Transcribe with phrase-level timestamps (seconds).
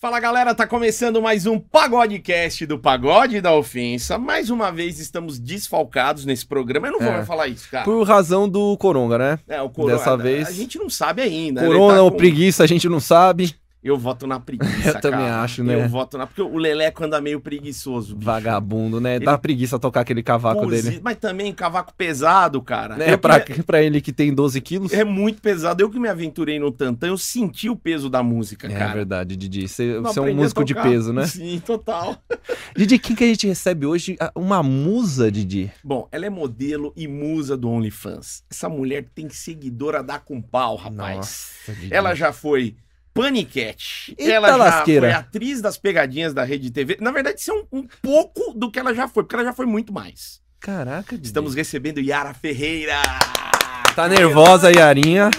[0.00, 4.16] Fala galera, tá começando mais um Pagodecast do Pagode da Ofensa.
[4.16, 6.86] Mais uma vez estamos desfalcados nesse programa.
[6.86, 7.12] Eu não vou É.
[7.16, 7.84] mais falar isso, cara.
[7.84, 9.38] Por razão do Coronga, né?
[9.48, 11.62] É, o Corona, Dessa vez- A gente não sabe ainda.
[11.62, 11.66] né?
[11.66, 13.56] Corona tá ou com- preguiça, a gente não sabe.
[13.82, 15.42] Eu voto na preguiça, Eu também cara.
[15.42, 15.74] acho, né?
[15.84, 16.26] Eu voto na...
[16.26, 18.26] Porque o Leleco anda meio preguiçoso, bicho.
[18.26, 19.20] Vagabundo, né?
[19.20, 21.00] Dá preguiça tocar aquele cavaco dele.
[21.02, 22.96] Mas também cavaco pesado, cara.
[22.96, 23.12] Né?
[23.12, 24.92] Eu Pra, que- pra ele que tem 12 quilos.
[24.92, 25.80] É muito pesado.
[25.80, 28.92] Eu que me aventurei no tantã, eu senti o peso da música, É cara.
[28.94, 29.68] verdade, Didi.
[29.68, 31.26] Você você é um músico de peso, né?
[31.26, 32.16] Sim, total.
[32.76, 34.16] Didi, quem que a gente recebe hoje?
[34.18, 35.70] Ah, Uma musa, Didi.
[35.84, 38.42] Bom, ela é modelo e musa do OnlyFans.
[38.50, 41.16] Essa mulher tem seguidora da com pau, rapaz.
[41.16, 41.94] Nossa, Didi.
[41.94, 42.74] Ela já foi
[43.22, 44.14] paniquete.
[44.18, 45.08] Eita ela já lasqueira.
[45.08, 46.96] foi atriz das pegadinhas da Rede TV.
[47.00, 49.52] Na verdade, isso é um, um pouco do que ela já foi, porque ela já
[49.52, 50.40] foi muito mais.
[50.60, 51.18] Caraca.
[51.22, 53.00] Estamos recebendo Yara Ferreira.
[53.94, 55.30] Tá nervosa, Yarinha?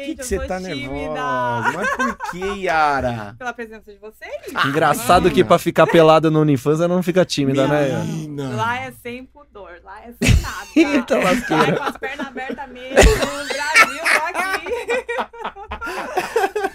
[0.00, 0.88] Por que, Gente, que eu você tá tímida.
[0.92, 1.72] nervosa?
[1.74, 3.34] Mas por que, Yara?
[3.38, 4.32] Pela presença de vocês.
[4.54, 5.34] Ah, Engraçado menina.
[5.34, 7.88] que pra ficar pelada no OnlyFans ela não fica tímida, né?
[7.88, 8.04] Yara?
[8.04, 8.56] Menina.
[8.56, 10.66] Lá é sem pudor, lá é sem nada.
[10.96, 11.68] Eita lá lasqueira.
[11.68, 12.94] é com as pernas abertas mesmo.
[12.94, 14.66] Brasil, tô aqui.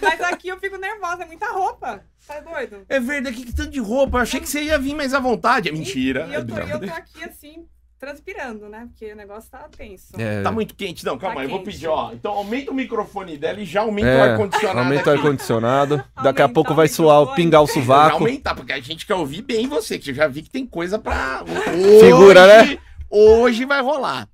[0.02, 2.02] Mas aqui eu fico nervosa, é muita roupa.
[2.26, 2.84] Tá doido?
[2.88, 4.18] É verdade, que tanto de roupa.
[4.18, 5.68] Eu achei que você ia vir mais à vontade.
[5.68, 6.26] É mentira.
[6.28, 7.66] E, e eu, tô, eu tô aqui assim,
[7.98, 8.88] transpirando, né?
[8.90, 10.12] Porque o negócio tá tenso.
[10.20, 10.42] É.
[10.42, 11.04] Tá muito quente.
[11.04, 12.12] Não, calma Tá aí, eu vou pedir, ó.
[12.12, 14.78] Então aumenta o microfone dela e já aumenta o É, ar-condicionado.
[14.78, 16.04] aumenta o ar-condicionado.
[16.22, 18.16] Daqui a pouco o vai suar o pingar o Vai sovaco.
[18.18, 20.98] aumentar, porque a gente quer ouvir bem você, que eu já vi que tem coisa
[20.98, 21.42] pra.
[22.00, 22.78] Segura, Hoje- né?
[23.08, 24.28] Hoje vai rolar.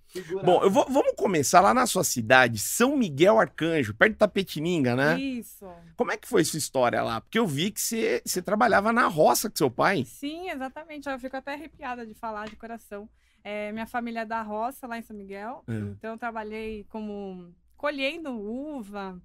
[0.45, 4.95] Bom, eu vou- vamos começar lá na sua cidade, São Miguel Arcanjo, perto de Tapetininga,
[4.95, 5.19] né?
[5.19, 5.67] Isso.
[5.97, 7.21] Como é que foi sua história lá?
[7.23, 10.05] Porque eu vi que você, você trabalhava na roça com seu pai.
[10.07, 11.09] Sim, exatamente.
[11.09, 13.09] Eu fico até arrepiada de falar de coração.
[13.45, 15.65] É, minha família é da roça, lá em São Miguel.
[15.69, 15.73] É.
[15.73, 19.21] Então, eu trabalhei como colhendo uva,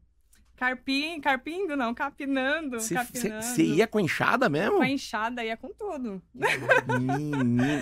[0.56, 2.80] carpim, carpindo, não, capinando.
[2.80, 3.44] Você- capinando.
[3.44, 4.78] Você ia com enxada mesmo?
[4.78, 6.20] Com a enxada, ia com tudo.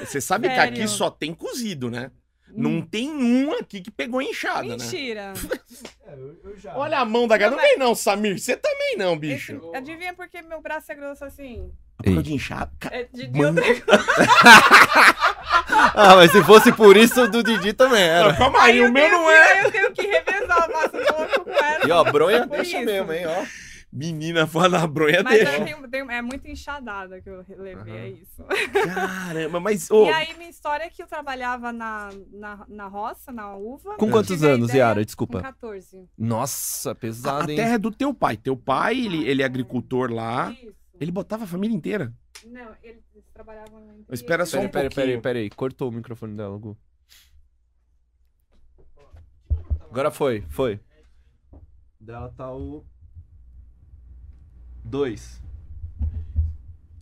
[0.06, 0.74] Você sabe que Sério.
[0.74, 2.12] aqui só tem cozido, né?
[2.50, 4.78] Não tem um aqui que pegou enxada, né?
[4.78, 5.34] Mentira.
[6.76, 7.56] Olha a mão da galera.
[7.58, 8.40] Não Não, vem não, Samir.
[8.40, 9.56] Você também não, bicho.
[9.58, 11.72] Esse, adivinha por que meu braço é grosso assim?
[11.98, 12.72] Por de enxada.
[12.92, 13.64] É de, de outra-
[15.98, 18.34] Ah, mas se fosse por isso, o do Didi também Não, era.
[18.36, 19.52] calma aí, eu o meu não que- é.
[19.54, 21.88] aí Eu tenho que revezar, eu faço com essa.
[21.88, 22.86] E ó, bronha deixa isso.
[22.86, 23.46] mesmo, hein, ó.
[23.94, 25.58] Menina, fala a bronha Mas deixa.
[25.58, 27.98] eu tenho- tenho- é muito enxadada que eu levei, Aham.
[27.98, 28.44] é isso.
[28.94, 29.90] Caramba, mas.
[29.92, 33.96] ô, E aí, minha história é que eu trabalhava na, na, na roça, na uva.
[33.96, 35.06] Com quantos a anos, ideia- Yara?
[35.06, 35.38] Desculpa.
[35.38, 36.10] Com 14.
[36.18, 37.56] Nossa, a pesado, hein?
[37.56, 38.36] terra é do teu pai.
[38.36, 40.52] Teu pai, ele, ele é agricultor lá.
[40.52, 40.74] Isso.
[41.00, 42.14] Ele botava a família inteira.
[42.46, 44.06] Não, eles trabalhavam em...
[44.14, 45.22] Espera só um Peraí, peraí, peraí, pouquinho.
[45.22, 45.50] peraí.
[45.50, 46.78] Cortou o microfone dela, Gu.
[49.90, 50.80] Agora foi, foi.
[52.00, 52.84] Dela tá o.
[54.84, 55.42] Dois.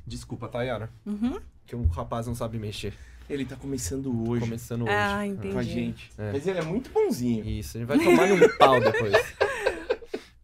[0.05, 0.89] Desculpa, tá, Yara?
[1.05, 1.39] Uhum.
[1.65, 2.93] Que o rapaz não sabe mexer.
[3.29, 4.91] Ele tá começando hoje Começando hoje.
[4.91, 5.53] Ah, entendi.
[5.53, 6.11] com a gente.
[6.17, 6.31] É.
[6.33, 7.45] Mas ele é muito bonzinho.
[7.45, 9.13] Isso, a gente vai tomar um pau depois.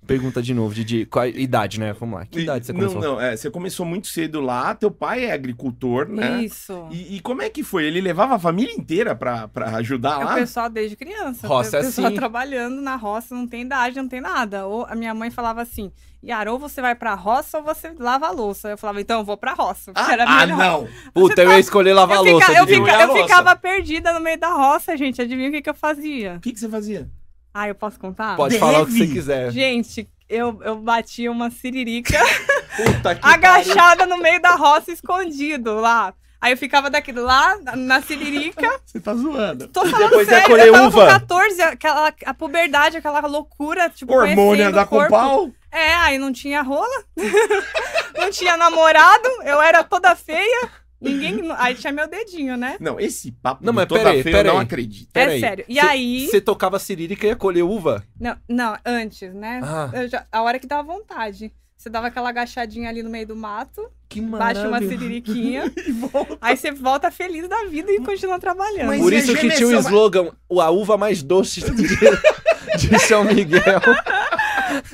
[0.09, 1.05] Pergunta de novo, Didi.
[1.05, 1.93] Qual a idade, né?
[1.93, 2.25] Vamos lá.
[2.25, 2.99] Que idade você começou?
[2.99, 4.73] Não, não, é, você começou muito cedo lá.
[4.73, 6.43] Teu pai é agricultor, né?
[6.43, 6.87] Isso.
[6.89, 7.85] E, e como é que foi?
[7.85, 10.33] Ele levava a família inteira pra, pra ajudar É o lá?
[10.35, 11.47] pessoal desde criança.
[11.47, 12.15] Roça o é pessoal assim.
[12.15, 14.65] trabalhando na roça, não tem idade, não tem nada.
[14.65, 15.91] Ou a minha mãe falava assim,
[16.25, 18.69] Yara, ou você vai pra roça ou você lava a louça.
[18.69, 19.91] Eu falava, então eu vou pra roça.
[19.93, 20.57] Ah, era ah, melhor.
[20.57, 20.87] não!
[21.13, 23.23] Puta, eu ia escolher lavar a Eu, louça, fica- eu, fica- Eu eu louça.
[23.23, 25.21] ficava perdida no meio da roça, gente.
[25.21, 26.33] Adivinha o que, que eu fazia?
[26.37, 27.07] O que, que você fazia?
[27.53, 28.35] Ah, eu posso contar?
[28.35, 28.59] Pode Deve.
[28.59, 29.51] falar o que você quiser.
[29.51, 32.17] Gente, eu, eu batia uma siririca
[32.77, 36.13] Puta que agachada no meio da roça, escondido lá.
[36.41, 38.79] Aí eu ficava daquele lá, na- siririca.
[38.85, 39.67] Você tá zoando.
[39.67, 41.01] Tô falando depois ia sério, colher eu tava uva.
[41.05, 45.09] com 14, aquela, a puberdade, aquela loucura, tipo, Hormônio o com corpo.
[45.09, 45.51] pau?
[45.69, 47.03] É, aí não tinha rola,
[48.17, 50.69] não tinha namorado, eu era toda feia,
[51.01, 51.39] ninguém...
[51.57, 52.77] Aí tinha meu dedinho, né?
[52.79, 55.09] Não, esse papo Não, mas toda peraí, feia eu não acredito.
[55.11, 55.39] Pera é aí.
[55.39, 55.65] sério.
[55.67, 56.27] E Cê- aí...
[56.27, 58.03] Você tocava cirílica e ia colher uva?
[58.19, 59.61] Não, não, antes, né?
[59.63, 59.89] Ah.
[59.93, 61.51] Eu já- a hora que dava vontade.
[61.77, 64.99] Você dava aquela agachadinha ali no meio do mato, Que baixa uma maravilha.
[64.99, 65.73] siririquinha,
[66.41, 68.87] aí você volta feliz da vida e continua trabalhando.
[68.87, 71.87] Mas Por isso que tinha o slogan, "O- a uva mais doce de,
[72.89, 73.79] de São Miguel.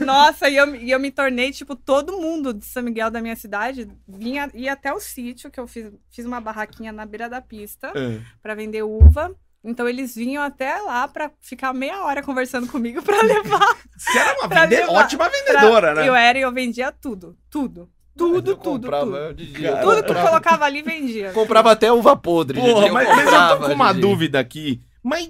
[0.14, 3.36] Nossa, e eu, e eu me tornei, tipo, todo mundo de São Miguel da minha
[3.36, 7.42] cidade vinha ia até o sítio, que eu fiz, fiz uma barraquinha na beira da
[7.42, 8.20] pista É.
[8.42, 9.36] pra vender uva.
[9.68, 13.78] Então eles vinham até lá pra ficar meia hora conversando comigo pra levar.
[13.98, 16.08] Você era uma Pra vende- levar- ótima pra- vendedora, né?
[16.08, 17.90] Eu era e eu vendia tudo, tudo.
[18.18, 19.44] Tudo, Eu tudo, comprava, tudo.
[19.62, 21.32] eu eu Tudo que eu comprava, colocava ali vendia.
[21.34, 22.58] comprava até uva podre.
[22.62, 24.02] Porra, Didi, mas, mas eu tô comprava, com uma Didi.
[24.08, 24.82] dúvida aqui.
[25.04, 25.30] Mas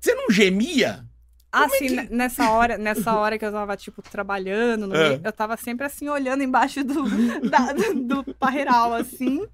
[0.00, 1.04] você não gemia?
[1.52, 5.08] Assim, ne- nessa hora, nessa hora que eu tava, tipo, trabalhando, no É.
[5.10, 7.02] meio, eu tava sempre assim, olhando embaixo do,
[7.50, 9.46] da- do, do parreiral, assim,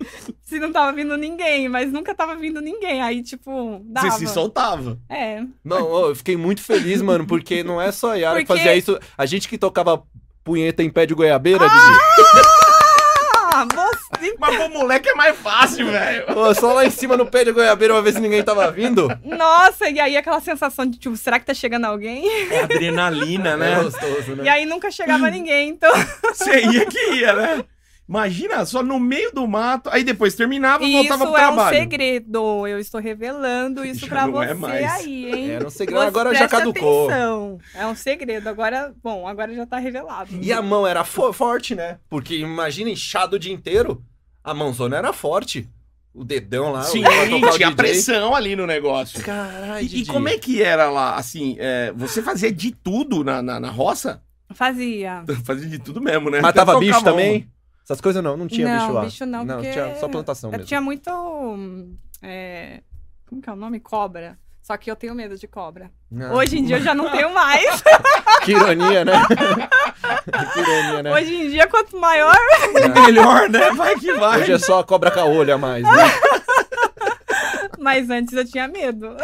[0.44, 3.02] se não tava vindo ninguém, mas nunca tava vindo ninguém.
[3.02, 4.10] Aí, tipo, dava.
[4.10, 4.98] Você se soltava.
[5.08, 5.42] É.
[5.64, 8.76] Não, eu fiquei muito feliz, mano, porque não é só a Yara que Porque- fazia
[8.76, 8.98] isso.
[9.16, 10.02] A gente que tocava
[10.44, 11.98] punheta em pé de goiabeira, Ah,
[14.18, 14.34] você...
[14.38, 16.24] Mas pro moleque é mais fácil, velho.
[16.54, 19.08] Só lá em cima no pé de goiabeira uma vez se ninguém tava vindo.
[19.24, 22.26] Nossa, e aí aquela sensação de, tipo, será que tá chegando alguém?
[22.50, 23.82] É adrenalina, É né?
[23.82, 24.44] gostoso, né?
[24.44, 25.92] E aí nunca chegava ninguém, então...
[26.32, 27.64] Você ia que ia, né?
[28.08, 31.54] Imagina, só no meio do mato, aí depois terminava e voltava Isso pro é um
[31.54, 31.76] trabalho.
[31.78, 32.66] segredo.
[32.66, 34.92] Eu estou revelando isso não é você mais.
[34.92, 35.50] aí, hein?
[35.50, 37.10] Era um segredo, Você agora já caducou.
[37.10, 37.58] atenção.
[37.74, 38.48] É um segredo.
[38.48, 40.30] Agora, bom, agora já tá revelado.
[40.40, 41.98] E a mão era fo- forte, né?
[42.08, 44.02] Porque imagina inchado o dia inteiro.
[44.42, 45.68] A mãozona era forte.
[46.14, 46.82] O dedão lá.
[46.84, 47.74] Sim, o- tinha DJ.
[47.76, 49.22] pressão ali no negócio.
[49.22, 51.14] Caralho, E, e como é que era lá?
[51.16, 54.22] Assim, é, você fazia de tudo na, na, na roça?
[54.54, 55.22] Fazia.
[55.44, 56.40] Fazia de tudo mesmo, né?
[56.40, 57.46] Matava bicho também?
[57.88, 59.00] Essas coisas não, não tinha não, bicho lá.
[59.04, 60.66] bicho não, Não, tinha só plantação mesmo.
[60.66, 61.10] tinha muito...
[62.22, 62.82] é,
[63.26, 63.80] Como que é o nome?
[63.80, 64.38] Cobra.
[64.62, 65.90] Só que eu tenho medo de cobra.
[66.20, 67.82] Ah, Hoje em dia eu já não tenho mais.
[68.44, 69.12] Que ironia, né?
[70.52, 71.12] que ironia, né?
[71.12, 72.36] Hoje em dia, quanto maior...
[72.70, 73.70] uma- Melhor, né?
[73.72, 74.42] Vai que vai.
[74.42, 75.90] Hoje é só a cobra com a olho a mais, né?
[77.78, 79.16] Mas antes eu tinha medo.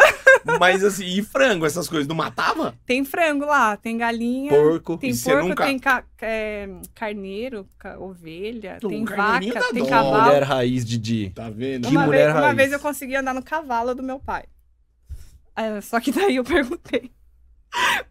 [0.61, 2.75] Mas assim, e frango, essas coisas, não matava?
[2.87, 4.51] Tem frango lá, tem galinha...
[4.51, 4.97] Porco.
[4.99, 9.83] Tem E porco, nunca- tem ca- é, carneiro, ca- ovelha, Pô, tem carneirinho vaca, tem
[9.83, 9.89] dó.
[9.89, 10.23] cavalo.
[10.25, 11.31] Mulher raiz, Didi.
[11.35, 11.89] Tá vendo?
[11.89, 12.57] Que uma, mulher vez, uma raiz.
[12.57, 14.45] vez eu consegui andar no cavalo do meu pai.
[15.57, 17.11] É, só que daí eu perguntei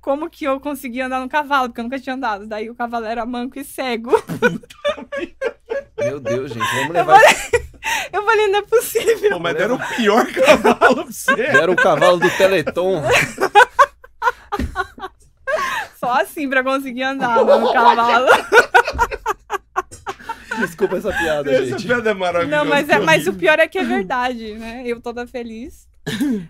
[0.02, 2.48] como que eu consegui andar no cavalo, porque eu nunca tinha andado.
[2.48, 4.12] Daí o cavalo era manco e cego.
[5.98, 6.76] Meu Deus, gente.
[6.76, 7.73] Vamos levar esse...
[8.12, 9.32] Eu falei, não é possível.
[9.32, 11.42] Pô, mas era o pior cavalo pra você.
[11.42, 13.04] Era o cavalo do Teleton.
[16.00, 18.28] Só assim pra conseguir andar né, no cavalo.
[20.60, 21.86] Desculpa essa piada, Essa gente.
[21.88, 22.64] piada é maravilhosa.
[22.64, 24.84] Não, mas, é, mas o pior é que é verdade, né?
[24.86, 25.88] Eu toda feliz.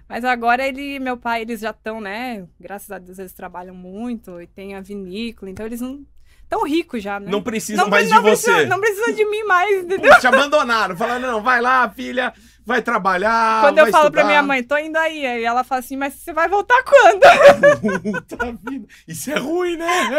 [0.09, 2.45] Mas agora ele, meu pai, eles já estão, né?
[2.59, 6.03] Graças a Deus eles trabalham muito e tem a vinícola, então eles não
[6.49, 7.31] tão ricos já, né?
[7.31, 8.51] Não precisa não, mais não de você.
[8.51, 10.19] Precisa, não precisa de mim mais, entendeu?
[10.19, 10.95] Te abandonaram.
[10.95, 12.33] Falaram, não, vai lá, filha,
[12.65, 13.61] vai trabalhar.
[13.61, 14.25] Quando vai eu falo pra estudar.
[14.25, 18.01] minha mãe, tô indo aí, aí ela fala assim, mas você vai voltar quando?
[18.01, 18.87] Puta vida.
[19.07, 20.09] Isso é ruim, né?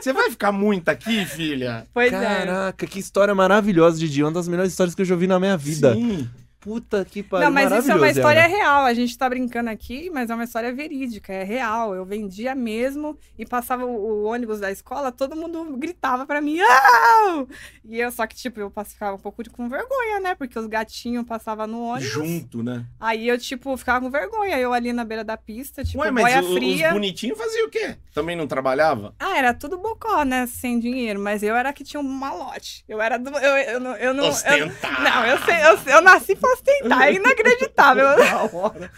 [0.00, 1.86] Você vai ficar muito aqui, filha?
[1.92, 2.20] Pois é.
[2.20, 4.22] Caraca, que história maravilhosa, Didi.
[4.22, 5.94] Uma das melhores histórias que eu já ouvi na minha vida.
[5.94, 6.28] Sim.
[6.62, 7.46] Puta que pariu.
[7.46, 8.84] Não, mas isso é uma história real.
[8.84, 11.92] A gente tá brincando aqui, mas é uma história verídica, é real.
[11.92, 16.60] Eu vendia mesmo e passava o, o ônibus da escola, todo mundo gritava pra mim,
[16.60, 17.48] "Au!"
[17.84, 20.34] E eu, só que, tipo, eu ficava um pouco de, com vergonha, né?
[20.36, 22.08] Porque os gatinhos passavam no ônibus.
[22.12, 22.86] Junto, né?
[23.00, 24.56] Aí eu, tipo, ficava com vergonha.
[24.58, 26.86] Eu ali na beira da pista, tipo, Ué, mas boia o- fria.
[26.88, 27.96] os bonitinhos faziam o quê?
[28.14, 29.14] Também não trabalhava?
[29.18, 30.46] Ah, era tudo bocó, né?
[30.46, 31.18] Sem dinheiro.
[31.18, 32.84] Mas eu era que tinha um malote.
[32.88, 33.30] Eu era do.
[33.30, 34.24] Eu, eu, não- eu não.
[34.26, 34.66] Eu,
[35.02, 37.02] não, eu, sei, eu, eu nasci pra ostentar.
[37.08, 38.04] É inacreditável.
[38.16, 38.90] Da hora.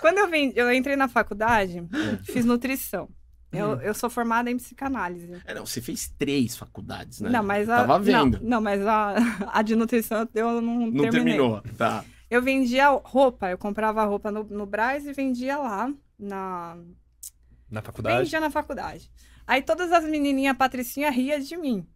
[0.00, 2.18] Quando eu, vim, eu entrei na faculdade, Hum.
[2.24, 3.08] fiz nutrição.
[3.50, 5.40] Eu, eu sou formada em psicanálise.
[5.46, 7.30] É, não, você fez três faculdades, né?
[7.30, 7.76] Não, mas a.
[7.78, 8.38] Tava vendo.
[8.42, 9.14] Não, não, mas a,
[9.52, 11.10] a de nutrição eu não, Não terminei.
[11.10, 11.62] terminou.
[11.76, 12.04] Tá.
[12.30, 16.76] Eu vendia roupa, eu comprava roupa no, no Brás e vendia lá na,
[17.70, 18.24] Na faculdade?
[18.24, 19.10] Vendia na faculdade.
[19.46, 21.86] Aí todas as menininhas patricinha ria de mim.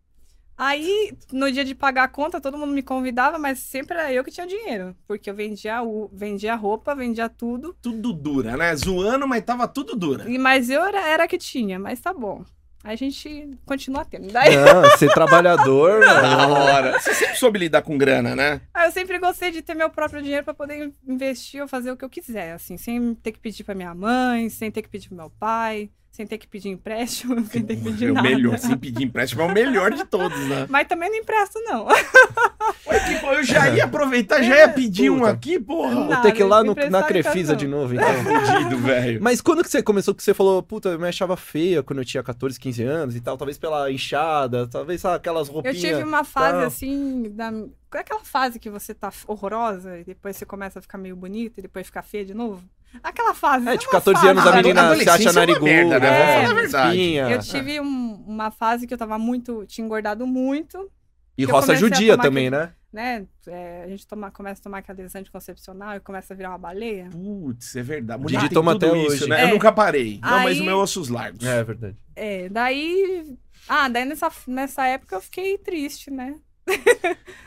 [0.57, 4.23] Aí, no dia de pagar a conta, todo mundo me convidava, mas sempre era eu
[4.23, 4.95] que tinha dinheiro.
[5.07, 7.75] Porque eu vendia, o, vendia roupa, vendia tudo.
[7.83, 8.75] Tudo dura, né?
[8.77, 10.31] Zoando, mas tava tudo dura.
[10.31, 12.45] E, mas eu era, era a que tinha, mas tá bom.
[12.85, 14.27] Aí a gente continua tendo.
[14.33, 16.53] Daí, Não, ser trabalhador, mano.
[16.55, 16.99] hora.
[16.99, 18.61] Você sempre soube lidar com grana, né?
[18.75, 21.97] aí eu sempre gostei de ter meu próprio dinheiro pra poder investir ou fazer o
[21.97, 25.09] que eu quiser, assim, sem ter que pedir pra minha mãe, sem ter que pedir
[25.09, 28.29] pro meu pai, sem ter que pedir empréstimo, sem ter que pedir É o nada.
[28.29, 30.67] melhor, sem pedir empréstimo, é o melhor de todos, né?
[30.69, 31.87] Mas também não empresto, não.
[32.87, 35.31] Ué, que, pô, eu já ia aproveitar, já ia pedir um Puta.
[35.31, 36.05] aqui, porra.
[36.07, 38.07] Vou ter que ir lá no- na Crefisa de novo, então.
[38.25, 39.23] Fudido, velho.
[39.23, 42.05] Mas quando que você começou que você falou, puta, eu me achava feia quando eu
[42.05, 45.79] tinha 14, 15 anos e tal, talvez pela inchada, talvez sabe, aquelas Eu roupinhas.
[45.81, 46.67] tive uma fase tal.
[46.67, 47.51] assim, da...
[47.51, 51.17] qual é aquela fase que você tá horrorosa e depois você começa a ficar meio
[51.17, 52.63] bonita e depois fica feia de novo?
[53.03, 53.69] Aquela fase.
[53.69, 54.31] É, é tipo, uma 14 fase.
[54.31, 56.09] anos a menina se acha é nariguda, merda, né?
[56.11, 56.89] Vamos é, falar a verdade.
[56.97, 57.29] espinha.
[57.31, 59.65] Eu tive um- uma fase que eu tava muito.
[59.67, 60.91] Tinha engordado muito,
[61.39, 62.73] E roça judia também, né?
[62.93, 63.27] né?
[63.47, 67.09] É, a gente toma, começa a tomar aquele anticoncepcional e começa a virar uma baleia.
[67.11, 68.25] Putz, é verdade.
[68.27, 69.29] Didi tem toma até isso, hoje.
[69.29, 69.41] né?
[69.41, 69.45] É.
[69.45, 70.19] Eu nunca parei.
[70.23, 71.45] Não, mas Aí- o meu é ossos largos.
[71.47, 71.97] É verdade.
[72.15, 73.35] É, daí.
[73.69, 76.35] Ah, daí nessa, nessa época eu fiquei triste, né?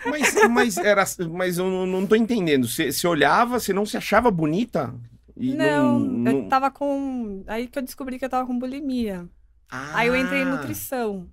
[0.06, 2.68] Mas, mas, era, mas eu não, não tô entendendo.
[2.68, 4.94] Você olhava, você não se achava bonita?
[5.38, 7.44] E não, não- eu tava com.
[7.48, 9.28] Aí que eu descobri que eu tava com bulimia.
[9.70, 11.30] Aí eu entrei em Ah, nutrição.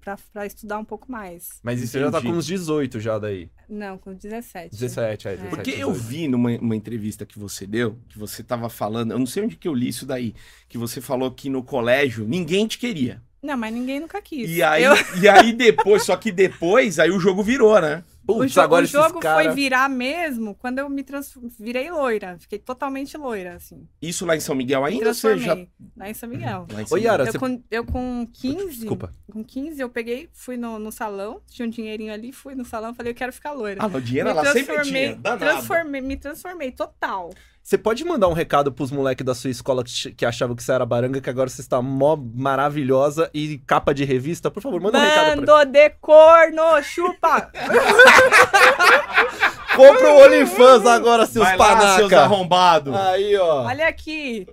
[0.00, 1.58] Pra, pra estudar um pouco mais.
[1.62, 3.50] Mas isso já tá com uns 18 já daí.
[3.68, 4.70] Não, com 17.
[4.70, 5.50] 17, é, 17.
[5.54, 5.94] Porque eu 18.
[6.08, 9.56] vi numa uma entrevista que você deu, que você tava falando, eu não sei onde
[9.56, 10.34] que eu li isso daí,
[10.68, 13.20] que você falou que no colégio ninguém te queria.
[13.42, 14.48] Não, mas ninguém nunca quis.
[14.48, 18.02] E aí, Eu- e aí depois, só que depois, aí o jogo virou, né?
[18.28, 19.42] O, Putz, jo- agora o jogo cara...
[19.42, 21.32] foi virar mesmo quando eu me trans...
[21.58, 22.36] virei loira.
[22.38, 23.88] Fiquei totalmente loira, assim.
[24.02, 25.54] Isso lá em São Miguel ainda ou você já...
[25.56, 26.66] transformei lá em São Miguel.
[26.70, 27.38] Lá em São Ô, Yara, Eu você...
[27.38, 29.12] com, eu com 15, Desculpa.
[29.32, 32.94] com 15 eu peguei, fui no, no salão, tinha um dinheirinho ali, fui no salão,
[32.94, 33.80] falei, eu quero ficar loira.
[33.82, 35.38] Ah, no dinheiro me ela sempre transformei, tinha, danado.
[35.38, 37.30] transformei, me transformei total.
[37.68, 40.62] Você pode mandar um recado pros moleques da sua escola que, ch- que achavam que
[40.62, 44.50] você era baranga, que agora você está mó maravilhosa e capa de revista?
[44.50, 47.52] Por favor, manda um recado pra Bando de corno, chupa!
[49.76, 52.20] Compra o OnlyFans agora, seus Vai lá, seus panaca!
[52.22, 52.94] arrombados.
[52.96, 53.66] Aí, ó.
[53.66, 54.46] Olha aqui.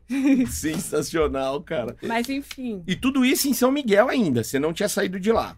[0.50, 1.96] Sensacional, cara.
[2.04, 2.84] Mas enfim.
[2.86, 5.56] E tudo isso em São Miguel ainda, você não tinha saído de lá.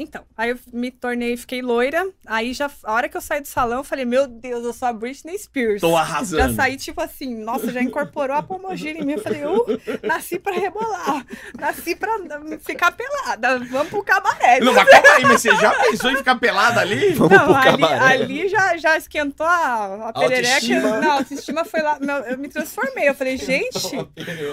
[0.00, 2.08] Então, aí eu me tornei, fiquei loira.
[2.24, 4.86] Aí já, a hora que eu saí do salão, eu falei, meu Deus, eu sou
[4.86, 5.80] a Britney Spears.
[5.80, 6.40] Tô arrasando.
[6.50, 9.14] Já saí, tipo assim, nossa, já incorporou a pomogina em mim.
[9.14, 9.66] Eu falei, uh,
[10.06, 11.26] nasci pra rebolar.
[11.58, 12.16] Nasci pra
[12.60, 13.58] ficar pelada.
[13.70, 14.60] Vamos pro cabaré.
[14.60, 17.14] Não, mas calma aí, mas você já pensou em ficar pelada ali?
[17.14, 18.04] Vamos Não, pro ali, cabaré.
[18.22, 20.54] ali já, já esquentou a, a perereca.
[20.54, 21.00] Autoestima.
[21.00, 21.98] Não, a autoestima foi lá.
[21.98, 23.08] meu, eu me transformei.
[23.08, 23.96] Eu falei, gente,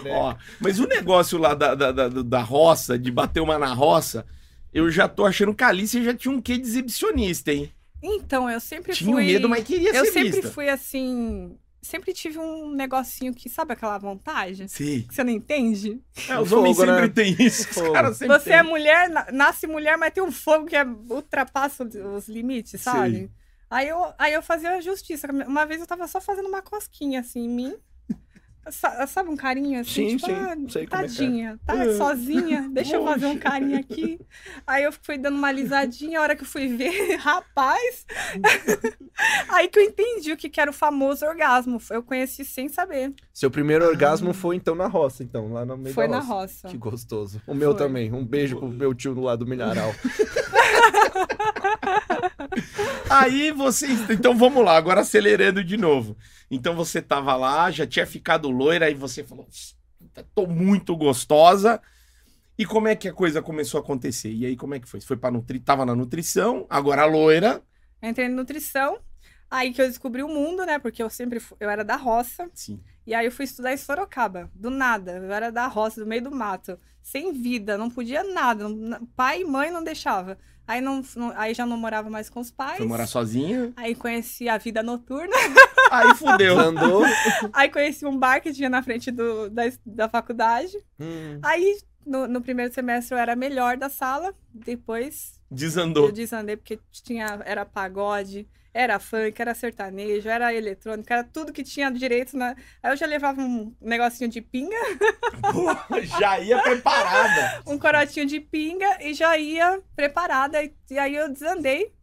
[0.09, 4.25] Ó, mas o negócio lá da, da, da, da roça, de bater uma na roça,
[4.75, 7.71] eu já tô achando que a Alice já tinha um quê de exibicionista, hein?
[8.03, 9.25] então, eu sempre Tinha fui.
[9.25, 10.51] medo, mas queria Eu ser sempre vista.
[10.51, 11.57] fui assim.
[11.81, 14.67] Sempre tive um negocinho que, sabe aquela vontade?
[14.69, 15.03] Sim.
[15.07, 15.99] Que você não entende?
[16.29, 17.07] É, os Fogo, homens sempre né?
[17.07, 17.67] têm isso.
[17.83, 18.69] Os caras sempre Você é têm.
[18.69, 23.15] mulher, na- nasce mulher, mas tem um fogo que é, ultrapassa os limites, sabe?
[23.17, 23.29] Sim.
[23.69, 25.27] Aí eu, aí eu fazia justiça.
[25.47, 27.75] Uma vez eu tava só fazendo uma cosquinha assim em mim.
[28.71, 30.09] Sa- Sabe um carinho assim?
[30.11, 30.87] Sim, tipo, sim, ah, é é.
[30.87, 31.93] tadinha, tá É.
[31.95, 34.19] sozinha, deixa eu fazer um carinho aqui.
[34.65, 38.05] Aí eu fui dando uma alisadinha, a hora que eu fui ver, rapaz.
[39.49, 41.79] aí que eu entendi o que que era o famoso orgasmo.
[41.89, 43.13] Eu conheci sem saber.
[43.33, 46.33] Seu primeiro orgasmo foi então na roça, então, lá no meio Foi da na roça.
[46.35, 46.67] roça.
[46.69, 47.41] Que gostoso.
[47.45, 47.79] O meu Foi.
[47.85, 48.11] também.
[48.13, 49.93] Um beijo pro meu tio do lado do milharal.
[53.09, 53.87] Aí você.
[54.09, 56.17] Então vamos lá, agora acelerando de novo.
[56.49, 59.47] Então você tava lá, já tinha ficado loira, aí você falou:
[60.33, 61.81] tô muito gostosa.
[62.57, 64.31] E como é que a coisa começou a acontecer?
[64.31, 65.01] E aí, como é que foi?
[65.01, 65.59] Você foi pra nutri...
[65.59, 67.61] Tava na nutrição, agora loira.
[68.01, 68.97] Entrei em nutrição.
[69.51, 70.79] Aí que eu descobri o mundo, né?
[70.79, 72.49] Porque eu sempre fu- eu era da roça.
[72.53, 72.79] Sim.
[73.05, 75.17] E aí eu fui estudar em Sorocaba, do nada.
[75.17, 78.69] Eu era da roça, do meio do mato, sem vida, não podia nada.
[78.69, 80.37] não- pai e mãe não deixava.
[80.65, 82.77] Aí não, não- aí já não morava mais com os pais.
[82.77, 83.73] Foi morar sozinha.
[83.75, 85.35] Aí conheci a vida noturna.
[85.91, 86.59] Aí fudeu.
[86.59, 87.03] Andou.
[87.53, 90.77] Aí conheci um bar que tinha na frente do, da, da faculdade.
[90.99, 91.39] Hum.
[91.43, 94.33] Aí no, no primeiro semestre eu era melhor da sala.
[94.53, 96.11] Depois eu Desandou.
[96.11, 101.89] desandei porque tinha, era pagode, era funk, era sertanejo, era eletrônico, era tudo que tinha
[101.89, 102.55] direito na.
[102.83, 104.75] Aí eu já levava um negocinho de pinga,
[105.53, 107.63] Pô, já ia preparada.
[107.65, 110.61] um corotinho de pinga e já ia preparada.
[110.61, 111.94] E, e aí eu desandei.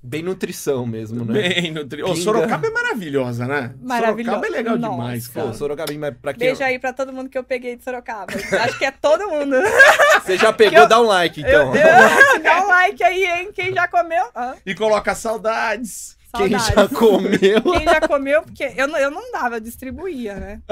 [0.00, 1.32] Bem nutrição mesmo, né?
[1.32, 2.02] Bem nutri...
[2.04, 2.20] Ô, Pinga.
[2.22, 3.74] Sorocaba é maravilhosa, né?
[3.82, 4.38] Maravilhosa.
[4.38, 4.92] Sorocaba é legal Nossa.
[4.92, 5.52] demais, Pô, cara.
[5.54, 6.46] Sorocaba, mas pra quem...
[6.46, 8.32] Beijo aí pra todo mundo que eu peguei de Sorocaba.
[8.32, 9.56] Acho que é todo mundo.
[10.24, 11.74] Você já pegou, eu- dá um like, então.
[11.74, 11.82] Eu-
[12.36, 13.50] eu- dá um like aí, hein?
[13.52, 14.24] Quem já comeu?
[14.34, 16.16] Ah, E coloca saudades.
[16.36, 16.66] Quem saudades.
[16.74, 17.62] já comeu...
[17.62, 20.62] Quem já comeu, porque eu não, eu não dava, eu distribuía, né?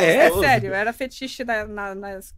[0.00, 0.26] é?
[0.26, 2.34] É sério, era fetiche na, na- nas-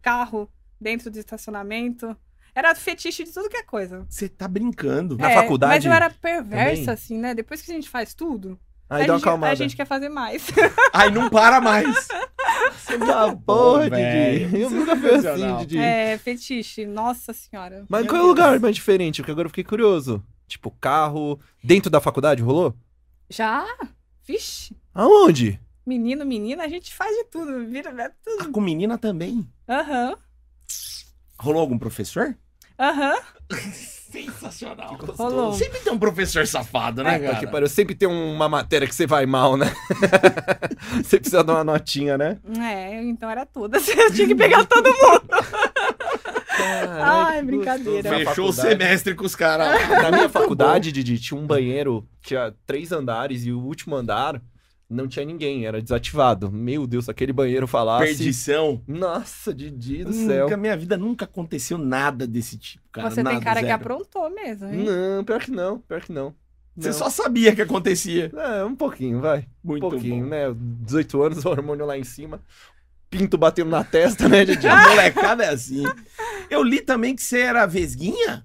[0.00, 0.48] carro,
[0.80, 2.16] dentro do estacionamento.
[2.54, 4.06] Era fetiche de tudo que é coisa.
[4.08, 5.16] Você tá brincando.
[5.16, 6.94] Na É, faculdade Mas eu era perversa, também?
[6.94, 7.34] assim, né?
[7.34, 8.58] Depois que a gente faz tudo,
[8.88, 9.52] Aí a, dá uma gente, acalmada.
[9.52, 10.46] a gente quer fazer mais.
[10.92, 12.08] Aí não para mais.
[13.06, 14.48] Tá porra, velho.
[14.50, 14.60] Didi.
[14.62, 15.56] Eu nunca fui assim.
[15.58, 15.78] Didi.
[15.78, 17.84] É, fetiche, nossa senhora.
[17.88, 19.20] Mas Meu qual é o lugar mais diferente?
[19.22, 20.22] Porque agora eu fiquei curioso.
[20.46, 21.40] Tipo, carro...
[21.62, 22.74] Dentro da faculdade rolou?
[23.30, 23.66] Já?
[24.24, 24.76] Vixe.
[24.94, 25.58] Aonde?
[25.84, 28.52] Menino, menina, a gente faz de tudo, vira Ah, tudo.
[28.52, 29.48] com menina também.
[29.68, 30.16] Aham,
[31.38, 32.36] Rolou algum professor?
[32.78, 33.16] Aham.
[34.14, 34.96] Sensacional.
[35.18, 35.52] Rolou.
[35.54, 37.46] Sempre tem um professor safado, né, que cara?
[37.48, 37.68] pariu.
[37.68, 39.72] Sempre tem uma matéria que você vai mal, né?
[41.02, 42.38] você precisa dar uma notinha, né?
[42.60, 43.86] É, então era todas.
[43.90, 45.24] Eu tinha que pegar todo mundo.
[47.02, 48.08] Ai, que brincadeira.
[48.08, 49.88] Fechou o semestre com os caras.
[49.88, 54.40] Na minha faculdade, Didi, tinha um banheiro, tinha três andares e o último andar
[54.88, 56.50] não tinha ninguém, era desativado.
[56.50, 58.06] Meu Deus, aquele banheiro falasse.
[58.16, 58.82] Perdição.
[58.86, 60.44] Nossa, Didi do céu.
[60.44, 63.10] Nunca, minha vida nunca aconteceu nada desse tipo, cara.
[63.10, 63.76] Você nada, tem cara que zero.
[63.76, 64.84] aprontou mesmo, hein?
[64.84, 66.34] Não, pior que não, pior que não.
[66.76, 66.94] Você Não.
[66.96, 68.32] só sabia que acontecia.
[68.36, 69.46] É, um pouquinho, vai.
[69.62, 70.30] Muito um pouquinho, bom.
[70.30, 70.52] né?
[70.56, 72.40] 18 anos, o hormônio lá em cima.
[73.08, 74.66] Pinto batendo na testa, né, Didi?
[74.66, 75.84] A molecada é assim.
[76.50, 78.44] Eu li também que você era vesguinha.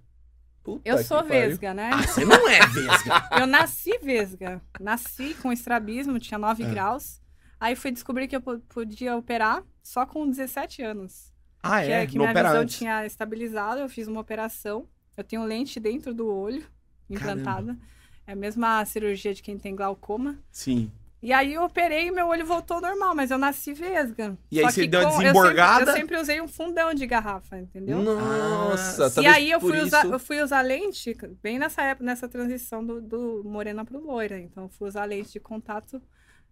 [0.77, 1.29] Puta Eu sou pariu.
[1.31, 1.89] vesga, né?
[1.93, 3.29] Ah, você não é vesga.
[3.39, 4.61] Eu nasci vesga.
[4.79, 6.69] Nasci com estrabismo, tinha 9 É.
[6.69, 7.21] graus.
[7.59, 11.33] Aí fui descobrir que eu po- podia operar só com 17 anos.
[11.61, 12.03] Ah, que é?
[12.03, 12.77] é que não minha visão antes.
[12.77, 14.87] tinha estabilizado, eu fiz uma operação.
[15.17, 16.63] Eu tenho lente dentro do olho,
[17.09, 17.77] implantada.
[18.25, 20.37] É a mesma cirurgia de quem tem glaucoma.
[20.51, 20.89] Sim.
[21.21, 24.37] E aí eu operei e meu olho voltou ao normal, mas eu nasci vesga.
[24.49, 25.77] E aí Só você que deu uma com- eu desemborgada?
[25.79, 28.01] sempre- Eu sempre, usei um fundão de garrafa, entendeu?
[28.01, 32.05] Nossa, Ah, e aí eu fui, usar, isso- eu fui usar lente bem nessa época,
[32.05, 34.39] nessa transição do, do morena pro loira.
[34.39, 36.01] Então eu fui usar lente de contato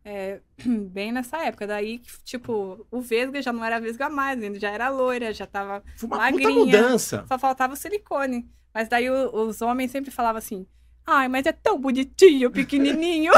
[0.03, 1.65] é, bem nessa época.
[1.65, 5.81] Daí, tipo, o vesga já não era vesga mais, ainda já era loira, já tava.
[5.95, 6.49] Foi uma Magrinha.
[6.49, 7.25] mudança.
[7.27, 8.49] Só faltava o silicone.
[8.73, 10.67] Mas daí o- os homens sempre falavam assim.
[11.09, 13.31] Ai, mas é tão bonitinho, pequenininho.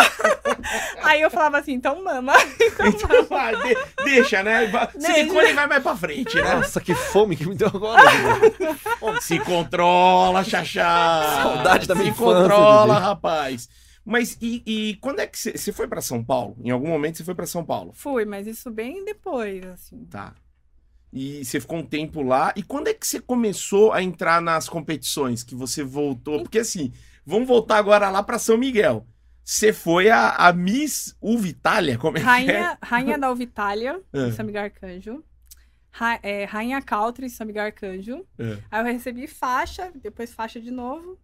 [1.04, 2.34] aí eu falava assim, então mama.
[2.60, 4.72] Então vai, de- deixa, né?
[5.00, 6.56] Silicone vai mais pra frente, né?
[6.56, 8.02] Nossa, que fome que me deu agora.
[9.22, 11.42] Se controla, Xaxá.
[11.44, 13.70] Saudade da minha Se infância, controla, rapaz.
[14.04, 16.58] Mas e, e quando é que você você foi pra São Paulo?
[16.64, 17.92] Em algum momento você foi pra São Paulo?
[17.94, 20.06] Fui, mas isso bem depois, assim.
[20.10, 20.34] Tá.
[21.14, 22.52] E você ficou um tempo lá.
[22.56, 25.44] E quando é que você começou a entrar nas competições?
[25.44, 26.42] Que você voltou?
[26.42, 26.92] Porque assim,
[27.30, 29.06] vamos voltar agora lá pra São Miguel.
[29.44, 31.98] Você foi a, a Miss Uvitália?
[31.98, 32.30] Como é que é?
[32.30, 34.28] Rainha, Rainha da Uvitália, É.
[34.28, 35.24] em Samig Arcanjo.
[35.92, 38.26] Ra- é, Rainha Country, em Samig Arcanjo.
[38.38, 38.58] É.
[38.70, 41.18] Aí eu recebi faixa, depois faixa de novo.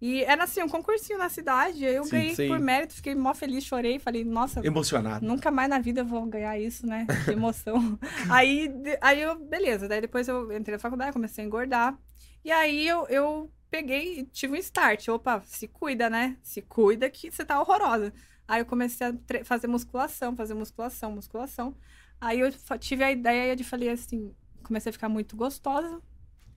[0.00, 1.84] E era assim, um concursinho na cidade.
[1.84, 2.46] aí Eu Sim, ganhei sim.
[2.46, 3.98] por mérito, fiquei mó feliz, chorei.
[3.98, 5.26] Falei, nossa, Emocionado.
[5.26, 7.04] nunca mais na vida eu vou ganhar isso, né?
[7.24, 7.98] Que emoção.
[8.30, 9.88] aí, aí eu, beleza.
[9.88, 11.98] Daí depois eu entrei na faculdade, comecei a engordar.
[12.44, 15.08] E aí eu, eu peguei e tive um start.
[15.08, 16.36] Opa, se cuida, né?
[16.42, 18.12] Se cuida que você tá horrorosa.
[18.46, 21.76] Aí eu comecei a fazer musculação, fazer musculação, musculação.
[22.20, 26.00] Aí eu tive a ideia de falei assim, comecei a ficar muito gostosa.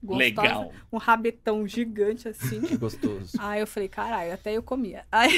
[0.02, 0.72] gostosa Legal.
[0.90, 2.60] Um rabetão gigante assim.
[2.62, 3.32] Que gostoso.
[3.38, 5.06] Aí eu falei, caralho, até eu comia.
[5.12, 5.30] Aí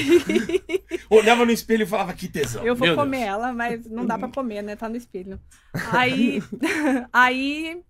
[1.09, 2.65] Olhava no espelho e falava que tesão.
[2.65, 3.29] eu vou Meu comer Deus.
[3.29, 4.75] ela, mas não dá pra comer, né?
[4.75, 5.39] Tá no espelho.
[5.91, 6.41] Aí,
[7.11, 7.83] aí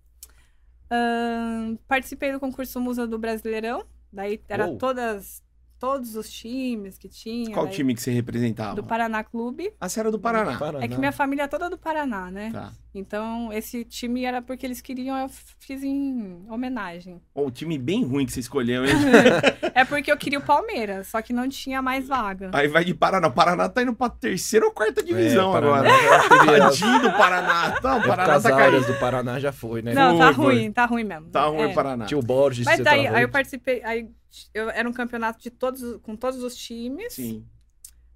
[1.86, 3.84] participei do concurso Musa do Brasileirão.
[4.12, 4.76] Daí era Oh.
[4.76, 5.42] todas,
[5.78, 7.52] todos os times que tinha.
[7.52, 8.74] Qual daí- time que você representava?
[8.76, 9.72] Do Paraná Clube.
[9.80, 10.58] A você era do Paraná.
[10.58, 10.84] Paraná.
[10.84, 12.50] É que minha família é toda do Paraná, né?
[12.52, 12.72] Tá.
[12.98, 15.28] Então, esse time era porque eles queriam, eu
[15.58, 17.20] fiz em homenagem.
[17.34, 18.92] Ô, o time bem ruim que você escolheu, hein?
[19.74, 22.50] É porque eu queria o Palmeiras, só que não tinha mais vaga.
[22.54, 23.28] Aí vai de Paraná.
[23.28, 26.58] O Paraná tá indo pra terceira ou quarta divisão É, Paraná agora.
[26.70, 27.80] Tadinho do Paraná.
[27.82, 28.86] Não, o Paraná épocas tá caindo.
[28.86, 29.92] do Paraná já foi, né?
[29.92, 30.54] Não, tá Foi, foi.
[30.54, 31.28] ruim, tá ruim mesmo.
[31.28, 31.66] Tá ruim É.
[31.66, 32.06] o Paraná.
[32.06, 34.08] Tio Borges, Mas daí, aí eu participei, aí
[34.54, 37.12] eu, era um campeonato de todos, os- com todos os times.
[37.12, 37.44] Sim.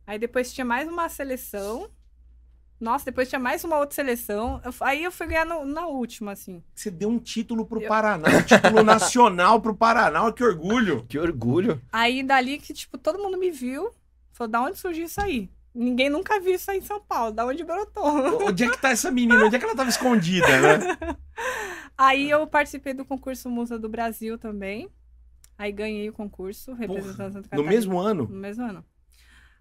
[0.07, 1.91] Aí depois tinha mais uma seleção.
[2.81, 4.61] Nossa, depois tinha mais uma outra seleção.
[4.65, 6.63] Eu- aí eu fui ganhar no- na última, assim.
[6.75, 10.33] Você deu um título pro Eu- Paraná, um título nacional pro Paraná.
[10.33, 11.05] Que orgulho.
[11.07, 11.81] Que orgulho.
[11.93, 13.91] Aí dali que, tipo, todo mundo me viu.
[14.33, 15.51] Falou, da onde surgiu isso aí?
[15.75, 17.33] Ninguém nunca viu isso aí em São Paulo.
[17.33, 18.49] Da onde brotou?
[18.49, 19.45] Onde é que tá essa menina?
[19.45, 20.79] Onde é que ela tava escondida, né?
[21.97, 24.89] Aí eu participei do concurso Musa do Brasil também.
[25.59, 27.69] Aí ganhei o concurso, representando Santa No Catarina.
[27.71, 28.27] mesmo ano?
[28.27, 28.83] No mesmo ano.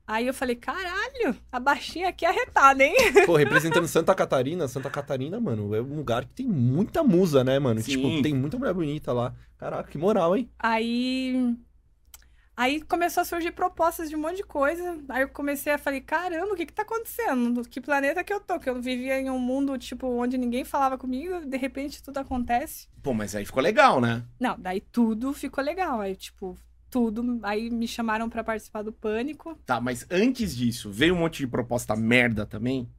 [0.09, 2.95] Aí eu falei, caralho, a baixinha aqui é arretada, hein?
[3.27, 7.59] Pô, representando Santa Catarina, Santa Catarina, mano, é um lugar que tem muita musa, né,
[7.59, 7.79] mano?
[7.79, 7.91] Sim.
[7.91, 9.35] Tipo, tem muita mulher bonita lá.
[9.55, 10.49] Caraca, que moral, hein?
[10.57, 11.55] Aí.
[12.57, 14.97] Aí começou a surgir propostas de um monte de coisa.
[15.09, 17.61] Aí eu comecei a falei, caramba, o que que tá acontecendo?
[17.61, 18.59] Que planeta que eu tô?
[18.59, 22.87] Que eu vivia em um mundo, tipo, onde ninguém falava comigo, de repente tudo acontece.
[23.03, 24.23] Pô, mas aí ficou legal, né?
[24.39, 26.01] Não, daí tudo ficou legal.
[26.01, 26.57] Aí, tipo,
[26.89, 27.39] tudo.
[27.43, 29.57] Aí me chamaram pra participar do Pânico.
[29.65, 32.89] Tá, mas antes disso, veio um monte de proposta merda também?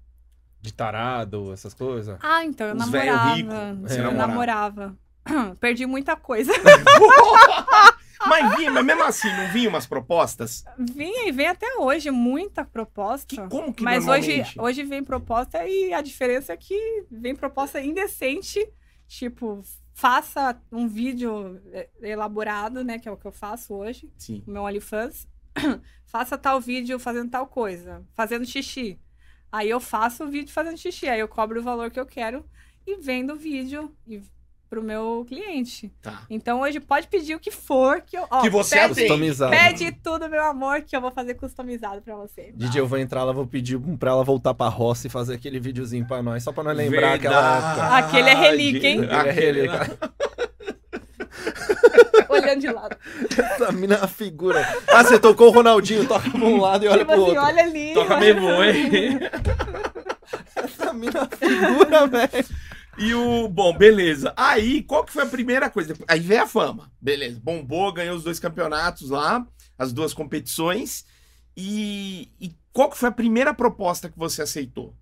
[0.62, 2.18] De tarado, essas coisas.
[2.22, 3.34] Ah, então eu Os namorava.
[3.34, 3.50] rico,
[3.82, 4.04] você É.
[4.04, 4.96] eu namorava.
[5.58, 6.52] Perdi muita coisa.
[8.26, 10.64] mas vinha, mas mesmo assim, não vinha umas propostas?
[10.78, 13.26] Vinha e vem até hoje muita proposta.
[13.26, 14.60] Que, como que Mas hoje, normalmente?
[14.60, 18.60] hoje vem proposta e a diferença é que vem proposta indecente,
[19.10, 19.60] tipo,
[19.92, 24.44] faça um vídeo é, elaborado, né, que é o que eu faço hoje, Sim.
[24.46, 25.26] meu OnlyFans,
[26.06, 29.00] faça tal vídeo fazendo tal coisa, fazendo xixi.
[29.50, 32.48] Aí eu faço o vídeo fazendo xixi, aí eu cobro o valor que eu quero
[32.86, 34.22] e vendo o vídeo e,
[34.70, 35.92] pro meu cliente.
[36.00, 36.22] Tá.
[36.30, 38.24] Então hoje pode pedir o que for que eu...
[38.30, 39.00] Ó, Que você pede.
[39.00, 39.50] Customizado.
[39.50, 42.52] pede tudo, meu amor, que eu vou fazer customizado pra você.
[42.54, 45.58] Didi, eu vou entrar lá, vou pedir pra ela voltar pra roça e fazer aquele
[45.58, 47.96] videozinho pra nós, só pra nós lembrar aquela época.
[47.96, 49.00] Aquele é relíquia, hein?
[49.10, 49.98] Aquele é relíquia.
[52.28, 52.96] Olhando de lado.
[53.36, 54.64] Essa mina é uma figura.
[54.88, 57.42] Ah, você tocou o Ronaldinho, toca pra um lado e olha tipo pro assim, outro.
[57.44, 57.92] olha ali.
[57.92, 59.20] Toca meio boi.
[60.54, 62.46] Essa mina é uma figura, velho.
[62.98, 63.48] E o.
[63.48, 64.32] Bom, beleza.
[64.36, 65.94] Aí, qual que foi a primeira coisa?
[66.08, 66.90] Aí veio a fama.
[67.00, 67.40] Beleza.
[67.42, 69.46] Bombou, ganhou os dois campeonatos lá,
[69.78, 71.04] as duas competições.
[71.56, 74.94] E, e qual que foi a primeira proposta que você aceitou?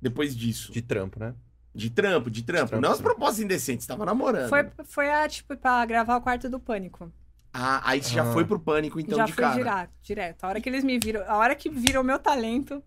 [0.00, 0.72] Depois disso.
[0.72, 1.34] De trampo, né?
[1.74, 2.68] De trampo, de trampo.
[2.70, 3.02] trampo, Não as sim.
[3.02, 4.48] propostas indecentes, tava namorando.
[4.48, 7.10] Foi, foi a, tipo, pra gravar o quarto do pânico.
[7.54, 8.32] Ah, aí você já Ah.
[8.32, 9.56] foi pro pânico, então, Já de fui cara.
[9.56, 10.44] direto, direto.
[10.44, 12.82] A hora que eles me viram, a hora que viram o meu talento,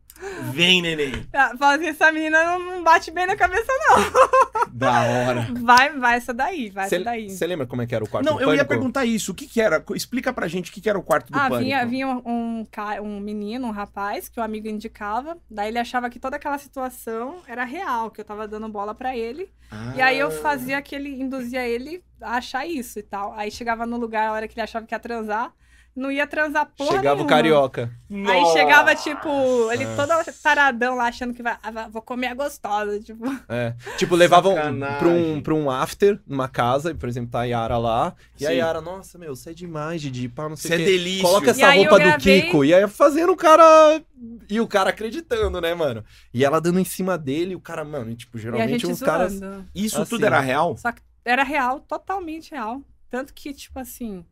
[0.53, 1.11] Vem, neném.
[1.33, 4.65] ah, fala assim, essa menina não não bate bem na cabeça, não.
[4.71, 5.47] Da hora.
[5.61, 7.29] Vai, vai essa daí, vai essa daí.
[7.29, 8.67] Você lembra como é que era o quarto Não, do eu ia Pânico?
[8.69, 9.31] perguntar isso.
[9.31, 9.83] O que que era?
[9.93, 11.63] Explica pra gente o que que era o quarto do Ah, pânico.
[11.63, 12.65] vinha, vinha um, um,
[13.03, 15.37] um menino, um rapaz, que o amigo indicava.
[15.49, 19.15] Daí ele achava que toda aquela situação era real, que eu tava dando bola pra
[19.15, 19.49] ele.
[19.95, 20.31] E aí eu Ah.
[20.31, 23.33] fazia aquele, induzia ele achar isso e tal.
[23.33, 25.51] Aí chegava no lugar, a hora que ele achava que ia transar,
[25.95, 27.29] não ia transar porra Chegava o nenhuma.
[27.29, 27.89] carioca.
[28.11, 28.51] Aí Nossa.
[28.59, 30.09] chegava, tipo, ele todo
[30.43, 33.23] taradão lá, achando que vai, ah, vou comer a gostosa, tipo.
[33.47, 33.73] É.
[33.97, 34.99] Tipo, levavam Sacanagem.
[34.99, 38.13] pra um, pra um after numa casa, por exemplo, tá a Yara lá.
[38.37, 38.55] E a Sim.
[38.57, 41.21] Yara, nossa, meu, você é demais, Didi, pá, não sei o é delícia.
[41.21, 42.65] Coloca essa aí roupa do gravei- Kiko.
[42.65, 44.01] E aí fazendo o cara.
[44.49, 46.03] E o cara acreditando, né, mano?
[46.33, 48.99] E ela dando em cima dele, o cara, mano, e, tipo, E a geralmente uns
[49.01, 49.39] caras.
[49.73, 50.09] Isso Assim.
[50.09, 50.75] tudo era real?
[50.75, 52.81] Só que era real, totalmente real.
[53.09, 54.25] Tanto que, tipo assim,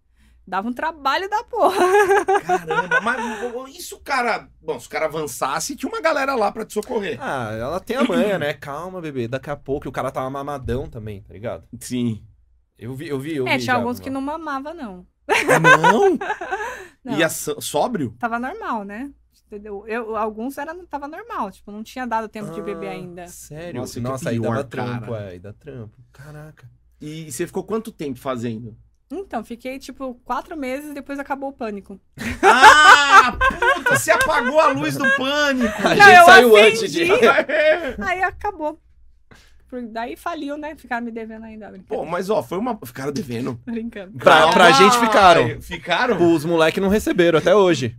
[0.46, 1.86] dava um trabalho da porra.
[2.46, 4.50] Caramba, mas isso, cara.
[4.62, 7.18] Bom, se o cara avançasse, tinha uma galera lá pra te socorrer.
[7.22, 8.54] Ah, ela tem a manha, né?
[8.54, 9.28] Calma, bebê.
[9.28, 9.88] Daqui a pouco.
[9.88, 11.68] E o cara tava mamadão também, tá ligado?
[11.80, 12.26] Sim.
[12.78, 13.64] Eu vi, eu vi, eu é, vi.
[13.64, 15.06] tinha já, alguns que não mamava, não.
[15.28, 16.18] Ah, não?
[17.04, 18.16] Não, Ia só- sóbrio?
[18.18, 19.12] tava normal, né?
[19.46, 19.86] Entendeu?
[19.88, 23.28] Eu, alguns era, tava normal, tipo, não tinha dado tempo de beber Ah, ainda.
[23.28, 23.82] Sério?
[23.82, 25.28] Nossa, Nossa, aí dava trampo, cara.
[25.28, 25.98] aí dá trampo.
[26.14, 26.70] Caraca.
[27.06, 28.78] E você ficou quanto tempo fazendo?
[29.12, 32.00] Então, fiquei, tipo, quatro meses e depois acabou o pânico.
[32.42, 33.38] Ah,
[33.76, 35.74] puta, você apagou a luz do pânico.
[35.86, 36.72] A Não, gente eu saiu acendi.
[36.72, 37.04] antes de.
[38.02, 38.80] Aí acabou.
[39.92, 40.76] Daí faliu, né?
[40.78, 41.74] Ficaram me devendo ainda.
[41.88, 42.80] Pô, mas ó, foi uma.
[42.86, 43.60] Ficaram devendo.
[43.66, 44.18] Brincando.
[44.18, 45.60] Pra, pra gente ficaram.
[45.62, 46.34] Ficaram?
[46.34, 47.98] Os moleques não receberam até hoje.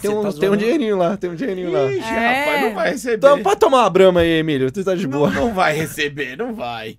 [0.00, 1.84] Tem um, tá tem um dinheirinho lá, tem um dinheirinho lá.
[1.92, 2.44] Ixi, É.
[2.44, 3.16] rapaz, não vai receber.
[3.16, 4.70] Então, pode tomar uma brama aí, Emílio.
[4.72, 5.30] Tu tá de não, boa.
[5.30, 6.96] não vai receber, não vai.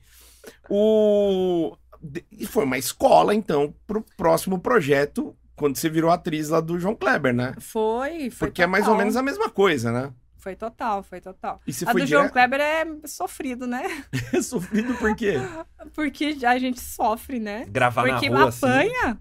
[0.69, 1.75] O.
[2.31, 6.95] E foi uma escola, então, pro próximo projeto, quando você virou atriz lá do João
[6.95, 7.53] Kleber, né?
[7.59, 8.97] Foi, foi Porque é mais ou total.
[8.99, 10.13] menos a mesma coisa, né?
[10.37, 11.61] Foi total, foi total.
[11.65, 12.33] E a foi do João direto...
[12.33, 13.83] Kleber é sofrido, né?
[14.43, 15.35] sofrido por quê?
[15.93, 17.65] Porque a gente sofre, né?
[17.69, 18.65] Gravar Porque na rua assim.
[18.65, 19.17] apanha.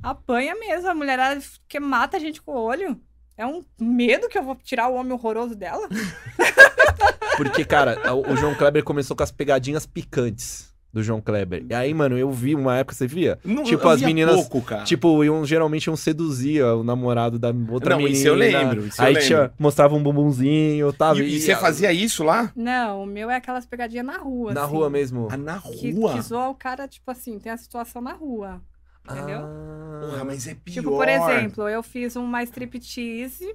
[0.00, 0.88] Apanha mesmo.
[0.88, 3.00] A mulherada que mata a gente com o olho.
[3.36, 5.88] É um medo que eu vou tirar o homem horroroso dela.
[7.36, 11.66] Porque, cara, o João Kleber começou com as pegadinhas picantes do João Kleber.
[11.68, 13.36] E aí, mano, eu vi uma época, você via?
[13.44, 14.84] Não, Tipo, eu as meninas, pouco, cara.
[14.84, 18.16] Tipo, iam, geralmente iam seduzir o namorado da outra Não, menina.
[18.16, 19.26] isso eu lembro, isso eu aí lembro.
[19.26, 21.18] tinha, mostrava um bumbumzinho, tava.
[21.20, 22.52] E, e você fazia isso lá?
[22.54, 24.54] Não, o meu é aquelas pegadinhas na rua.
[24.54, 24.70] Na assim.
[24.72, 25.26] rua mesmo.
[25.28, 26.12] Ah, na Que, rua?
[26.14, 28.62] que zoa o cara, tipo assim, tem a situação na rua.
[29.08, 29.40] Entendeu?
[29.40, 29.98] Ah.
[30.00, 30.82] Porra, mas é pior.
[30.82, 33.54] Tipo, por exemplo, eu fiz uma striptease,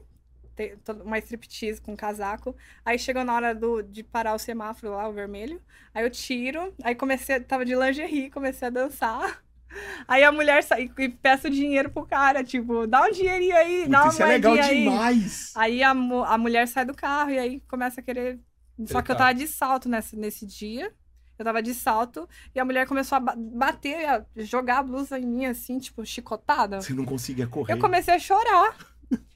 [1.03, 2.55] uma striptease com casaco.
[2.83, 5.61] Aí chegou na hora do, de parar o semáforo lá, o vermelho.
[5.93, 9.41] Aí eu tiro, aí comecei, tava de lingerie, comecei a dançar.
[10.07, 13.89] Aí a mulher sai e peço dinheiro pro cara, tipo, dá um dinheirinho aí, Puta,
[13.89, 14.83] dá uma isso é legal aí.
[14.83, 15.51] demais.
[15.55, 18.39] Aí a, a mulher sai do carro e aí começa a querer.
[18.85, 19.17] Só que eu Tretar.
[19.17, 20.91] tava de salto nesse, nesse dia.
[21.39, 25.17] Eu tava de salto e a mulher começou a ba- bater, a jogar a blusa
[25.17, 26.81] em mim, assim, tipo, chicotada.
[26.81, 27.71] Você não conseguia correr.
[27.73, 28.75] Eu comecei a chorar.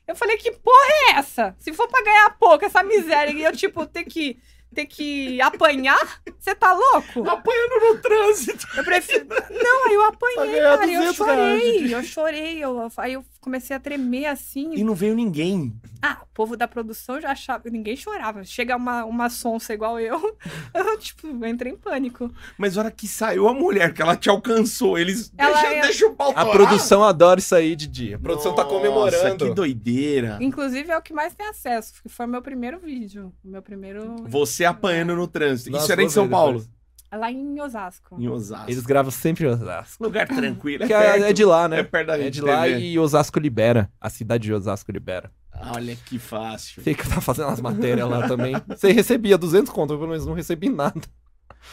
[0.06, 1.56] Eu falei, que porra é essa?
[1.58, 4.38] Se for pra ganhar pouco, essa miséria, e eu, tipo, ter que,
[4.76, 6.22] ter que apanhar?
[6.38, 7.26] Você tá louco?
[7.30, 8.68] Apanhando no trânsito.
[8.76, 9.26] Eu prefiro.
[9.50, 10.86] Não, aí eu apanhei, cara.
[10.86, 12.58] Eu 200 chorei, eu chorei.
[12.60, 14.74] Eu, aí eu comecei a tremer assim.
[14.74, 15.74] E não veio ninguém.
[16.02, 17.70] Ah, o povo da produção já achava.
[17.70, 18.44] Ninguém chorava.
[18.44, 20.38] Chega uma, uma sonsa igual eu.
[20.74, 22.32] Eu, tipo, entrei em pânico.
[22.58, 25.32] Mas a hora que saiu a mulher, que ela te alcançou, eles.
[25.38, 28.14] Ela deixa, é- deixa o pau A produção adora isso aí, Didi.
[28.14, 29.46] A produção tá Nossa, comemorando.
[29.46, 30.38] Que doideira.
[30.42, 31.94] Inclusive, é o que mais tem acesso.
[32.02, 33.32] que Foi o meu primeiro vídeo.
[33.44, 34.16] O meu primeiro.
[34.28, 35.70] Você apanhando no trânsito.
[35.72, 36.60] Nossa, Isso era em São Paulo.
[36.60, 36.73] depois.
[37.18, 38.16] Lá em Osasco.
[38.20, 38.70] Em Osasco.
[38.72, 40.04] Eles gravam sempre em Osasco.
[40.04, 40.84] Lugar tranquilo.
[40.84, 41.80] É, Que é, perto, é de lá, né?
[41.80, 42.80] É perto da É de lá TV.
[42.80, 43.90] e Osasco libera.
[44.02, 45.32] A cidade de Osasco libera.
[45.76, 46.82] Olha que fácil.
[46.84, 48.56] Sei que tá fazendo as matérias lá também.
[48.68, 51.00] Você recebia 200 conto, pelo menos não recebi nada.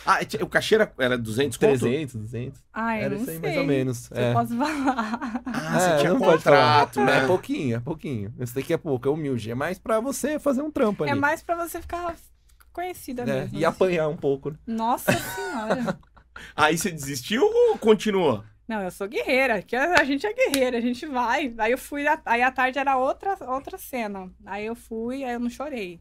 [0.06, 1.78] Ah, o cachê era, era 200 conto?
[1.80, 2.60] 300, 200.
[2.72, 3.38] Ah, eu Era não sei.
[3.40, 4.12] mais ou menos.
[4.12, 4.30] É.
[4.30, 5.42] eu posso falar.
[5.46, 7.24] Ah, É, você tinha não contrato, né?
[7.24, 8.32] É pouquinho, é pouquinho.
[8.38, 9.50] Esse daqui é pouco, é humilde.
[9.50, 11.10] É mais pra você fazer um trampo ali.
[11.12, 12.14] É mais pra você ficar
[12.72, 13.42] conhecida né?
[13.42, 13.58] mesmo.
[13.58, 14.50] E apanhar um pouco.
[14.50, 14.56] né?
[14.66, 15.98] Nossa senhora.
[16.56, 18.42] Aí você desistiu ou continuou?
[18.68, 21.52] Não, eu sou guerreira, que a a gente é guerreira, a gente vai.
[21.58, 24.30] Aí eu fui, a- aí à tarde era outra, outra cena.
[24.46, 26.00] Aí eu fui, aí eu não chorei.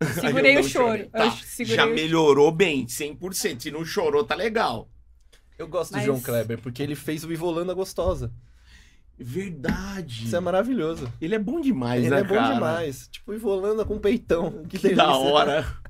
[0.20, 1.08] Segurei o choro.
[1.10, 3.60] Tá, segurei Já o- melhorou bem, 100%.
[3.62, 4.88] Se não chorou, tá legal.
[5.56, 8.32] Eu gosto Mas- do João Kleber, porque ele fez o Ivolanda gostosa.
[9.18, 10.24] Verdade.
[10.24, 11.12] Isso é maravilhoso.
[11.20, 12.54] Ele é bom demais, ele né, é bom cara?
[12.54, 13.06] demais.
[13.08, 14.62] Tipo, Ivolanda com peitão.
[14.62, 14.96] Que, Que delícia.
[14.96, 15.66] da hora.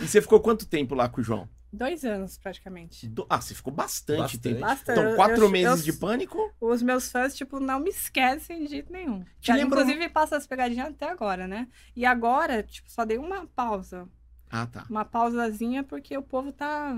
[0.00, 1.48] e você ficou quanto tempo lá com o João?
[1.72, 3.08] Dois anos, praticamente.
[3.08, 4.38] Do- Ah, você ficou bastante, Bastante.
[4.40, 4.60] tempo.
[4.60, 5.00] Bastante.
[5.00, 6.52] Então, quatro eu- meses eu- de pânico?
[6.60, 9.22] Os meus fãs, tipo, não me esquecem de jeito nenhum.
[9.40, 11.68] Te Já, Inclusive, passa as pegadinhas até agora, né?
[11.96, 14.06] E agora, tipo, só dei uma pausa.
[14.50, 14.84] Ah, tá.
[14.90, 16.94] Uma pausazinha, porque o povo tá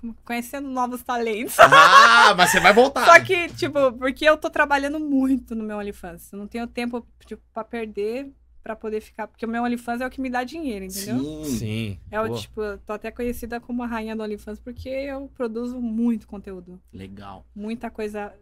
[0.00, 1.58] como, conhecendo novos talentos.
[1.60, 3.04] Ah, mas você vai voltar.
[3.04, 6.32] Só que, tipo, porque eu tô trabalhando muito no meu OnlyFans.
[6.32, 8.32] Eu não tenho tempo, tipo, pra perder,
[8.66, 9.28] pra poder ficar.
[9.28, 11.20] Porque o meu OnlyFans é o que me dá dinheiro, entendeu?
[11.20, 11.44] Sim.
[11.44, 12.00] Sim.
[12.10, 12.34] É o Pô.
[12.34, 16.80] tipo, eu tô até conhecida como a rainha do OnlyFans porque eu produzo muito conteúdo.
[16.92, 17.46] Legal.
[17.54, 18.34] Muita coisa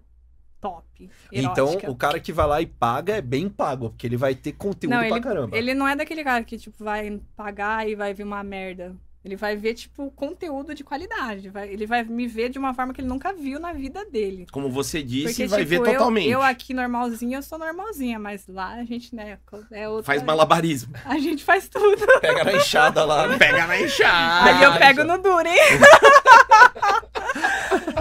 [0.62, 1.10] top.
[1.30, 1.90] Então, erótica.
[1.90, 4.94] o cara que vai lá e paga é bem pago, porque ele vai ter conteúdo
[4.94, 5.54] Não, pra caramba.
[5.54, 8.96] Ele não é daquele cara que, tipo, vai pagar e vai ver uma merda.
[9.24, 11.48] Ele vai ver, tipo, conteúdo de qualidade.
[11.48, 14.46] Vai- ele vai me ver de uma forma que ele nunca viu na vida dele.
[14.52, 16.28] Como você disse, Porque, vai tipo, ver eu, totalmente.
[16.28, 19.38] eu aqui normalzinha, eu sou normalzinha, mas lá a gente, né,
[19.70, 20.04] é outra...
[20.04, 20.94] Faz malabarismo.
[21.06, 22.04] A gente faz tudo.
[22.20, 23.38] Pega na enxada lá, né?
[23.38, 24.50] Pega na enxada.
[24.58, 25.54] Aí eu pego no duro, hein?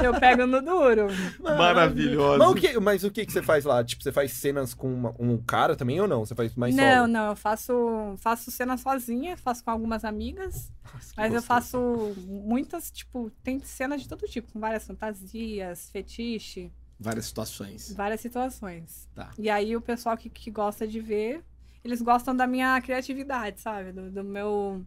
[0.02, 1.08] eu pego no duro.
[1.42, 2.40] Maravilhoso.
[2.40, 3.84] Mas o, que, mas o que que você faz lá?
[3.84, 6.26] Tipo, você faz cenas com uma- um cara também ou não?
[6.26, 7.08] Você faz mais não, solo?
[7.08, 10.72] não, eu faço, faço cena sozinha, faço com algumas amigas.
[10.94, 11.46] Nossa, Mas eu gostoso.
[11.48, 17.94] faço muitas, tipo, tem cenas de todo tipo, com várias fantasias, fetiche, Várias situações.
[17.94, 19.10] várias situações.
[19.14, 19.32] Tá.
[19.38, 21.44] E aí o pessoal que, que gosta de ver,
[21.84, 23.92] eles gostam da minha criatividade, sabe?
[23.92, 24.86] Do, do meu.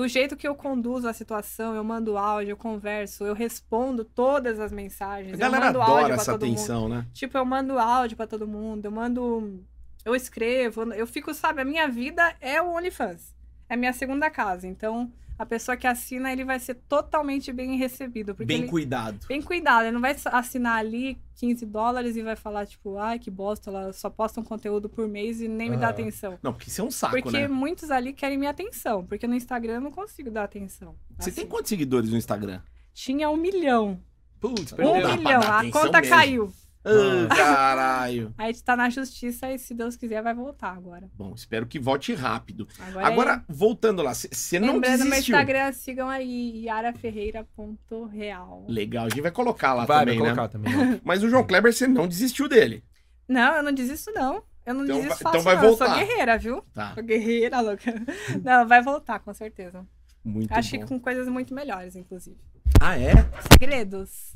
[0.00, 4.58] Do jeito que eu conduzo a situação, eu mando áudio, eu converso, eu respondo todas
[4.58, 5.34] as mensagens.
[5.34, 6.54] A galera eu mando áudio adora pra essa todo mundo.
[6.54, 7.06] atenção, né?
[7.12, 9.62] Tipo, eu mando áudio pra todo mundo, eu mando.
[10.02, 13.34] Eu escrevo, eu fico, sabe, a minha vida é o OnlyFans.
[13.68, 14.66] É a minha segunda casa.
[14.66, 18.34] Então, a pessoa que assina, ele vai ser totalmente bem recebido.
[18.34, 19.26] Porque Bem ele- cuidado.
[19.26, 23.30] Bem cuidado, ele não vai assinar ali 15 dólares e vai falar, tipo, ai, que
[23.30, 25.90] bosta, ela só posta um conteúdo por mês e nem me dá Ah.
[25.90, 26.38] atenção.
[26.42, 27.48] Não, porque isso é um saco, Porque né?
[27.48, 30.94] muitos ali querem minha atenção, porque no Instagram eu não consigo dar atenção.
[31.18, 31.40] Você Assim.
[31.40, 32.60] tem quantos seguidores no Instagram?
[32.92, 33.98] Tinha um milhão.
[34.38, 34.76] Putz, Um
[35.16, 35.40] milhão.
[35.42, 36.14] A conta mesmo.
[36.16, 36.52] caiu.
[36.82, 38.32] Ah, caralho.
[38.38, 41.10] Aí tá na justiça e se Deus quiser vai voltar agora.
[41.14, 42.66] Bom, espero que volte rápido.
[42.78, 44.60] Agora, Agora, voltando lá, você é...
[44.60, 45.34] não lembrando no meu desistiu.
[45.36, 48.66] Instagram, sigam aí, yaraferreira.real.
[48.68, 50.34] Legal, a gente vai colocar lá Vai, também, vai né?
[50.34, 50.72] colocar também.
[50.74, 51.00] ó.
[51.04, 52.82] Mas o João Kleber, você não desistiu dele.
[53.28, 54.42] Não, eu não desisto, não.
[54.66, 55.62] Eu não Então desisto vai- fácil, então vai não.
[55.64, 55.86] Eu voltar.
[55.86, 56.62] sou guerreira, viu?
[56.72, 57.94] Tá, Sou guerreira, louca.
[58.44, 59.86] Não, vai voltar, com certeza.
[60.24, 60.82] muito Acho bom.
[60.82, 62.36] que com coisas muito melhores, inclusive.
[62.80, 63.12] Ah, é?
[63.52, 64.34] Segredos.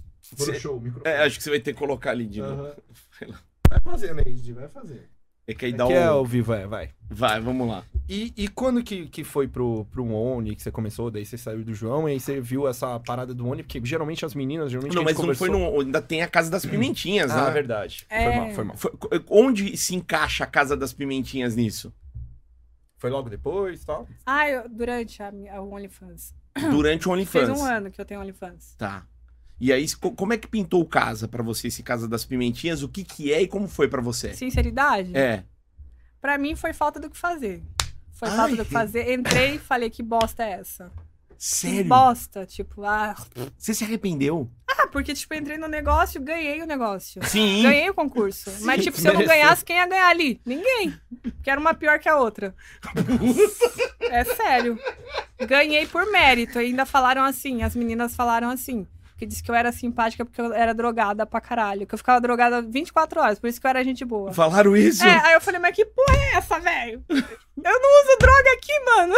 [0.59, 1.15] Show, o microfone.
[1.15, 2.63] É, acho que você vai ter que colocar ali de novo.
[2.63, 2.75] Aham.
[3.69, 5.09] Vai fazer, Neide, vai fazer.
[5.47, 5.97] É que aí É dá que o...
[5.97, 6.91] é ao vivo, é, vai.
[7.11, 7.83] Vai, vamos lá.
[8.09, 11.11] E, e quando que, que foi pro, pro Oni que você começou?
[11.11, 13.63] Daí você saiu do João e aí você viu essa parada do Oni?
[13.63, 15.81] Porque geralmente as meninas, geralmente Não, a mas gente não foi conversou- no...
[15.81, 17.51] Ainda tem a Casa das Pimentinhas, Ah, né?
[17.51, 18.07] verdade.
[18.09, 18.25] É.
[18.25, 18.77] Foi mal, foi mal.
[18.77, 21.93] Foi- Onde se encaixa a Casa das Pimentinhas nisso?
[22.99, 24.07] Foi logo depois e tal?
[24.25, 26.35] Ah, eu, durante a, o OnlyFans.
[26.71, 27.61] Durante o Fez OnlyFans.
[27.61, 28.75] um ano que eu tenho OnlyFans.
[28.79, 29.07] Tá.
[29.61, 32.83] E aí, co- como é que pintou o Casa pra você, esse Casa das Pimentinhas?
[32.83, 34.35] O que que é e como foi pra você?
[34.35, 35.17] Sinceridade?
[35.17, 35.45] É.
[36.21, 37.63] Pra mim foi falta do que fazer.
[38.13, 38.37] Foi Ai.
[38.37, 39.13] falta do que fazer.
[39.13, 40.91] Entrei e falei, que bosta é essa?
[41.29, 41.85] Que Sério?
[41.85, 42.47] bosta.
[42.47, 43.15] Tipo, ah...
[43.59, 44.51] Você se arrependeu?
[44.71, 47.23] ah, porque, tipo, entrei no negócio, ganhei o negócio.
[47.27, 47.63] Sim.
[47.63, 48.51] Ganhei o concurso.
[48.63, 50.41] Mas, tipo, se eu não ganhasse, quem ia ganhar ali?
[50.47, 50.95] Ninguém.
[51.23, 52.55] Porque era uma pior que a outra.
[54.01, 54.79] É sério.
[55.47, 56.61] Ganhei por mérito.
[56.61, 58.87] E ainda falaram assim, as meninas falaram assim.
[59.25, 61.87] Que disse que eu era simpática porque eu era drogada pra caralho.
[61.87, 64.31] Que eu ficava drogada 24 horas, por isso que eu era gente boa.
[64.35, 65.03] Falaram isso?
[65.03, 67.03] É, aí eu falei, mas que porra é essa, velho?
[67.09, 69.15] Eu não uso droga aqui, mano.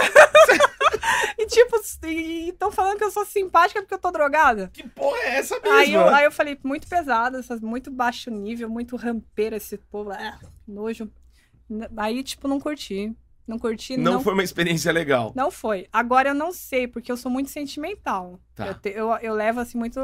[1.37, 1.77] e tipo,
[2.47, 4.71] estão falando que eu sou simpática porque eu tô drogada.
[4.73, 5.77] Que porra é essa mesmo?
[5.77, 10.13] Aí eu, aí eu falei, muito pesado, muito baixo nível, muito rampeiro esse povo.
[10.13, 10.39] Ah,
[10.69, 11.11] nojo.
[11.97, 13.13] Aí, tipo, não curti.
[13.47, 15.33] Não curti, não, não, foi uma experiência legal.
[15.37, 15.87] não foi.
[15.93, 18.41] Agora eu não sei, porque eu sou muito sentimental.
[18.55, 18.67] Tá.
[18.67, 20.01] Eu, te- eu, eu levo, assim, muito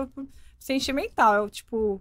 [0.59, 1.35] sentimental.
[1.35, 2.00] Eu, tipo,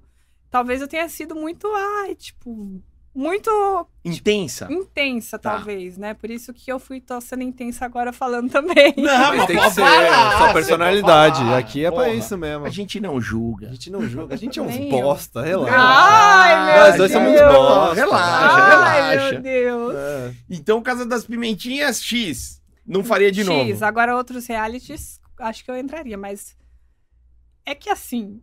[0.50, 2.82] talvez eu tenha sido muito, ai, tipo,
[3.14, 4.68] muito Intensa.
[4.72, 5.52] intensa, Tá.
[5.58, 6.14] talvez, né?
[6.14, 8.94] Por isso que eu fui tô sendo intensa agora falando também.
[8.98, 11.42] Não, Mas tem que ser falar, sua personalidade.
[11.54, 12.04] Aqui é Porra.
[12.06, 12.66] pra isso mesmo.
[12.66, 13.68] A gente não julga.
[13.68, 15.02] A gente não julga, a gente é uns Nem eu.
[15.02, 15.76] bosta, relaxa.
[15.78, 17.94] Ai, meu Nós dois somos bosta.
[17.96, 19.32] Relaxa, Ai, relaxa.
[19.34, 19.96] meu Deus.
[19.96, 20.34] É.
[20.50, 22.62] Então, Casa das Pimentinhas, X.
[22.88, 23.86] Não faria de X, novo.
[23.86, 26.56] agora outros realities, acho que eu entraria, mas
[27.66, 28.42] é que assim,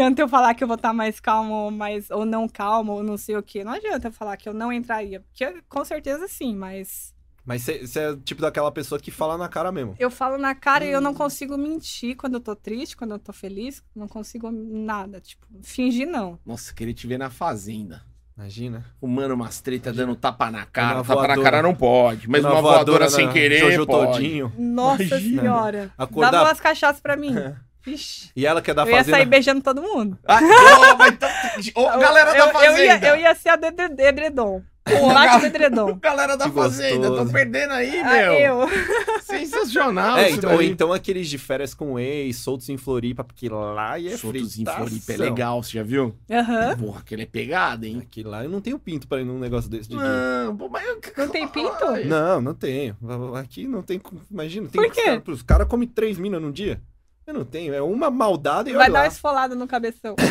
[0.00, 3.16] adianta eu falar que eu vou estar mais calmo, mais, ou não calmo, ou não
[3.16, 3.62] sei o quê.
[3.64, 5.20] Não adianta eu falar que eu não entraria.
[5.20, 7.12] Porque com certeza sim, mas
[7.46, 9.94] Mas você é tipo daquela pessoa que fala na cara mesmo.
[9.98, 11.02] eu falo na cara e eu Hum.
[11.02, 13.82] não consigo mentir quando eu tô triste, quando eu tô feliz.
[13.94, 15.20] Não consigo nada.
[15.20, 16.38] Tipo, fingir não.
[16.44, 18.02] Nossa, queria te ver na fazenda.
[18.36, 18.84] Imagina.
[18.98, 20.06] Fumando umas tretas, Imagina.
[20.06, 20.96] dando tapa na cara.
[20.96, 21.42] Uma Tapa na voadora.
[21.42, 22.28] cara não pode.
[22.28, 24.12] Mas Na uma voadora, na sem querer Jojo pode.
[24.12, 24.52] Todinho.
[24.58, 25.40] Nossa Imagina.
[25.42, 25.92] senhora.
[25.96, 27.32] Acordar- Dava umas cachaças pra mim.
[27.86, 28.30] Ixi.
[28.34, 29.16] E ela que é da eu ia fazenda.
[29.18, 30.18] sair beijando todo mundo.
[30.26, 30.38] Ah,
[30.92, 31.30] ô, mas tá-
[31.74, 32.72] ô, galera eu, da eu- fazenda.
[32.76, 34.62] eu ia, eu ia ser a do edre- edredom.
[34.84, 35.94] Porra, Bate gal- do edredom.
[36.00, 37.26] Galera da Que fazenda, gostoso.
[37.26, 38.32] tô perdendo aí, Ah, meu.
[38.34, 38.68] eu.
[39.24, 43.98] Sensacional É, então, ou então aqueles de férias com ex, soltos em Floripa, porque lá
[43.98, 44.86] é Soltos em fritação.
[44.86, 46.14] Floripa é legal, você já viu?
[46.30, 46.76] Aham.
[46.76, 48.00] Porra, aquele é pegada, hein?
[48.02, 49.96] Aqui lá eu não tenho pinto pra ir num negócio desse de.
[49.96, 51.86] Não, pô, mas eu- Não tem pinto?
[52.06, 52.94] Não, não tenho.
[53.36, 53.98] Aqui não tem.
[53.98, 55.00] como- Imagina, tem Por quê?
[55.00, 56.80] Os caras os cara comem três minas num dia.
[57.26, 57.72] Eu não tenho.
[57.74, 59.00] É uma maldada e Vai dar lá.
[59.00, 60.14] uma esfolada no cabeção.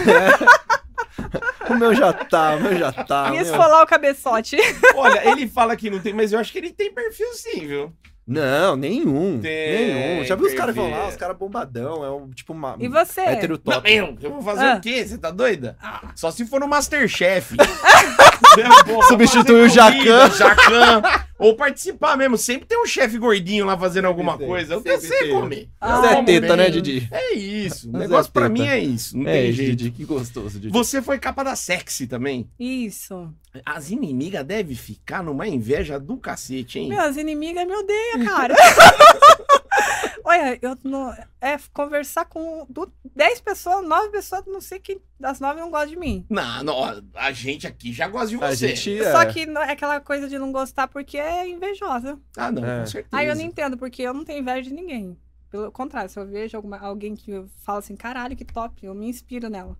[1.69, 3.25] O meu já tá, o meu já tá.
[3.25, 4.57] o e meu- esfolar o cabeçote.
[4.95, 7.93] Olha, ele fala que não tem, mas eu acho que ele tem perfil sim, viu?
[8.27, 9.39] Não, nenhum.
[9.39, 10.23] Tem, nenhum.
[10.25, 12.03] Já viu os caras que vão lá, os caras bombadão.
[12.03, 12.75] É um, tipo uma.
[12.79, 13.21] E você?
[13.21, 13.91] Hétero Não, top.
[13.93, 14.75] eu, eu vou fazer Ah.
[14.75, 15.05] o quê?
[15.05, 15.77] Você tá doida?
[15.81, 16.01] Ah.
[16.15, 17.55] Só se for no Masterchef.
[19.07, 20.29] Substitui o Jacan.
[20.31, 21.01] Jacan.
[21.39, 22.37] Ou participar mesmo.
[22.37, 24.75] Sempre tem um chefe gordinho lá fazendo alguma tem, coisa.
[24.75, 25.31] Eu sempre sei tem.
[25.31, 25.69] comer.
[25.81, 27.07] Ah, Mas é Como teta, né, Didi?
[27.11, 27.89] É isso.
[27.89, 29.17] O Mas negócio é pra mim é isso.
[29.17, 29.75] Não É, tem jeito.
[29.75, 30.69] Didi, que gostoso, Didi.
[30.69, 32.47] Você foi capa da sexy também.
[32.59, 33.29] Isso.
[33.65, 36.89] As inimigas devem ficar numa inveja do cacete, hein?
[36.89, 38.55] Meus inimigas me odeiam, cara.
[40.25, 41.11] Olha, eu não.
[41.41, 45.87] É conversar com du- 10 pessoas, 9 pessoas, não sei quem das 9 não gosta
[45.87, 46.25] de mim.
[46.29, 48.75] Não, não, a gente aqui já gosta de você.
[48.75, 49.25] gente Só é.
[49.25, 52.19] que não- é aquela coisa de não gostar porque é invejosa.
[52.37, 52.79] Ah, não, É.
[52.81, 53.15] com certeza.
[53.17, 55.17] Aí eu não entendo, porque eu não tenho inveja de ninguém.
[55.49, 58.95] Pelo contrário, se eu vejo alguma, alguém que eu falo assim, caralho, que top, eu
[58.95, 59.77] me inspiro nela.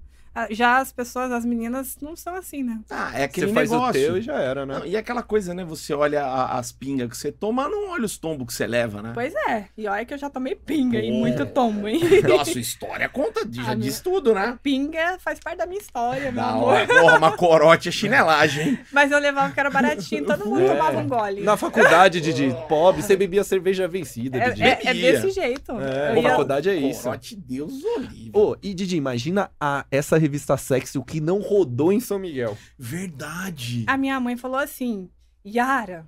[0.50, 2.80] Já as pessoas, as meninas, não são assim, né?
[2.90, 3.90] Ah, é aquele Você faz negócio.
[3.90, 4.80] o teu e já era, né?
[4.80, 5.64] Não, e aquela coisa, né?
[5.64, 9.02] Você olha a- as pingas que você toma, não olha os tombos que você leva,
[9.02, 9.12] né?
[9.14, 9.66] Pois é.
[9.78, 11.18] E olha que eu já tomei pinga e Pô.
[11.20, 12.00] muito tombo, hein?
[12.28, 14.58] Nossa, história conta, de- já diz tudo, né?
[14.64, 16.64] Pinga faz parte da minha história, meu Da amor.
[16.74, 16.88] hora.
[16.88, 18.80] Porra, uma corote é chinelagem, hein?
[18.92, 20.68] Mas eu levava porque era baratinho, todo mundo É.
[20.70, 21.42] tomava um gole.
[21.42, 24.64] Na faculdade, Didi, pobre, você bebia cerveja vencida, É, Didi.
[24.64, 25.12] é- é Bebia.
[25.14, 25.72] desse jeito.
[25.80, 27.04] É, na ia- faculdade é isso.
[27.04, 28.32] Corote, Deus o livre.
[28.34, 32.58] Ô, e Didi, imagina a, essa revista sexy, o que não rodou em São Miguel.
[32.78, 33.84] Verdade.
[33.88, 35.10] A minha mãe falou assim:
[35.46, 36.08] Yara,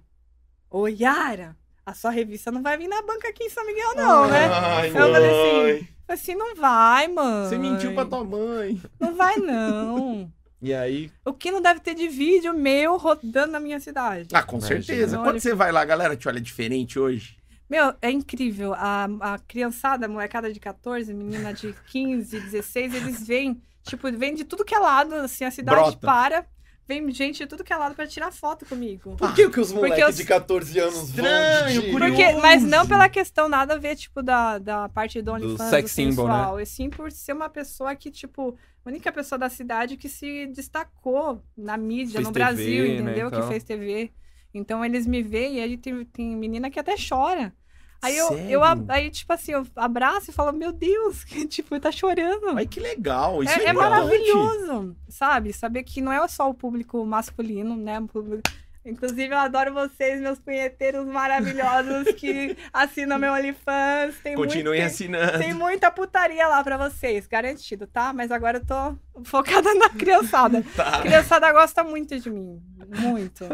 [0.70, 4.28] ô Yara, a sua revista não vai vir na banca aqui em São Miguel, não,
[4.28, 4.46] né?
[4.48, 7.50] Ai, Eu falei assim, assim, não vai, mano.
[7.50, 8.82] Você mentiu pra tua mãe.
[9.00, 10.32] Não vai, não.
[10.62, 14.30] E aí, o que não deve ter de vídeo meu rodando na minha cidade?
[14.34, 14.82] Ah, com Imagina.
[14.82, 15.18] certeza.
[15.20, 17.38] Quando você vai lá, a galera te olha diferente hoje.
[17.70, 18.74] Meu, é incrível.
[18.74, 24.36] A, a criançada, a molecada de 14, menina de 15, 16, eles vêm, tipo, vêm
[24.36, 25.98] de tudo que é lado, assim, a cidade Brota.
[25.98, 26.46] para,
[26.88, 29.16] vem gente de tudo que é lado pra tirar foto comigo.
[29.16, 32.16] por que, que os Porque moleques eu- de 14 anos Estranho, vão, curioso.
[32.16, 35.70] Porque, mas não pela questão nada a ver, tipo, da, da parte do OnlyFans, do,
[35.70, 36.62] sex symbol, né?
[36.62, 40.46] E sim por ser uma pessoa que, tipo, a única pessoa da cidade que se
[40.48, 43.28] destacou na mídia, Fez no TV, Brasil, né, entendeu?
[43.28, 43.42] então.
[43.42, 44.12] Que fez TV.
[44.54, 47.54] Então eles me veem e aí tem, tem menina que até chora.
[48.06, 51.92] Aí eu, eu, aí, tipo assim, eu abraço e falo, meu Deus, que, tipo, tá
[51.92, 52.50] chorando.
[52.58, 53.44] Ai, que legal.
[53.44, 55.54] Isso é, É, é maravilhoso, sabe?
[55.54, 58.00] Saber que não é só o público masculino, né?
[58.00, 58.50] O público-
[58.86, 64.16] Inclusive, eu adoro vocês, meus punheteiros maravilhosos que assinam meu OnlyFans.
[64.24, 65.40] Tem Continuem muito, assinando.
[65.40, 68.14] tem muita putaria lá pra vocês, garantido, tá?
[68.14, 70.64] Mas agora eu tô focada na criançada.
[70.76, 70.98] Tá.
[70.98, 72.62] A criançada gosta muito de mim.
[73.00, 73.46] Muito.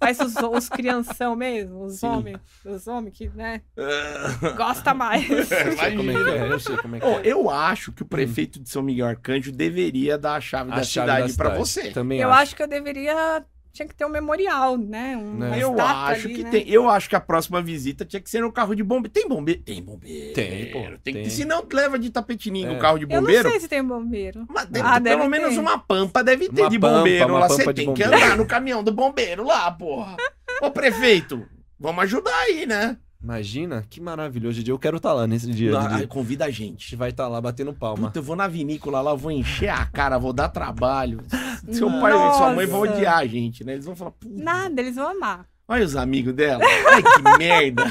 [0.00, 2.06] Mas os, os crianção mesmo, os Sim.
[2.06, 3.60] homens, os homens que, né,
[4.56, 5.28] gosta mais.
[5.28, 7.20] Eu sei como é que é, eu sei como é que é.
[7.24, 10.82] eu acho que o prefeito de São Miguel Arcanjo deveria dar a chave A da
[10.84, 11.88] chave cidade da pra cidade.
[11.88, 11.90] você.
[11.92, 12.42] Também Eu acho.
[12.42, 13.44] acho que eu deveria.
[13.72, 15.16] Tinha que ter um memorial, né?
[15.16, 15.58] Um, Né.
[15.62, 16.50] Eu acho ali, que né?
[16.50, 16.68] tem.
[16.68, 19.10] Eu acho que a próxima visita tinha que ser no carro de bombeiro.
[19.12, 19.62] Tem bombeiro?
[19.62, 20.34] Tem bombeiro.
[20.34, 21.30] Tem, pô, Tem, tem.
[21.30, 22.74] se não, leva de tapetininho É.
[22.74, 23.48] no carro de Eu não bombeiro.
[23.50, 24.46] sei se tem bombeiro.
[24.48, 25.60] Mas deve Ah, deve pelo menos ter.
[25.60, 27.48] uma pampa deve ter Uma de pampa, bombeiro uma lá.
[27.48, 28.24] pampa Você tem que bombeiro.
[28.24, 30.16] andar no caminhão do bombeiro lá, porra.
[30.60, 31.46] Ô, prefeito,
[31.78, 32.96] vamos ajudar aí, né?
[33.22, 34.70] Imagina, que maravilhoso, Didi.
[34.70, 36.96] Eu quero estar lá nesse dia, Não, aí convida a A gente gente.
[36.96, 38.06] vai estar lá batendo palma.
[38.08, 41.20] Puta, eu vou na vinícola lá, eu vou encher a cara, vou dar trabalho.
[41.72, 43.72] Seu pai e sua mãe vão odiar a gente, né?
[43.72, 44.12] Eles vão falar.
[44.24, 45.46] Nada, eles vão amar.
[45.70, 46.64] Olha os amigos dela.
[46.64, 47.84] Ai, que merda.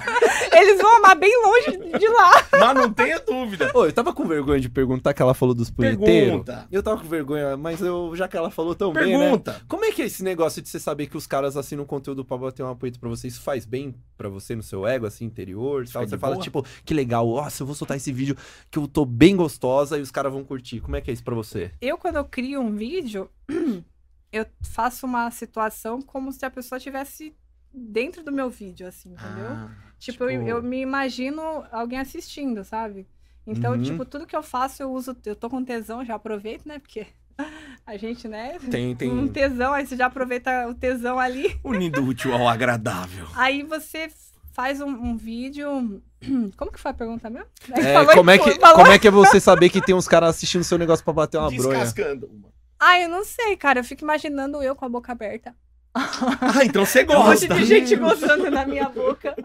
[0.52, 2.32] Eles vão amar bem longe de lá.
[2.52, 3.72] Mas não tenha dúvida.
[3.72, 6.04] Ô, eu tava com vergonha de perguntar que ela falou dos punheteiros.
[6.04, 6.68] Pergunta.
[6.72, 9.20] Eu tava com vergonha, mas eu, já que ela falou tão bem, né?
[9.20, 9.62] Pergunta.
[9.68, 12.36] Como é que é esse negócio de você saber que os caras assinam conteúdo pra
[12.36, 13.28] bater uma punheta pra você?
[13.28, 15.88] Isso faz bem pra você no seu ego, assim, interior?
[15.88, 16.08] Tal?
[16.08, 16.44] Você fala, boa?
[16.44, 18.36] tipo, que legal, nossa, eu vou soltar esse vídeo
[18.72, 20.80] que eu tô bem gostosa e os caras vão curtir.
[20.80, 21.72] Como é que é isso pra você?
[21.80, 23.30] Eu, quando eu crio um vídeo,
[24.34, 27.36] eu faço uma situação como se a pessoa estivesse
[27.78, 29.48] dentro do meu vídeo, assim, entendeu?
[29.52, 29.70] Ah,
[30.00, 33.08] tipo, eu, tipo- eu me imagino alguém assistindo, sabe?
[33.46, 33.82] Então, Uhum.
[33.84, 35.16] tipo, tudo que eu faço, eu uso.
[35.26, 36.80] Eu tô com tesão, já aproveito, né?
[36.80, 37.08] Porque
[37.86, 38.58] a gente, né?
[38.70, 39.10] Tem, tem.
[39.12, 41.58] Um tesão, aí você já aproveita o tesão ali.
[41.64, 43.26] unindo o útil ao agradável.
[43.36, 44.10] Aí você
[44.52, 46.02] faz um, um vídeo.
[46.58, 47.48] Como que foi a pergunta mesmo?
[47.72, 50.32] É, como, é que, falou- como é que é você saber que tem uns caras
[50.32, 51.80] assistindo seu negócio pra bater uma bronha?
[51.84, 52.50] Descascando uma.
[52.80, 53.80] Ah, eu não sei, cara.
[53.80, 55.56] Eu fico imaginando eu com a boca aberta.
[56.42, 57.56] Ah, então você Um monte gosta.
[57.56, 59.36] de gente gozando na minha boca.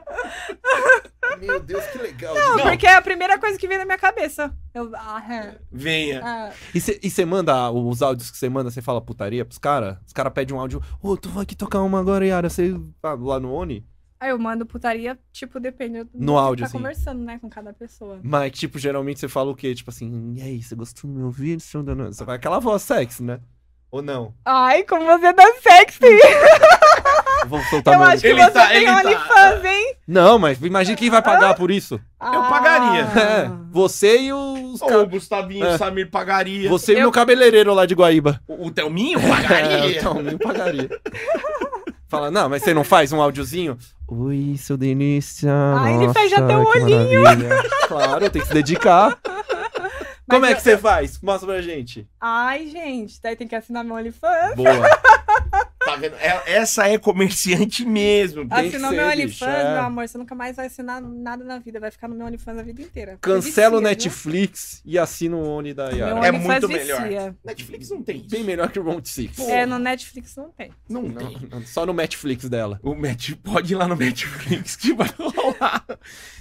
[1.41, 2.35] Meu Deus, que legal.
[2.35, 2.63] Não, Não.
[2.65, 4.55] porque é a primeira coisa que vem na minha cabeça.
[4.75, 4.91] Eu.
[4.95, 5.59] Ah, é.
[5.71, 6.21] Venha.
[6.23, 6.81] Ah, E
[7.11, 9.97] você manda os áudios que você manda, você fala putaria pros caras?
[10.07, 13.15] Os caras pedem um áudio, ô, tu vai aqui tocar uma agora, Yara, você tá
[13.15, 13.85] lá no Oni?
[14.21, 16.79] Aí eu mando putaria, tipo, depende do No que áudio, tá assim.
[16.79, 18.21] conversando, né, com cada pessoa.
[18.23, 19.75] Mas, tipo, geralmente você fala o quê?
[19.75, 21.59] Tipo assim, e aí, você gostou do meu vídeo?
[21.61, 23.41] seu dano?" Você vai aquela voz sexy, né?
[23.93, 24.33] Ou não?
[24.43, 26.01] Ai, como você tá sexy!
[27.47, 28.09] Vou soltar eu meu...
[28.09, 29.95] acho que Ele você tá- tem ele tá- OnlyFans, hein?
[30.09, 32.01] Não, mas imagina quem vai pagar por isso.
[32.19, 33.03] Eu pagaria.
[33.21, 35.07] É, você e os Ô, o.
[35.07, 35.75] Gustavinho, É.
[35.75, 36.71] o Samir pagaria.
[36.71, 38.41] Você e Eu- meu cabeleireiro lá de Guaíba.
[38.49, 39.99] O, o Thelminho É, pagaria.
[39.99, 40.89] então, nem pagaria.
[42.09, 43.77] Fala, não, mas você não faz um áudiozinho?
[44.09, 45.51] Oi, seu Delícia.
[45.53, 47.23] Ah, ele fez até o olhinho.
[47.23, 49.19] maravilha." claro, tem que se dedicar.
[50.29, 51.21] Como é que você faz?
[51.21, 52.09] Mostra pra gente.
[52.21, 54.55] Ai, gente, daí tem que assinar meu OnlyFans.
[54.55, 54.71] Boa.
[55.85, 56.15] Tá vendo?
[56.17, 58.47] É- essa é comerciante mesmo.
[58.51, 59.73] Assinou meu OnlyFans, é.
[59.75, 62.59] meu amor, você nunca mais vai assinar nada na vida, vai ficar no meu OnlyFans
[62.59, 63.19] a vida inteira.
[63.21, 65.91] Cancela o Netflix e assina o Oni da?
[65.91, 66.15] Yara.
[66.15, 67.01] Meu É muito vicia.
[67.01, 67.35] melhor.
[67.45, 68.29] Netflix não tem isso.
[68.31, 69.39] Bem melhor que o Round Six.
[69.41, 70.71] É, no Netflix não tem.
[70.89, 71.49] Não, Não, tem.
[71.51, 72.79] não, só no Netflix dela.
[72.83, 75.85] O Matt, pode ir lá no Netflix que vai rolar.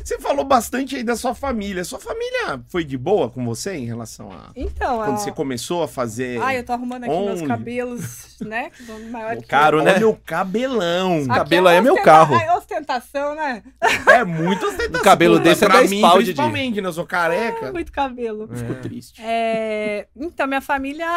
[0.04, 1.84] Você falou bastante aí da sua família.
[1.84, 4.52] Sua família foi de boa com você em relação a.
[4.56, 6.42] Então, Quando ó, você começou a fazer.
[6.42, 7.48] Ai, eu tô arrumando aqui meus Only.
[7.48, 8.70] cabelos, né?
[8.70, 9.94] Que são maior Que caro, né?
[9.96, 11.18] Olha o cabelão.
[11.20, 12.36] Aqui cabelo aí é meu ostenta- carro.
[12.36, 13.64] Ai, ostentação, né?
[14.08, 15.00] É muito ostentação.
[15.02, 16.88] Um cabelo desse é pra 10 mim, pau, principalmente, né?
[16.88, 17.72] Eu sou careca.
[17.72, 18.50] Muito cabelo.
[18.54, 18.76] Fico É.
[18.76, 19.22] triste.
[19.24, 21.08] É, Então, minha família,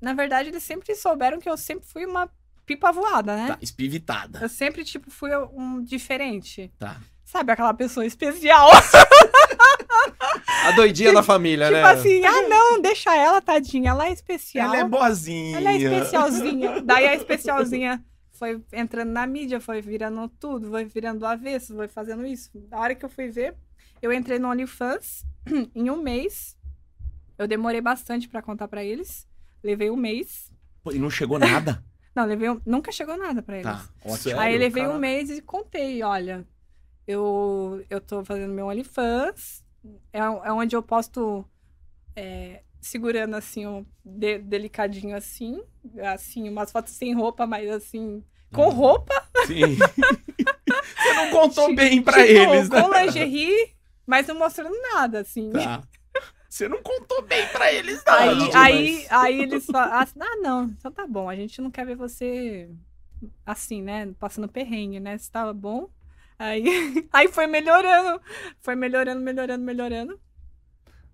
[0.00, 2.28] na verdade, eles sempre souberam que eu sempre fui uma
[2.64, 3.46] pipa voada, né?
[3.48, 4.38] Tá, espivitada.
[4.40, 6.72] Eu sempre, tipo, fui um diferente.
[6.78, 6.96] Tá.
[7.32, 8.68] Sabe, aquela pessoa especial.
[10.66, 11.84] A doidinha da família, tipo né?
[11.90, 13.90] assim, ah, não, deixa ela, tadinha.
[13.90, 14.66] Ela é especial.
[14.66, 15.56] Ela é boazinha.
[15.56, 16.82] Ela é especialzinha.
[16.82, 21.88] Daí a especialzinha foi entrando na mídia, foi virando tudo, foi virando do avesso, foi
[21.88, 22.50] fazendo isso.
[22.68, 23.54] Da hora que eu fui ver,
[24.02, 25.24] eu entrei no OnlyFans
[25.74, 26.54] em um mês.
[27.38, 29.26] Eu demorei bastante pra contar pra eles.
[29.64, 30.52] Levei um mês.
[30.84, 31.82] Pô, E não chegou nada?
[32.14, 32.60] Não, levei um...
[32.66, 33.64] nunca chegou nada pra eles.
[33.72, 34.38] tá, ótimo.
[34.38, 34.98] Aí levei Caralho.
[34.98, 36.46] um mês e contei, olha,
[37.06, 39.64] eu, eu tô fazendo meu OnlyFans,
[40.12, 41.44] é, é onde eu posto
[42.14, 45.62] é, segurando assim, ó, de- delicadinho assim,
[46.12, 48.22] assim, umas fotos sem roupa, mas assim,
[48.52, 48.70] com Uhum.
[48.70, 49.28] roupa.
[49.46, 49.76] Sim.
[51.02, 52.80] Você não contou Ti- bem pra tipo, eles, né?
[52.82, 53.74] Com lingerie,
[54.06, 55.50] mas não mostrando nada, assim.
[55.50, 55.82] Tá.
[56.48, 58.12] Você não contou bem pra eles, não.
[58.14, 61.60] Aí, Didi, aí, mas- aí eles falam, assim, ah, não, então tá bom, a gente
[61.62, 62.68] não quer ver você
[63.46, 65.88] assim, né, passando perrengue, né, se tava bom.
[66.38, 66.64] Aí,
[67.12, 68.20] aí foi melhorando,
[68.60, 70.20] foi melhorando, melhorando, melhorando.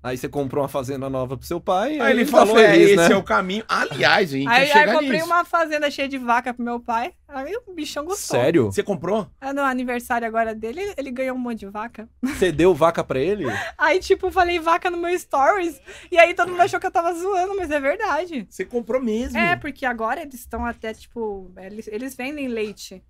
[0.01, 1.99] Aí você comprou uma fazenda nova pro seu pai.
[1.99, 3.12] Aí ele falou, é, feliz, esse né?
[3.12, 3.64] é o caminho.
[3.69, 5.27] Aliás, gente Aí, ia aí comprei nisso.
[5.27, 8.39] uma fazenda cheia de vaca pro meu pai, aí o bichão gostou.
[8.39, 8.66] Sério?
[8.66, 9.29] Você comprou?
[9.41, 12.09] Aí no aniversário agora dele, ele ganhou um monte de vaca.
[12.23, 13.47] Você deu vaca pra ele?
[13.77, 15.81] Aí, tipo, falei vaca no meu stories,
[16.12, 18.47] e aí todo mundo achou que eu tava zoando, mas é verdade.
[18.49, 19.37] Você comprou mesmo.
[19.37, 23.03] É, porque agora eles estão até, tipo, eles, eles vendem leite.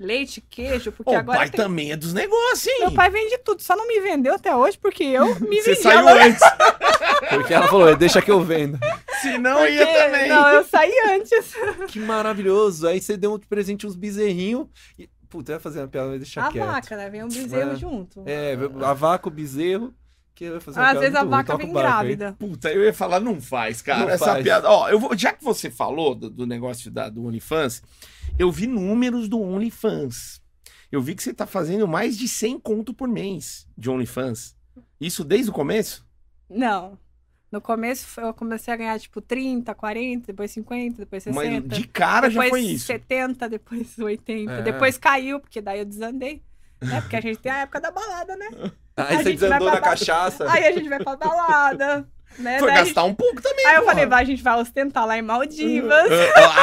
[0.00, 1.60] Leite, queijo, porque Ô, o agora pai tem...
[1.60, 2.80] também é dos negócios, hein?
[2.80, 5.82] Meu pai vende tudo, só não me vendeu até hoje porque eu me Você vendi.
[5.82, 6.40] saiu Ela- antes.
[7.30, 8.78] Porque ela falou, deixa que eu vendo.
[9.20, 10.28] Se não, porque- ia também.
[10.28, 11.54] Não, eu saí antes.
[11.88, 12.88] Que maravilhoso.
[12.88, 14.66] Aí você deu um presente uns bezerrinhos.
[14.98, 15.08] E...
[15.28, 16.66] Puta, eu ia fazer uma piada, mas deixa A quieto.
[16.66, 17.08] vaca, né?
[17.08, 17.76] Vem um bezerro É.
[17.76, 18.22] junto.
[18.26, 19.94] É, a vaca, o bezerro.
[20.34, 22.34] Que ia fazer Às vezes a vaca vem grávida.
[22.38, 24.00] Puta, eu ia falar, não faz, cara.
[24.00, 24.42] Não essa faz.
[24.42, 24.70] piada.
[24.70, 27.82] Ó, eu vou, já que você falou do, do negócio da, do OnlyFans,
[28.38, 30.40] eu vi números do OnlyFans.
[30.90, 34.54] Eu vi que você tá fazendo mais de 100 conto por mês de OnlyFans.
[35.00, 36.06] Isso desde o começo?
[36.48, 36.98] Não.
[37.50, 41.60] No começo eu comecei a ganhar tipo 30, 40, depois 50, depois 60.
[41.60, 42.86] Mas de cara já foi isso.
[42.86, 44.50] 70, depois 80.
[44.50, 44.62] É.
[44.62, 46.42] Depois caiu, porque daí eu desandei.
[46.82, 47.00] Né?
[47.00, 48.48] Porque a gente tem a época da balada, né?
[48.96, 50.50] Aí A você gente vai desandou na cachaça.
[50.50, 52.06] Aí a gente vai pra balada.
[52.38, 52.58] Né?
[52.58, 53.92] Foi Daí a gente- gastar um pouco também, Aí eu porra.
[53.92, 56.10] falei, vai, a gente vai ostentar lá em Maldivas.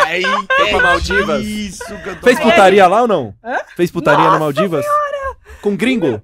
[0.04, 1.46] Ai, Foi pra Maldivas?
[1.46, 3.36] Isso que eu tô Fez Aí putaria lá ou não?
[3.44, 3.58] Hã?
[3.76, 4.86] Fez putaria Nossa na Maldivas?
[5.62, 6.22] Com gringo?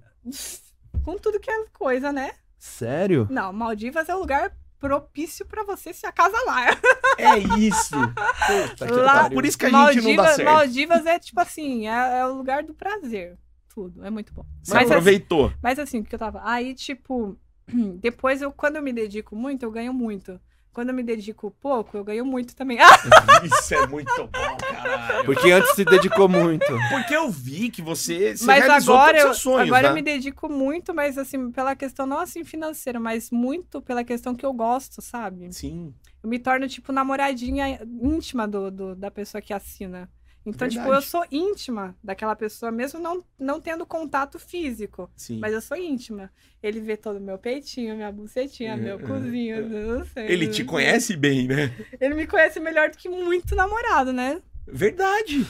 [1.04, 2.32] Com tudo que é coisa, né?
[2.58, 3.28] Sério?
[3.30, 6.78] Não, Maldivas é o lugar propício pra você se acasalar.
[7.18, 7.96] É isso.
[7.96, 9.36] Puta que Lá- pariu.
[9.36, 10.52] Por isso que a gente não dá Maldivas, certo.
[10.52, 13.38] Maldivas é tipo assim, é, é o lugar do prazer.
[13.76, 14.46] Tudo, é muito bom.
[14.64, 15.52] Você Mas, assim, aproveitou.
[15.62, 16.42] mas assim, que eu tava.
[16.46, 17.38] Aí, tipo,
[18.00, 20.40] depois eu, quando eu me dedico muito, eu ganho muito.
[20.72, 22.78] Quando eu me dedico pouco, eu ganho muito também.
[23.44, 25.26] Isso é muito bom, caralho.
[25.26, 26.66] Porque antes se dedicou muito.
[26.90, 29.84] Porque eu vi que você, você mas realizou agora, todos eu, os seus sonhos, agora
[29.84, 29.90] né?
[29.90, 34.36] eu me dedico muito, mas assim, pela questão não assim financeira, mas muito pela questão
[34.36, 35.52] que eu gosto, sabe?
[35.54, 35.94] Sim.
[36.22, 40.10] Eu me torno, tipo, namoradinha íntima do, do- da pessoa que assina.
[40.46, 41.04] Então, tipo, Verdade.
[41.04, 45.10] eu sou íntima daquela pessoa, mesmo não, não tendo contato físico.
[45.16, 45.40] Sim.
[45.40, 46.30] Mas eu sou íntima.
[46.62, 50.28] Ele vê todo o meu peitinho, minha bucetinha, meu cozinho, eu não sei.
[50.28, 51.74] Ele te conhece bem, né?
[52.00, 54.40] Ele me conhece melhor do que muito namorado, né?
[54.68, 55.46] Verdade.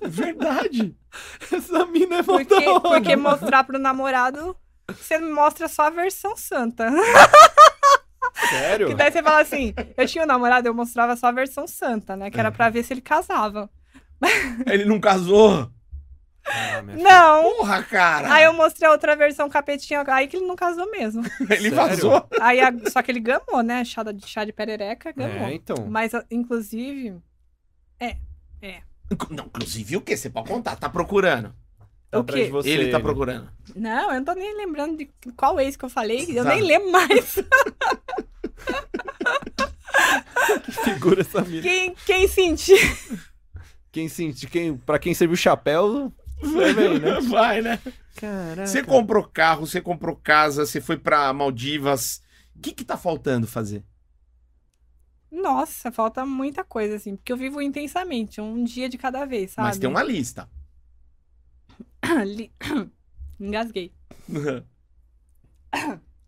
[0.00, 0.94] Verdade.
[1.52, 2.80] Essa mina é Porque, foda.
[2.88, 4.56] porque mostrar pro namorado,
[4.88, 6.88] você mostra só a versão santa.
[8.48, 8.88] Sério?
[8.88, 12.16] Que daí você fala assim, eu tinha um namorado, eu mostrava só a versão santa,
[12.16, 12.30] né?
[12.30, 13.68] Que era pra ver se ele casava.
[14.66, 15.70] Ele não casou.
[16.46, 16.82] Ah.
[16.82, 17.42] Não!
[17.56, 18.32] Porra, cara.
[18.32, 21.22] Aí eu mostrei a outra versão capetinha, aí que ele não casou mesmo.
[21.48, 21.74] Ele Sério?
[21.74, 22.26] vazou.
[22.40, 23.84] Aí, a- só que ele gamou, né?
[23.84, 25.46] Chá de, chá de perereca, gamou.
[25.48, 25.86] É, então.
[25.88, 27.20] Mas, a- inclusive,
[29.30, 30.16] Não, inclusive o quê?
[30.16, 30.76] Você pode contar.
[30.76, 31.54] Tá procurando.
[32.10, 32.48] Tá o quê?
[32.50, 33.04] você, ele tá né?
[33.04, 33.48] procurando.
[33.76, 36.50] não, eu não tô nem lembrando de qual ex que eu falei, eu Tá.
[36.50, 37.36] nem lembro mais.
[40.64, 41.62] Que figura essa mina.
[41.62, 42.78] Quem, quem sentir.
[43.92, 47.20] Quem sente, quem, pra quem serviu o chapéu, você vem, né?
[47.28, 47.78] Vai, né?
[48.16, 48.66] Caraca.
[48.66, 52.22] Você comprou carro, você comprou casa, você foi pra Maldivas.
[52.54, 53.84] O que que tá faltando fazer?
[55.30, 59.68] Nossa, falta muita coisa, assim, porque eu vivo intensamente, um dia de cada vez, sabe?
[59.68, 60.48] Mas tem uma lista.
[62.26, 62.52] Li-
[63.40, 63.92] Engasguei.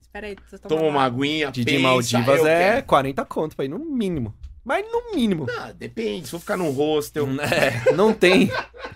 [0.00, 1.24] Espera aí, eu tomar Toma uma água.
[1.24, 2.86] aguinha, Didi pensa, Maldivas é quero.
[2.86, 4.34] 40 conto pra ir, no mínimo.
[4.64, 5.46] Mas no mínimo.
[5.58, 6.26] Ah, depende.
[6.26, 8.50] Se for ficar num hostel, É, não tem.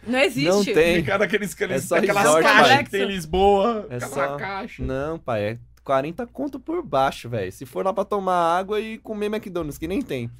[0.06, 0.48] Não existe.
[0.48, 0.96] Não tem.
[0.96, 2.84] ficar naqueles, aqueles, É só aquelas resort, caixas pai.
[2.84, 3.86] que tem em Lisboa.
[3.90, 4.82] É aquela só- caixa.
[4.84, 7.50] Não, pai, é 40 conto por baixo, velho.
[7.50, 10.30] Se for lá pra tomar água e comer McDonald's, que nem tem.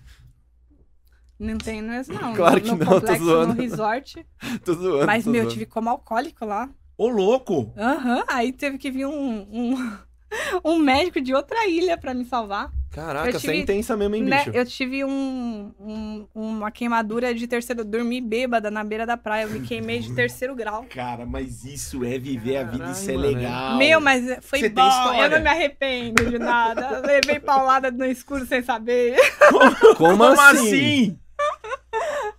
[1.38, 2.34] Não tem, não é não.
[2.34, 3.54] Claro no, que no não, tô complexo, zoando.
[3.54, 4.26] No resort.
[4.64, 5.06] Tô zoando.
[5.06, 5.52] Mas, tô meu, eu zoando.
[5.54, 6.70] tive como alcoólico lá.
[6.96, 7.74] Ô, louco!
[7.76, 8.24] Aham.
[8.26, 9.98] Aí teve que vir um, um,
[10.64, 12.70] um médico de outra ilha pra me salvar.
[12.90, 14.38] Caraca, eu você é tive- intensa mesmo, hein, Né?
[14.38, 14.50] bicho?
[14.56, 17.84] Eu tive um, um- uma queimadura de terceiro.
[17.84, 19.44] Dormi bêbada na beira da praia.
[19.44, 20.84] Eu me queimei de terceiro grau.
[20.88, 23.76] Cara, mas isso é viver a vida, isso é legal.
[23.76, 25.14] Meu, mas foi Você bom.
[25.14, 27.00] Eu não me arrependo de nada.
[27.06, 29.16] Levei paulada no escuro sem saber.
[29.50, 30.56] Como, Como assim?
[30.58, 31.18] assim?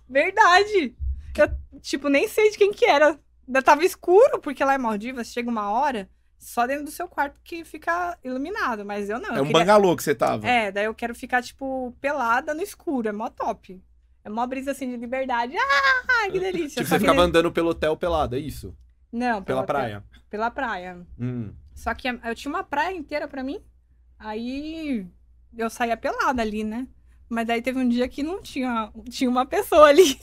[0.08, 0.94] Verdade.
[1.36, 1.48] Eu,
[1.80, 3.18] tipo, nem sei de quem que era.
[3.46, 6.08] Ainda tava escuro, porque lá em Maldivas chega uma hora
[6.38, 8.84] só dentro do seu quarto que fica iluminado.
[8.84, 9.30] Mas eu não.
[9.34, 10.46] É eu um queria- bangalô que você tava.
[10.48, 13.08] É, daí eu quero ficar, tipo, pelada no escuro.
[13.08, 13.82] É mó top.
[14.24, 15.54] É mó brisa assim de liberdade.
[15.58, 16.76] Ah, que delícia.
[16.82, 18.76] Tipo, você que ficava andando pelo hotel pelado, é isso?
[19.10, 20.04] Não, Pela praia.
[20.28, 21.06] Pela praia.
[21.18, 21.52] Hum.
[21.74, 23.60] Só que eu tinha uma praia inteira pra mim.
[24.18, 25.06] Aí
[25.56, 26.86] eu saía pelada ali, né?
[27.28, 30.18] Mas daí teve um dia que não tinha, tinha uma pessoa ali.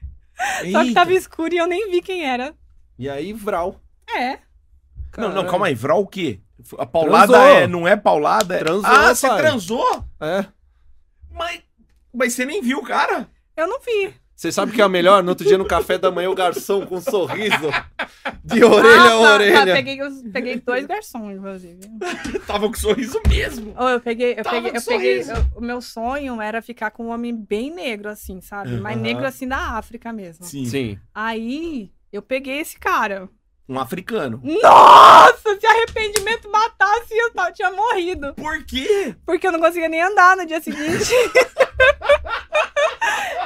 [0.72, 2.54] Só que tava escuro e eu nem vi quem era.
[2.98, 3.80] E aí, Vral.
[4.08, 4.38] É.
[5.16, 5.74] Não, não, calma aí.
[5.74, 6.40] Vral o quê?
[6.78, 7.56] A paulada Transou.
[7.56, 8.54] é, não é paulada?
[8.54, 8.58] É...
[8.58, 9.40] Transou, ah, você pai.
[9.40, 10.04] transou?
[10.20, 10.44] É.
[11.32, 11.62] Mas,
[12.12, 13.28] mas você nem viu o cara?
[13.56, 14.14] Eu não vi.
[14.36, 15.22] Você sabe o que é o melhor?
[15.22, 17.70] No outro dia, no café da manhã, o garçom com um sorriso
[18.44, 19.72] de orelha Ah, a tá, tá, orelha.
[19.74, 21.78] peguei, os- peguei dois garçons, inclusive.
[22.46, 23.72] Tava com sorriso mesmo.
[23.78, 25.22] Ou eu peguei, eu Tava peguei, com eu peguei.
[25.22, 25.48] sorriso.
[25.54, 28.76] eu- o meu sonho era ficar com um homem bem negro, assim, sabe?
[28.78, 30.44] Mas negro assim da África mesmo.
[30.44, 30.64] Sim.
[30.66, 30.98] Sim.
[31.14, 33.28] Aí eu peguei esse cara.
[33.66, 34.40] Um africano.
[34.62, 38.34] Nossa, se arrependimento matasse, eu tinha morrido.
[38.34, 39.14] Por quê?
[39.24, 41.04] Porque eu não conseguia nem andar no dia seguinte.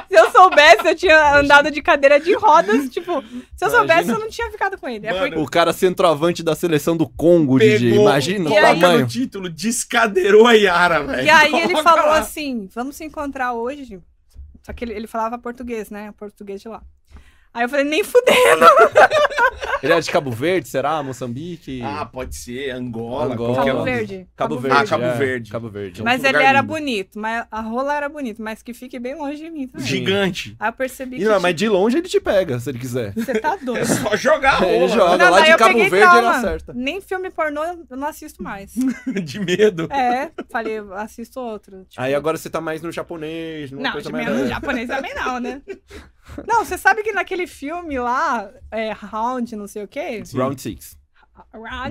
[0.09, 2.89] se eu soubesse, eu tinha andado de cadeira de rodas.
[2.89, 3.21] Tipo,
[3.55, 4.13] se eu soubesse, Imagina.
[4.17, 5.07] eu não tinha ficado com ele.
[5.07, 7.91] É Mano, porque- O cara centroavante da seleção do Congo, DJ.
[7.91, 8.99] Pegou, Imagina o tamanho.
[9.01, 11.25] no título, descadeirou a Yara, velho.
[11.25, 12.19] E aí ele falou lá.
[12.19, 14.01] assim: vamos se encontrar hoje.
[14.63, 16.13] Só que ele, ele falava português, né?
[16.17, 16.81] Português de lá.
[17.53, 18.65] Aí eu falei, nem fudendo.
[19.81, 21.01] Ele era de Cabo Verde, será?
[21.01, 21.81] Moçambique?
[21.81, 22.69] Ah, pode ser.
[22.71, 23.33] Angola.
[23.33, 23.65] Angola.
[23.65, 23.83] Cabo um.
[23.83, 24.27] Verde.
[24.35, 24.77] Cabo, Cabo Verde.
[24.77, 25.51] Ah, Cabo é, Verde.
[25.51, 26.03] Cabo Verde.
[26.03, 26.73] Mas outro ele era lindo.
[26.73, 29.87] bonito, mas a rola era bonita, mas que fique bem longe de mim também.
[29.87, 30.55] Gigante.
[30.59, 31.21] Aí eu percebi que.
[31.23, 33.13] E não, mas de longe ele te pega, se ele quiser.
[33.13, 33.85] Você tá É doido.
[33.85, 34.87] só jogar a Ele rola.
[34.89, 35.17] joga.
[35.17, 36.37] Não, lá de Cabo peguei Verde ele trauma.
[36.37, 36.73] acerta.
[36.75, 38.73] Nem filme pornô eu não assisto mais.
[39.23, 39.87] De medo.
[39.91, 41.85] É, falei, assisto outro.
[41.89, 44.27] tipo- Aí agora você tá mais no japonês, numa Não, coisa de mais...
[44.29, 45.61] menos japonês também não, né?
[46.47, 50.21] Não, você sabe que naquele filme lá, é, Round, não sei o quê?
[50.33, 50.98] Round Six.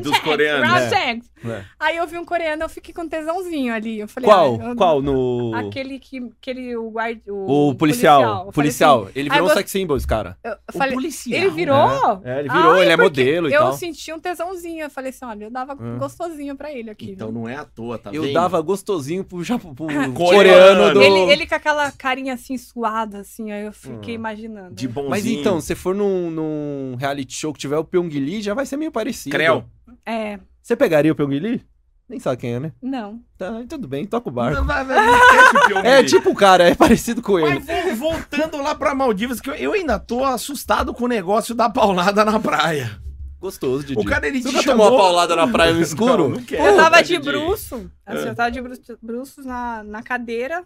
[0.03, 1.19] Dos coreanos, é.
[1.45, 1.65] É.
[1.79, 4.01] Aí eu vi um coreano, eu fiquei com tesãozinho ali.
[4.01, 4.59] Eu falei, Qual?
[4.61, 5.01] ah, eu- Qual?
[5.03, 5.53] No...
[5.55, 7.21] Aquele que, aquele, o guard...
[7.29, 8.47] O policial.
[8.47, 8.99] Eu Policial.
[8.99, 10.37] falei assim, Ele Aí virou um você- sex symbol, esse cara.
[10.43, 11.41] eu O falei, policial.
[11.41, 12.21] ele virou?
[12.25, 13.73] É, ele virou, Ai, ele é modelo e eu tal.
[13.75, 14.85] senti um tesãozinho.
[14.85, 15.99] Eu falei assim, olha, eu dava Hum.
[15.99, 17.13] gostosinho pra ele aqui.
[17.13, 17.41] Então viu?
[17.41, 18.35] não é à toa, tá Eu vendo?
[18.35, 20.15] dava gostosinho pro, Japo- pro Coreano.
[20.15, 21.03] coreano do...
[21.03, 24.19] ele, ele com aquela carinha assim, suada, assim, aí eu fiquei Hum.
[24.19, 24.75] imaginando.
[24.75, 25.11] De bonzinho.
[25.11, 28.67] Mas então, se for num, num reality show que tiver o Pyong Lee, já vai
[28.67, 29.31] ser meio parecido.
[29.39, 29.65] Creu.
[30.07, 31.65] É, Você pegaria o Pyong Lee?
[32.09, 32.73] Nem sabe quem é, né?
[32.81, 33.21] não.
[33.37, 34.63] Tá, tudo bem, toca o barco.
[34.65, 37.63] Não, É tipo o cara, é parecido com ele.
[37.67, 41.55] Mas vo- voltando lá pra Maldivas, que eu, eu ainda tô assustado com o negócio
[41.55, 42.99] da paulada na praia.
[43.39, 44.01] Gostoso, Didi.
[44.01, 44.87] O cara, ele Você te chamou...
[44.87, 46.29] tomou uma paulada na praia no escuro?
[46.31, 48.31] Não, não quero, Eu tava tá, de bruço, assim, É.
[48.31, 50.65] eu tava de bruços, bruços na, na cadeira,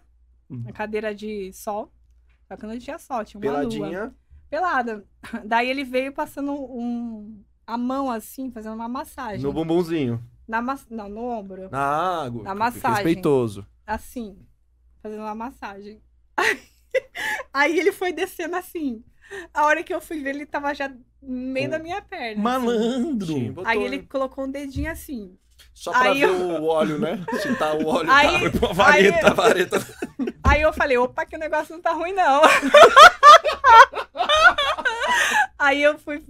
[0.49, 0.63] Uhum.
[0.65, 1.91] na cadeira de sol.
[2.47, 3.69] Só que não tinha sol, tinha uma lua.
[3.69, 4.13] Peladinha.
[4.49, 5.03] Pelada.
[5.45, 9.41] Daí ele veio passando um, a mão assim, fazendo uma massagem.
[9.41, 10.23] No bumbumzinho.
[10.47, 10.85] Na mas...
[10.89, 11.69] Não, no ombro.
[11.71, 12.43] Na água.
[12.43, 12.95] Na massagem.
[12.97, 13.65] Respeitoso.
[13.87, 14.37] Assim,
[15.01, 16.01] fazendo uma massagem.
[17.53, 19.03] Aí ele foi descendo assim.
[19.53, 22.31] A hora que eu fui ver, ele tava já no meio da minha perna.
[22.33, 22.65] assim.
[22.65, 23.39] Malandro.
[23.53, 23.85] Botou, Aí né?
[23.85, 25.37] ele colocou um dedinho assim.
[25.73, 27.23] Só pra Aí ver eu- o óleo, né?
[27.41, 28.11] Se tá o óleo.
[28.11, 29.27] Aí- Foi pra vareta.
[29.27, 29.77] A vareta.
[30.43, 32.41] Aí eu falei, opa, que o negócio não tá ruim, não.
[35.63, 36.21] Aí eu fui.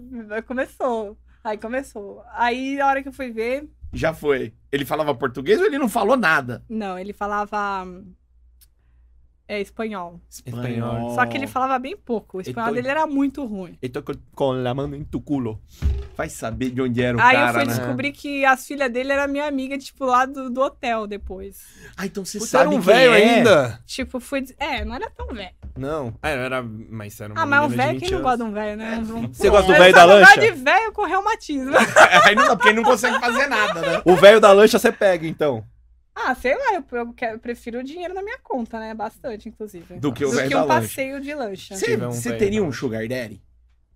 [0.45, 1.17] Começou.
[1.43, 2.23] Aí começou.
[2.33, 3.67] Aí a hora que eu fui ver.
[3.91, 4.53] Já foi.
[4.71, 6.63] Ele falava português ou ele não falou nada?
[6.69, 7.85] Não, ele falava.
[9.53, 10.19] É espanhol.
[10.29, 11.13] Espanhol.
[11.13, 12.37] Só que ele falava bem pouco.
[12.39, 13.77] O espanhol Então- dele era muito ruim.
[13.81, 15.61] E tô com- com la mano em tu culo.
[16.17, 17.73] Vai saber de onde era o Aí eu cara, fui né?
[17.75, 21.59] descobrir que as filhas dele eram minha amiga, tipo, lá do, do hotel depois.
[21.97, 23.15] Ah, então você Puta, era sabe um quem velho é.
[23.35, 23.79] ainda.
[23.85, 24.41] Tipo, fui.
[24.41, 25.49] des- É, não era tão velho.
[25.75, 26.13] Não.
[26.21, 26.61] Ah, era...
[26.63, 28.29] Mas era uma Ah, mas um menina de velho, 20 quem não anos.
[28.29, 28.97] gosta de um velho, né?
[28.99, 30.51] Um- Você gosta do Eu velho só da não gosto lancha?
[30.53, 31.71] de velho com reumatismo.
[32.25, 34.01] Aí não dá, porque ele não consegue fazer nada, né?
[34.05, 35.63] O velho da lancha você pega, então.
[36.15, 38.93] Ah, sei lá, eu, eu quero- eu prefiro o dinheiro na minha conta, né?
[38.93, 39.95] Bastante, inclusive.
[39.99, 40.81] Do que o Do que um lancha.
[40.81, 41.75] passeio de lancha.
[41.75, 43.41] Você um teria um sugar daddy?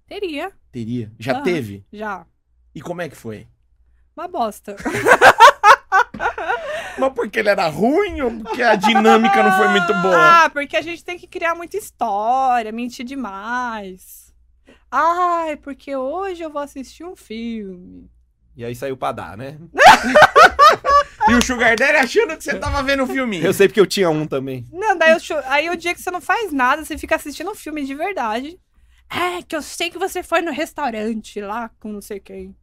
[0.08, 1.12] Teria, Teria.
[1.20, 1.86] Já teve?
[1.92, 2.26] já.
[2.74, 3.48] E como é que foi?
[4.16, 4.76] Uma bosta.
[6.98, 10.46] Mas porque ele era ruim ou porque a dinâmica não foi muito boa?
[10.46, 14.34] Ah, porque a gente tem que criar muita história, mentir demais.
[14.90, 18.10] Ai, porque hoje eu vou assistir um filme.
[18.56, 19.60] E aí saiu pra dar, né?
[21.30, 23.46] E o sugar daddy achando que você tava vendo o filminho.
[23.46, 24.66] Eu sei porque eu tinha um também.
[24.72, 27.56] Não, daí eu aí o dia que você não faz nada, você fica assistindo um
[27.56, 28.60] filme de verdade.
[29.10, 32.56] É, que eu sei que você foi no restaurante lá com não sei quem.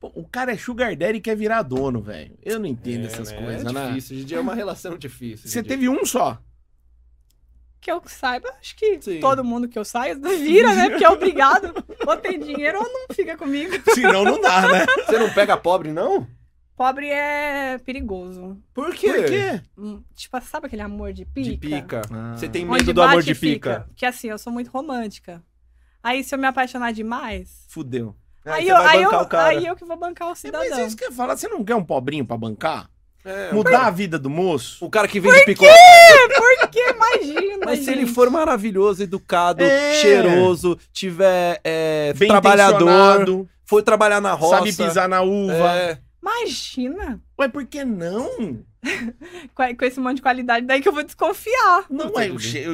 [0.00, 2.36] Pô, o cara é sugar daddy e quer virar dono, velho.
[2.42, 3.38] Eu não entendo É, essas né?
[3.42, 3.86] coisas, é né?
[3.88, 4.16] difícil.
[4.16, 5.48] Hoje em dia é uma relação difícil.
[5.48, 6.38] Você teve um só.
[7.80, 9.20] Que eu saiba, acho que Sim.
[9.20, 10.88] todo mundo que eu saio vira, né?
[10.90, 11.72] Porque é obrigado.
[12.06, 13.72] Ou tem dinheiro ou não fica comigo.
[13.94, 14.86] Senão não dá, né?
[15.06, 16.26] Você não pega pobre, não?
[16.76, 18.58] Pobre é perigoso.
[18.74, 19.12] Por quê?
[19.12, 19.60] Por quê?
[19.78, 21.50] Hum, Tipo, sabe aquele amor de pica?
[21.50, 22.02] De pica.
[22.12, 22.34] Ah.
[22.36, 23.80] Você tem Onde medo do amor de fica.
[23.80, 23.90] pica.
[23.94, 25.40] Que assim, eu sou muito romântica.
[26.02, 28.14] Aí, se eu me apaixonar demais, Fudeu.
[28.44, 29.48] aí, você eu, vai aí, bancar eu, o cara.
[29.50, 30.78] aí eu que vou bancar o É, mas cidadão.
[30.80, 31.36] é isso que eu ia falar.
[31.36, 32.90] Você não quer um pobrinho pra bancar?
[33.24, 34.84] É, Mudar a vida do moço?
[34.84, 35.72] O cara que vende picolé.
[36.60, 38.12] Porque imagina, Mas se ele gente.
[38.14, 39.94] for maravilhoso, educado, É.
[39.94, 44.56] cheiroso, tiver é, Bem trabalhador, intencionado, for trabalhar na roça.
[44.58, 45.54] sabe pisar na uva.
[45.74, 47.20] É, Imagina.
[47.38, 48.64] Ué, por que não?
[49.54, 51.84] Com, esse monte de qualidade, daí que eu vou desconfiar.
[51.90, 52.28] Não, Não, é,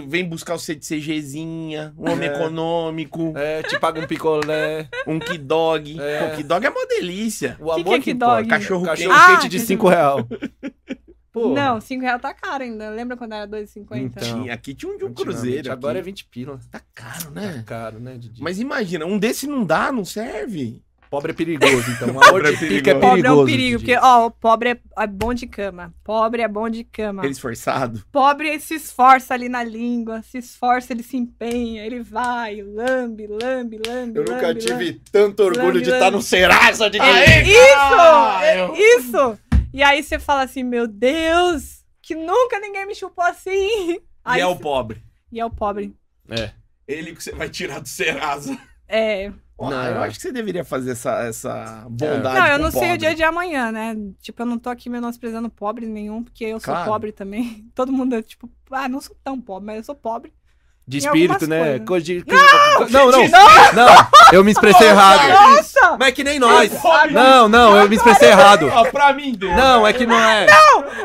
[0.07, 2.32] vem buscar o CGzinha, um homem É.
[2.34, 4.88] econômico, é, te paga um picolé.
[5.07, 5.98] um kidog.
[6.01, 6.28] É.
[6.30, 7.57] Pô, kidog é uma delícia.
[7.61, 8.36] O Que amor que é que que importa.
[8.36, 8.48] dog?
[8.48, 9.40] Cachorro Cachorro quente.
[9.40, 10.28] quente de Ah, 5 real.
[11.32, 12.90] Pô, Não, 5 reais tá caro ainda.
[12.90, 13.96] Lembra quando era 2,50?
[13.98, 14.22] Então.
[14.42, 15.70] Tinha, aqui tinha um de um cruzeiro.
[15.70, 16.11] Agora é aqui.
[16.11, 16.59] 20 pila.
[16.72, 17.62] Tá caro, Tá né?
[17.64, 18.42] caro, né, Didi?
[18.42, 20.82] Mas imagina, um desse não dá, não serve.
[21.11, 22.09] Pobre é perigoso, então.
[22.15, 23.01] O amor Pobre é de pica é perigoso.
[23.01, 23.43] Pobre é perigoso.
[23.43, 25.93] um perigo, porque, ó, o pobre é, é bom de cama.
[26.05, 27.23] Pobre é bom de cama.
[27.23, 28.05] Aquele esforçado.
[28.13, 33.81] Pobre se esforça ali na língua, se esforça, ele se empenha, ele vai, lambe, lambe,
[33.85, 34.19] lambe.
[34.21, 35.03] Eu nunca lambe, tive lambe.
[35.11, 35.99] tanto orgulho Lambe, de lambe.
[36.05, 37.03] estar no Serasa, Didi.
[37.05, 38.43] Aê, Isso!
[38.43, 39.39] É Isso!
[39.75, 43.99] E aí você fala assim, meu Deus, que nunca ninguém me chupou assim.
[44.25, 45.03] Aí e é o pobre.
[45.33, 45.93] e é o pobre.
[46.29, 46.51] É.
[46.87, 48.57] Ele que você vai tirar do Serasa.
[48.89, 49.33] É.
[49.69, 49.87] Não.
[49.87, 52.39] Eu acho que você deveria fazer essa, essa bondade.
[52.39, 52.95] Não, eu não sei pobre.
[52.95, 53.95] o dia de amanhã, né?
[54.21, 56.91] Tipo, eu não tô aqui menosprezando pobre nenhum, porque eu sou Claro.
[56.91, 57.69] pobre também.
[57.75, 60.33] Todo mundo é tipo, ah, não sou tão pobre, mas eu sou pobre.
[60.91, 61.78] De espírito, né?
[61.78, 62.24] Coisa de-
[62.91, 63.86] Não, não, gente, não,
[64.32, 65.28] eu me expressei errado.
[65.28, 65.97] Nossa!
[65.99, 66.72] Mas é que nem nós.
[66.72, 67.12] Pobre.
[67.14, 68.68] Não, não, eu me expressei errado.
[68.91, 69.55] Pra mim, Deus.
[69.57, 70.47] Não, é que não é.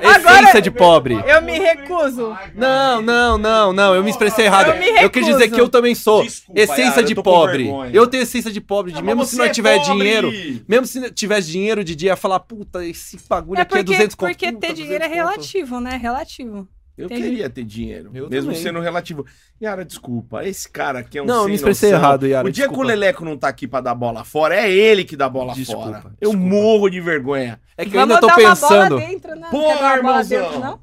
[0.03, 1.21] agora- Essência de pobre.
[1.27, 2.35] Eu me recuso.
[2.55, 4.69] Não, não, não, não, eu me expressei errado.
[4.71, 5.55] Eu me Eu quis dizer recuso.
[5.55, 7.69] que eu também sou Desculpa, essência de pobre.
[7.93, 9.93] Eu tenho essência de pobre, de Não, mesmo se não é tiver pobre.
[9.93, 10.31] dinheiro.
[10.67, 13.91] Mesmo se não tivesse dinheiro de dia, falar, puta, esse bagulho É aqui é porque,
[13.93, 14.29] 200 conto.
[14.29, 15.35] porque ter dinheiro é 200 conto.
[15.35, 15.99] relativo, né?
[16.01, 16.67] Relativo.
[16.97, 17.21] Eu Entendi.
[17.23, 18.63] queria ter dinheiro, Eu mesmo também.
[18.63, 19.25] sendo relativo.
[19.61, 22.03] Yara, desculpa, esse cara aqui é um Não, eu sem me expressei noção.
[22.05, 22.85] errado, Yara, O dia que desculpa.
[22.85, 25.83] o Leleco não tá aqui pra dar bola fora, é ele que dá bola Desculpa,
[25.83, 25.97] fora.
[26.21, 26.37] Eu desculpa.
[26.37, 27.59] morro de vergonha.
[27.77, 28.97] É que eu Vamos ainda tô pensando.
[28.97, 29.47] dentro, né?
[29.51, 30.41] Bola irmãozão.
[30.43, 30.79] dentro, não?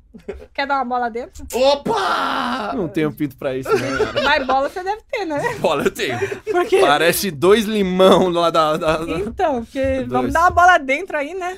[0.52, 1.46] Quer dar uma bola dentro?
[1.54, 2.72] Opa!
[2.76, 3.88] Não tenho pinto pra isso, né?
[4.22, 5.54] Mas bola você deve ter, né?
[5.58, 6.18] Bola eu tenho.
[6.50, 6.80] Porque...
[6.80, 8.76] Parece dois limão lá da.
[8.76, 10.08] da- da- Então, porque Dois.
[10.08, 11.56] vamos dar uma bola dentro aí, né?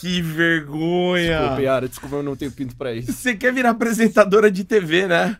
[0.00, 1.38] Que vergonha!
[1.40, 3.12] Desculpa, Yara, desculpa, eu não tenho pinto pra isso.
[3.12, 5.38] Você quer virar apresentadora de TV, né?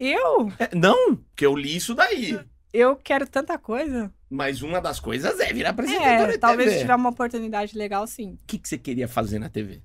[0.00, 0.52] Eu?
[0.58, 2.38] É, não, porque eu li isso daí.
[2.72, 4.12] Eu quero tanta coisa.
[4.28, 6.74] Mas uma das coisas é virar apresentadora É, de talvez TV.
[6.78, 8.32] se tiver uma oportunidade legal, sim.
[8.42, 9.80] O que, que você queria fazer na TV?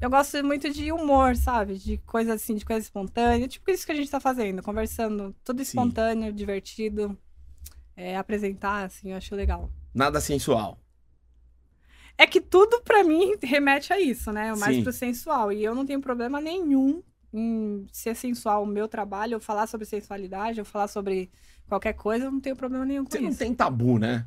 [0.00, 1.76] Eu gosto muito de humor, sabe?
[1.78, 3.48] De coisa assim, de coisa espontânea.
[3.48, 5.34] Tipo isso que a gente tá fazendo, conversando.
[5.44, 5.68] Tudo Sim.
[5.68, 7.16] espontâneo, divertido.
[7.96, 9.70] É, apresentar, assim, eu acho legal.
[9.94, 10.78] Nada sensual.
[12.18, 14.54] É que tudo pra mim remete a isso, né?
[14.56, 14.82] Mais Sim.
[14.82, 15.52] pro sensual.
[15.52, 19.84] E eu não tenho problema nenhum em ser sensual o meu trabalho, eu falar sobre
[19.86, 21.30] sensualidade, eu falar sobre
[21.68, 23.38] qualquer coisa, eu não tenho problema nenhum com Você não isso.
[23.38, 24.24] tem tabu, né?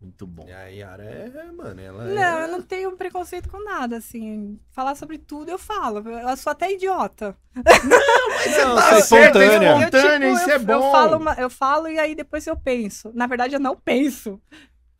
[0.00, 0.46] Muito bom.
[0.48, 2.44] E a Yara é, mano, ela Não, é.
[2.44, 4.56] eu não tenho preconceito com nada, assim.
[4.70, 6.08] Falar sobre tudo eu falo.
[6.08, 7.36] Eu sou até idiota.
[7.56, 9.68] Não, tá você é certo, espontânea.
[9.70, 10.72] eu- Espontânea, isso eu, é bom.
[10.74, 13.10] Eu falo, uma- eu falo e aí depois eu penso.
[13.12, 14.40] Na verdade, eu não penso.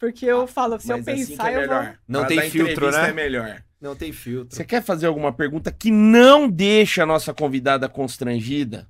[0.01, 1.89] Porque eu falo, se eu Mas assim que pensar, é eu vou.
[2.09, 3.09] Não Pra tem filtro, né?
[3.09, 3.63] é melhor.
[3.81, 4.57] Não tem filtro.
[4.57, 8.89] Você quer fazer alguma pergunta que não deixa a nossa convidada constrangida?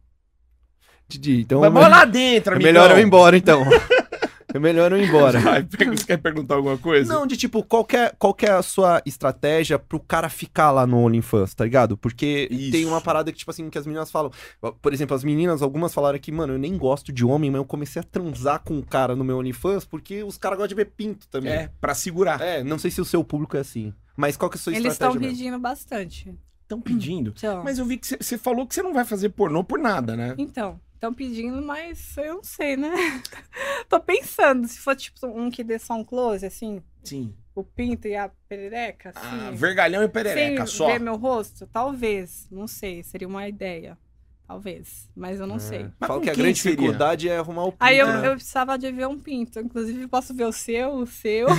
[1.06, 1.60] Didi, então.
[1.60, 2.72] Vamos lá dentro, É amigão.
[2.72, 3.62] melhor eu ir embora, então.
[4.52, 5.38] É melhor eu ir embora.
[5.40, 7.12] Vai, você quer perguntar alguma coisa?
[7.12, 10.70] Não, de tipo, qual que, é, qual que é a sua estratégia pro cara ficar
[10.70, 11.96] lá no OnlyFans, tá ligado?
[11.96, 12.72] Porque Isso.
[12.72, 14.30] tem uma parada que, tipo assim, que as meninas falam.
[14.80, 17.64] Por exemplo, as meninas, algumas falaram que, mano, eu nem gosto de homem, mas eu
[17.64, 20.86] comecei a transar com o cara no meu OnlyFans porque os caras gostam de ver
[20.96, 21.52] pinto também.
[21.52, 22.40] É, pra segurar.
[22.40, 23.92] É, não sei se o seu público é assim.
[24.16, 25.36] Mas qual que é a sua Eles estão estratégia mesmo?
[25.38, 26.34] pedindo bastante.
[26.62, 27.32] Estão pedindo.
[27.36, 30.16] Então, Mas eu vi que você falou que você não vai fazer pornô por nada,
[30.16, 30.34] né?
[30.36, 32.90] então estão pedindo, mas eu não sei, né?
[33.88, 37.32] Tô pensando, se for tipo um que dê só um close, assim, Sim.
[37.54, 39.38] o pinto e a perereca, assim.
[39.48, 40.86] Ah, vergalhão e perereca, sem só.
[40.88, 41.66] ver meu rosto?
[41.72, 43.96] Talvez, não sei, seria uma ideia.
[44.46, 45.90] Talvez, mas eu não sei.
[46.00, 46.76] Mas Fala com que a grande seria?
[46.78, 47.84] dificuldade é arrumar o pinto.
[47.84, 48.28] Aí eu, né?
[48.28, 49.60] eu precisava de ver um pinto.
[49.60, 51.46] Inclusive, posso ver o seu, o seu.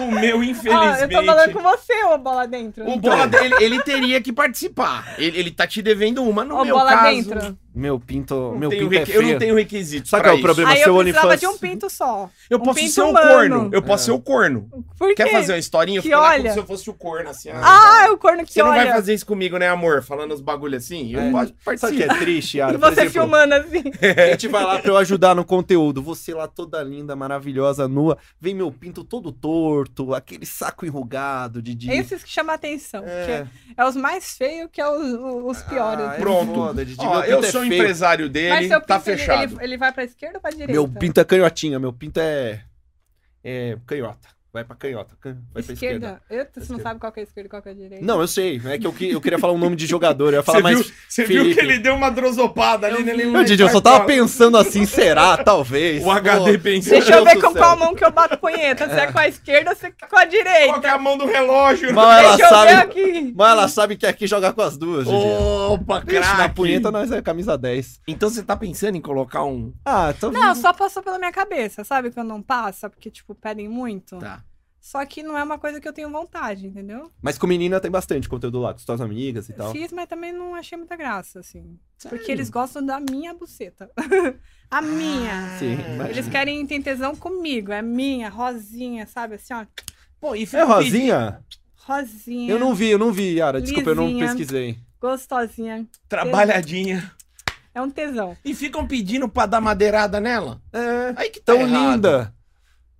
[0.00, 1.02] O meu, infelizmente.
[1.02, 2.88] eu tô falando com você, ô bola dentro.
[2.88, 5.14] O bola dele, ele teria que participar.
[5.18, 7.14] Ele, ele tá te devendo uma no Ô, meu bola caso.
[7.30, 7.58] dentro.
[7.74, 10.08] Meu pinto, não meu pinto é requi- Eu não tenho requisitos.
[10.10, 10.70] Sabe qual é o problema?
[10.70, 12.30] Aí eu seu precisava OnlyFans- de um pinto só.
[12.48, 13.28] Eu Um posso pinto ser o humano.
[13.28, 13.70] corno.
[13.72, 14.06] Eu posso É.
[14.06, 14.68] ser o corno.
[14.96, 15.32] Por Quer quê?
[15.32, 15.98] fazer uma historinha?
[15.98, 16.52] Eu Que fico lá como olha.
[16.52, 17.48] se eu fosse o corno, assim.
[17.52, 18.84] Ah, o corno que Você não olha.
[18.84, 20.02] vai fazer isso comigo, né, amor?
[20.04, 21.12] Falando os bagulho assim?
[21.12, 21.30] Eu É.
[21.32, 22.74] posso Sabe o que é triste, Yara?
[22.74, 23.82] E você exemplo, filmando assim.
[24.22, 26.00] A gente vai lá pra eu ajudar no conteúdo.
[26.02, 28.16] Você lá toda linda, maravilhosa, nua.
[28.40, 31.94] Vem meu pinto todo torto, aquele saco enrugado de dia.
[31.94, 33.02] Esses que chamam a atenção.
[33.04, 33.24] É.
[33.44, 35.02] porque É os mais feios que é os,
[35.56, 36.04] os piores.
[36.06, 36.54] Ah, é Pronto.
[36.54, 37.04] foda, Didi.
[37.04, 37.82] Ó, eu pinto sou feio.
[37.82, 39.54] empresário Mas dele, seu tá pinto, ele- fechado.
[39.54, 40.72] Ele, ele vai pra esquerda ou pra direita?
[40.72, 42.62] Meu pinto é canhotinha, meu pinto é.
[43.42, 44.28] É canhota.
[44.54, 45.16] Vai pra canhota.
[45.20, 46.06] can- Vai pra esquerda.
[46.06, 46.22] Esquerda.
[46.30, 46.82] Eita, você não Esquerda.
[46.84, 48.04] sabe qual que é a esquerda e qual que é a direita.
[48.04, 48.62] Não, eu sei.
[48.66, 50.28] É que eu, que- eu queria falar um nome de jogador.
[50.32, 50.78] Eu ia falar Você mais.
[50.80, 51.60] viu, você viu Felipe.
[51.60, 53.24] que ele deu uma drosopada ali, Eu né?
[53.24, 55.36] Meu Didi, eu só tava pensando assim, será?
[55.38, 56.04] Talvez.
[56.04, 56.92] O HD pensando.
[56.92, 58.88] Deixa eu ver com qual mão que eu bato punheta.
[58.88, 60.68] Se é com a esquerda ou se é com a direita.
[60.68, 61.92] Qual que é a mão do relógio?
[61.92, 62.72] Mas ela Deixa eu sabe.
[62.74, 63.34] aqui.
[63.36, 65.16] Mas ela sabe que aqui jogar com as duas, Didi.
[65.68, 68.00] Opa, Vixe, na punheta nós é camisa 10.
[68.06, 69.72] Então você tá pensando em colocar um...
[69.84, 70.30] Ah, então.
[70.30, 72.12] Não, só passou pela minha cabeça, sabe?
[72.12, 74.18] Quando não passa, porque, tipo, pedem muito.
[74.18, 74.43] Tá.
[74.84, 77.10] Só que não é uma coisa que eu tenho vontade, entendeu?
[77.22, 79.72] Mas com menina tem bastante conteúdo lá, com suas amigas e tal.
[79.72, 81.78] Fiz, mas também não achei muita graça, assim.
[81.96, 82.18] Sério?
[82.18, 83.90] Porque eles gostam da minha buceta.
[84.70, 85.56] a minha.
[85.58, 85.88] Sim, Ah.
[85.94, 86.10] imagina.
[86.10, 87.72] Eles querem ter tesão comigo.
[87.72, 89.36] É minha, rosinha, sabe?
[89.36, 89.64] Assim, ó.
[90.20, 91.42] Pô, e É Rosinha?
[91.76, 92.52] Rosinha.
[92.52, 93.62] Eu não vi, eu não vi, Yara.
[93.62, 94.76] Desculpa, eu não pesquisei.
[95.00, 95.86] Gostosinha.
[96.06, 97.10] trabalhadinha.
[97.74, 98.36] É um tesão.
[98.44, 100.60] E ficam pedindo pra dar madeirada nela.
[100.74, 101.94] É, Aí que tá tão errado.
[101.94, 102.34] linda.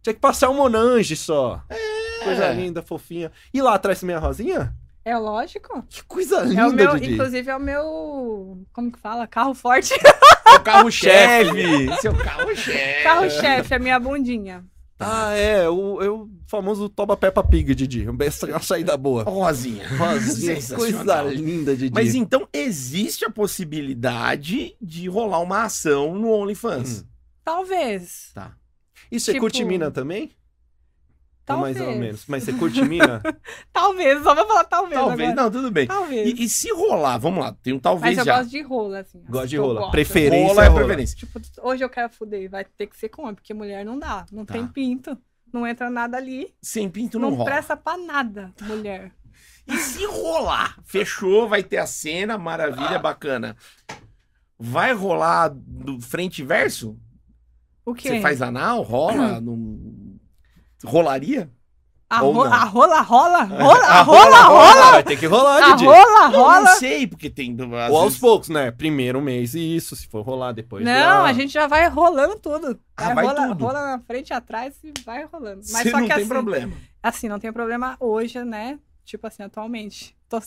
[0.05, 1.63] Tinha que passar um Monange só.
[1.71, 2.25] É.
[2.25, 3.33] Coisa linda, fofinha.
[3.55, 4.75] E lá atrás também a Rosinha?
[5.03, 5.83] É lógico.
[5.89, 7.15] Que coisa linda, É o meu, Didi.
[7.15, 9.27] inclusive é o meu, como que fala?
[9.27, 9.89] Carro forte.
[9.89, 11.57] seu carro-chefe.
[11.57, 12.01] Chefe!
[12.03, 13.03] Seu carro-chefe.
[13.03, 14.63] Carro-chefe, a minha bundinha.
[15.01, 18.07] Ah, é, o, é o famoso Toba Peppa Pig, Didi.
[18.07, 19.25] Uma saída boa.
[19.25, 19.89] Rosinha.
[19.97, 21.95] Rosinha, coisa linda, Didi.
[21.95, 27.01] Mas então existe a possibilidade de rolar uma ação no OnlyFans.
[27.01, 27.09] Hum.
[27.45, 28.31] Talvez.
[28.35, 28.53] Tá.
[29.11, 30.31] E você tipo- curte mina também?
[31.47, 31.77] Ou Talvez.
[31.77, 32.25] mais ou menos.
[32.27, 33.21] Mas você curte mina?
[33.71, 34.99] Talvez, só vou falar talvez.
[34.99, 35.43] Talvez, agora.
[35.45, 35.87] não, tudo bem.
[35.87, 36.39] Talvez.
[36.39, 38.39] E, e se rolar, vamos lá, tem um talvez Mas eu já.
[38.39, 39.23] gosto de rola, assim.
[39.29, 39.81] Gosto de rola.
[39.81, 39.91] gosto.
[39.93, 40.81] Preferência Rola é rola.
[40.85, 41.17] preferência.
[41.19, 44.25] Tipo, hoje eu quero fuder, vai ter que ser com homem, porque mulher não dá.
[44.33, 44.55] Não Tá.
[44.55, 45.19] tem pinto.
[45.53, 46.53] Não entra nada ali.
[46.63, 47.51] Sem pinto não não, rola.
[47.51, 49.13] presta pra nada, mulher.
[49.67, 50.79] E se rolar?
[50.85, 53.57] Fechou, vai ter a cena, maravilha, bacana.
[54.59, 56.99] Vai rolar do frente e verso?
[57.85, 58.09] O quê?
[58.09, 58.82] Você faz anal?
[58.82, 59.41] Rola?
[59.43, 59.78] Não...
[60.85, 61.51] Rolaria?
[62.11, 62.53] A, ou ro- não?
[62.53, 64.91] a rola, rola, rola, A rola, rola.
[64.93, 65.85] Vai ter que rolar, A Didi.
[65.87, 66.61] rola, Eu rola.
[66.61, 67.57] não sei, porque tem.
[67.61, 68.70] Ou aos vezes- poucos, né?
[68.70, 70.85] Primeiro mês e isso, se for rolar depois.
[70.85, 71.24] Não, lá.
[71.24, 72.78] a gente já vai rolando tudo.
[72.97, 73.64] Ah, vai rola, tudo.
[73.64, 75.62] rola na frente e atrás e vai rolando.
[75.72, 76.72] Mas Você só não que tem assim, problema.
[77.03, 78.78] assim, não tem problema hoje, né?
[79.05, 80.14] Tipo assim, atualmente.
[80.28, 80.41] Tô-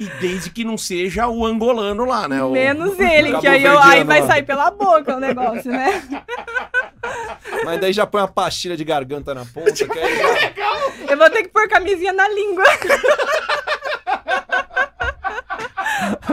[0.00, 2.42] E desde que não seja o angolano lá, né?
[2.42, 6.02] O- Menos ele, que aí, eu, aí vai sair pela boca o negócio, né?
[7.66, 10.52] Mas daí já põe uma pastilha de garganta na ponta, que aí já...
[11.12, 12.64] Eu vou ter que pôr camisinha na língua.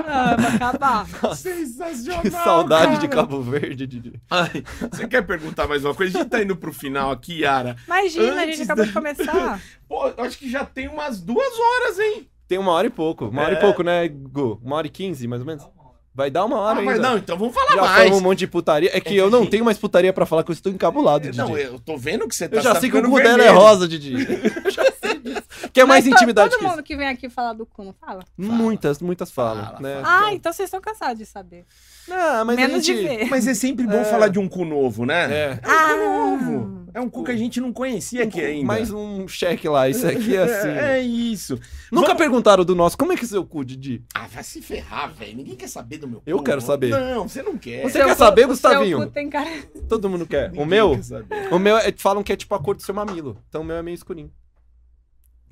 [0.08, 1.06] ah, vai acabar.
[1.36, 2.22] Sensacional.
[2.22, 2.98] Que saudade cara.
[3.00, 4.14] de Cabo Verde, Didi.
[4.30, 6.18] Ai, você quer perguntar mais uma coisa?
[6.18, 7.76] A gente tá indo pro final aqui, Yara.
[7.86, 9.62] Imagina, a Antes gente acabou da- de começar.
[9.88, 12.30] Pô, eu acho que já tem umas duas horas, hein?
[12.48, 13.26] Tem uma hora e pouco.
[13.26, 13.58] Uma hora É.
[13.58, 14.60] e pouco, né, Gu?
[14.64, 15.68] Uma hora e quinze, mais ou menos?
[16.14, 17.10] Vai dar uma hora Ah, mas ainda.
[17.10, 18.12] não, então vamos falar Já mais.
[18.12, 18.90] um monte de putaria.
[18.92, 21.24] É que É eu não gente- tenho mais putaria pra falar que eu estou encabulado,
[21.26, 21.38] Didi.
[21.38, 23.50] Não, eu tô vendo que você tá Eu já sei que o cu dela é
[23.50, 24.14] rosa, Didi.
[24.66, 25.44] Eu já sei disso.
[25.72, 26.74] Quer mais Mas to- intimidade Todo que isso?
[26.76, 28.24] mundo que vem aqui falar do cu, não fala?
[28.36, 30.02] Muitas, muitas falam, Fala, né?
[30.04, 31.66] Ah, então vocês estão cansados de saber.
[32.08, 32.96] Não, mas Menos a gente...
[33.02, 33.30] de ver.
[33.30, 34.06] Mas é sempre bom É.
[34.06, 35.32] falar de um cu novo, né?
[35.32, 35.60] É.
[35.64, 36.78] É um cu novo.
[36.94, 38.66] É um cu que a gente não conhecia aqui ainda.
[38.66, 40.68] Mais um cheque lá, isso aqui é assim.
[40.70, 41.60] É, é isso.
[41.92, 44.04] Nunca Vamos- perguntaram do nosso, como é que é seu cu, Didi?
[44.16, 45.36] Ah, vai se ferrar, velho.
[45.38, 46.24] Ninguém quer saber do meu cu.
[46.26, 46.90] Eu quero saber.
[46.90, 47.84] Não, você não quer.
[47.84, 48.98] Você quer saber, o Gustavinho?
[48.98, 49.50] Seu cu tem cara...
[49.88, 50.50] Todo mundo quer.
[50.50, 51.00] Ninguém O meu?
[51.30, 51.54] quer.
[51.54, 53.38] O meu, é, falam que é tipo a cor do seu mamilo.
[53.48, 54.32] Então o meu é meio escurinho.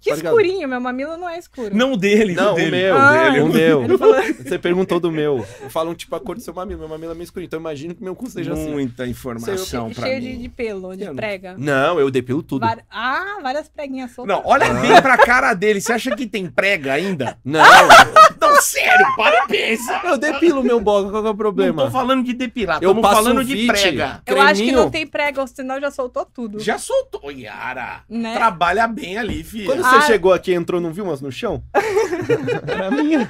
[0.06, 0.40] Que Tá ligado?
[0.40, 1.76] escurinho, meu mamilo não é escuro.
[1.76, 2.70] Não o dele, Não, o dele.
[2.70, 2.98] o meu.
[2.98, 3.50] Ah, o
[3.88, 3.98] meu.
[3.98, 4.16] Falou...
[4.24, 5.44] Você perguntou do meu.
[5.70, 6.80] Falam tipo a cor do seu mamilo.
[6.82, 7.48] Meu mamilo é meio escurinho.
[7.48, 8.70] Então eu imagino que meu cu seja assim.
[8.72, 10.30] Muita informação pra cheio mim.
[10.36, 11.56] de, de pelo, de Eu prega.
[11.58, 12.62] Não, eu depilo tudo.
[12.68, 14.36] Vari- Ah, várias preguinhas soltas.
[14.36, 15.82] Não, olha bem pra cara dele.
[15.82, 17.38] Você acha que tem prega ainda?
[17.44, 17.64] Não,
[18.66, 20.02] sério, para e pensa.
[20.06, 21.86] eu depilo meu boga, qual que é o Não problema?
[21.86, 23.68] tô falando de depilar, Eu passo falando um de Vit.
[23.68, 24.22] prega.
[24.26, 26.60] Eu acho que não tem prega, senão já soltou tudo.
[26.60, 28.02] Já soltou, Yara.
[28.10, 28.36] Né?
[28.36, 29.66] Trabalha bem ali, filha.
[29.66, 29.90] Quando Ah.
[30.02, 31.64] você chegou aqui e entrou, não viu umas no chão?
[32.68, 33.30] Era minha.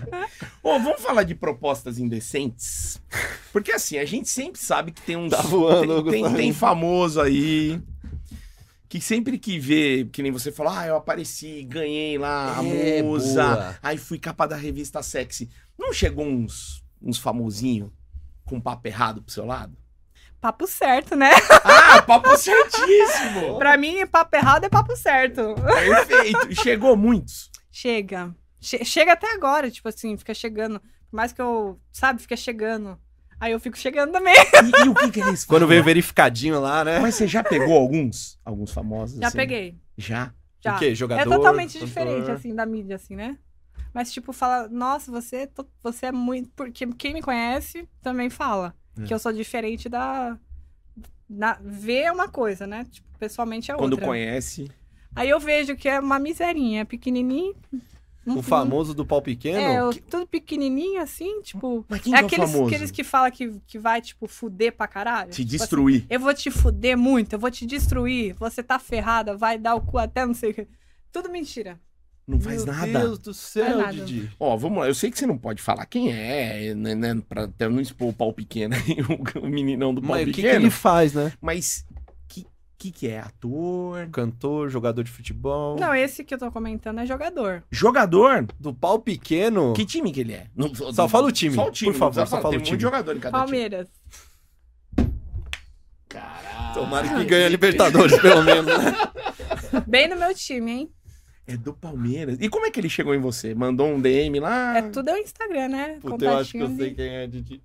[0.64, 3.02] Ô, vamos falar de propostas indecentes?
[3.52, 5.32] Porque assim, a gente sempre sabe que tem uns.
[5.32, 7.80] Tá voando, tem, tem, tem famoso aí.
[8.88, 13.02] Que sempre que vê, que nem você falou, ah, eu apareci, ganhei lá a É,
[13.02, 13.80] musa, boa.
[13.82, 15.50] aí fui capa da revista sexy.
[15.78, 17.90] Não chegou uns, uns famosinhos
[18.46, 19.76] com papo errado pro seu lado?
[20.40, 21.32] Papo certo, né?
[21.66, 23.58] Ah, papo certíssimo!
[23.60, 25.56] pra mim, papo errado é papo certo.
[25.56, 26.52] Perfeito!
[26.52, 27.50] E chegou muitos.
[27.72, 28.36] Chega.
[28.62, 30.80] Che- chega até agora, tipo assim, fica chegando.
[30.80, 33.00] Por mais que eu, sabe, fica chegando.
[33.40, 34.34] Aí eu fico chegando também.
[34.36, 37.00] E, e o que, que eles Quando veio verificadinho lá, né?
[37.00, 38.40] Mas você já pegou alguns?
[38.46, 39.20] Alguns famosos?
[39.20, 39.38] Já assim?
[39.38, 39.78] peguei.
[39.98, 40.34] Já?
[40.64, 40.76] Já.
[40.76, 40.96] O quê?
[40.96, 41.22] Jogador?
[41.22, 41.88] É totalmente cantor?
[41.88, 43.38] diferente, assim, da mídia, assim, né?
[43.94, 45.50] Mas, tipo, fala, nossa, você, é
[45.82, 46.50] você é muito.
[46.56, 49.04] Porque quem me conhece também fala É.
[49.04, 50.38] que eu sou diferente da.
[51.30, 51.58] Na...
[51.62, 52.86] Ver é uma coisa, né?
[52.90, 54.08] Tipo, pessoalmente é Quando outra.
[54.08, 54.70] conhece.
[55.16, 57.56] Aí eu vejo que é uma miserinha, pequenininho.
[58.26, 59.58] Não- O famoso do pau pequeno?
[59.60, 61.86] É, eu- tudo pequenininho assim, tipo.
[61.88, 62.68] Mas quem É que é o aqueles, famoso?
[62.74, 65.30] aqueles que fala que, que vai, tipo, fuder pra caralho.
[65.30, 66.06] Te Tipo assim, destruir.
[66.10, 69.82] eu vou te fuder muito, eu vou te destruir, você tá ferrada, vai dar o
[69.82, 70.68] cu até não sei o que.
[71.12, 71.80] Tudo mentira.
[72.28, 73.00] Não faz Meu nada.
[73.02, 73.88] Deus do céu.
[73.92, 74.32] Didi.
[74.40, 74.88] Ó, vamos lá.
[74.88, 76.96] Eu sei que você não pode falar quem é, né?
[76.96, 78.98] né pra até não expor o pau pequeno aí,
[79.40, 80.64] o, o meninão do pau Mas o que, que pequeno.
[80.64, 81.32] ele faz, né?
[81.40, 81.86] Mas
[82.78, 83.20] que, que é?
[83.20, 84.08] Ator?
[84.12, 85.78] Cantor, jogador de futebol.
[85.80, 87.64] Não, esse que eu tô comentando é jogador.
[87.72, 88.46] Jogador?
[88.60, 89.74] Do pau pequeno.
[89.74, 90.48] Que time que ele é?
[90.56, 92.62] Não- Só fala o time, Só o time, por favor, não só fala Tem o
[92.62, 92.78] um time.
[92.78, 93.88] de jogador em cada Palmeiras.
[94.98, 95.14] time.
[96.10, 96.74] Caralho.
[96.74, 98.94] Tomara que ganhe a Libertadores, pelo menos, né?
[99.88, 100.92] Bem no meu time, hein?
[101.48, 102.38] É do Palmeiras.
[102.42, 103.54] E como é que ele chegou em você?
[103.54, 104.78] Mandou um DM lá?
[104.78, 106.00] É tudo é o Instagram, né?
[106.02, 107.62] Puta, eu acho que eu sei quem é, Didi.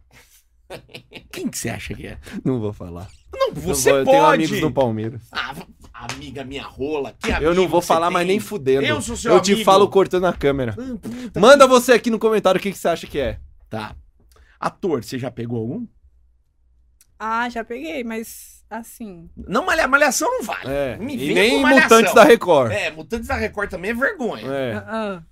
[1.33, 2.19] Quem que você acha que é?
[2.45, 3.09] Não vou falar.
[3.33, 4.11] Não, você eu pode.
[4.11, 5.23] tenho amigos no Palmeiras.
[5.31, 5.55] Ah,
[5.93, 7.15] amiga minha rola.
[7.19, 8.15] Que Eu amigo não vou falar tem?
[8.15, 8.85] mais nem fudendo.
[8.85, 9.65] Eu sou seu Eu te amigo.
[9.65, 10.73] falo cortando a câmera.
[10.75, 13.39] Puta Manda você aqui no comentário o que, que você acha que é.
[13.69, 13.95] Tá.
[14.59, 15.87] Ator, você já pegou algum?
[17.19, 19.29] Ah, já peguei, mas assim.
[19.37, 20.69] Não, malha- malhação não vale.
[20.71, 20.97] É.
[20.97, 21.65] Me E nem.
[21.65, 22.73] Mutantes da Record.
[22.73, 24.47] É, Mutantes da Record também é vergonha.
[24.47, 24.73] É.
[24.75, 25.23] ah, ah.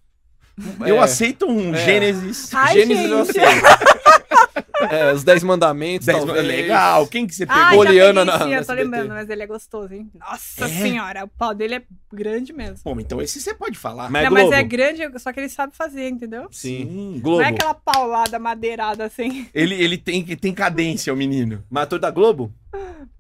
[0.87, 0.99] Eu É.
[0.99, 1.79] aceito um É.
[1.85, 2.53] Gênesis.
[2.55, 3.39] Ai, Gênesis eu gente.
[3.41, 3.98] aceito.
[4.91, 6.47] é, os Dez Mandamentos, Dez- talvez.
[6.47, 7.07] Legal.
[7.07, 7.63] Quem que você pegou?
[7.63, 8.83] Ah, Poliana na- sim, eu tô SBT.
[8.85, 10.11] lembrando, mas ele é gostoso, hein?
[10.19, 10.69] Nossa É?
[10.69, 12.79] senhora, o pau dele é grande mesmo.
[12.85, 14.11] Pô, então esse você pode falar.
[14.11, 14.57] Mas é Não, mas Globo.
[14.57, 16.49] é grande, só que ele sabe fazer, entendeu?
[16.51, 17.19] Sim.
[17.23, 17.39] Globo.
[17.41, 19.49] Não é aquela paulada madeirada assim.
[19.55, 21.65] Ele, ele tem, tem cadência, o menino.
[21.71, 22.53] Mator da Globo?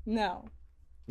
[0.07, 0.45] Não.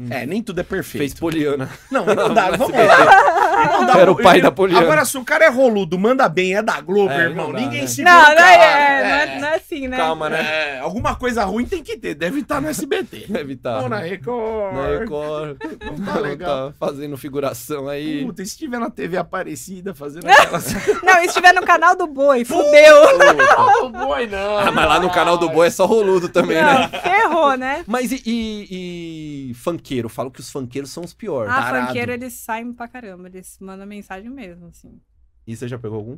[0.09, 0.99] É, nem tudo é perfeito.
[1.01, 1.69] Fez Poliana.
[1.89, 2.51] Não, não dá.
[2.51, 2.83] Vamos SBT.
[2.87, 3.67] lá.
[3.71, 4.81] Não dá- Era o pai da Poliana.
[4.85, 7.51] Agora, se o cara é roludo, manda bem, é da Globo, É, irmão.
[7.51, 7.87] dá, Ninguém né?
[7.87, 8.51] segura Não, o não cara.
[8.51, 9.97] é, não é, não é assim, né?
[9.97, 10.39] Calma, né?
[10.75, 12.13] É, alguma coisa ruim tem que ter.
[12.13, 13.25] Deve estar no SBT.
[13.29, 13.81] Deve estar.
[13.81, 14.75] Ou na Record.
[14.75, 15.57] Na Record.
[15.97, 16.67] Não tá legal.
[16.71, 18.23] Tá fazendo figuração aí.
[18.23, 20.71] Puta, e se tiver na TV Aparecida fazendo aquelas...
[21.01, 23.17] Não, e se estiver no canal do boi, fudeu.
[23.17, 24.57] Não, boi não.
[24.59, 26.89] Ah, mas lá no canal do Boi é só roludo também, né?
[26.91, 27.83] Não, ferrou, né?
[27.87, 29.53] Mas e, e, e
[29.87, 30.09] funkeiro?
[30.09, 31.51] Falo que os funkeiros são os piores.
[31.51, 31.87] Ah, Tarado.
[31.87, 33.27] funkeiro, eles saem pra caramba.
[33.27, 34.99] Eles mandam mensagem mesmo, assim.
[35.45, 36.17] E você já pegou algum?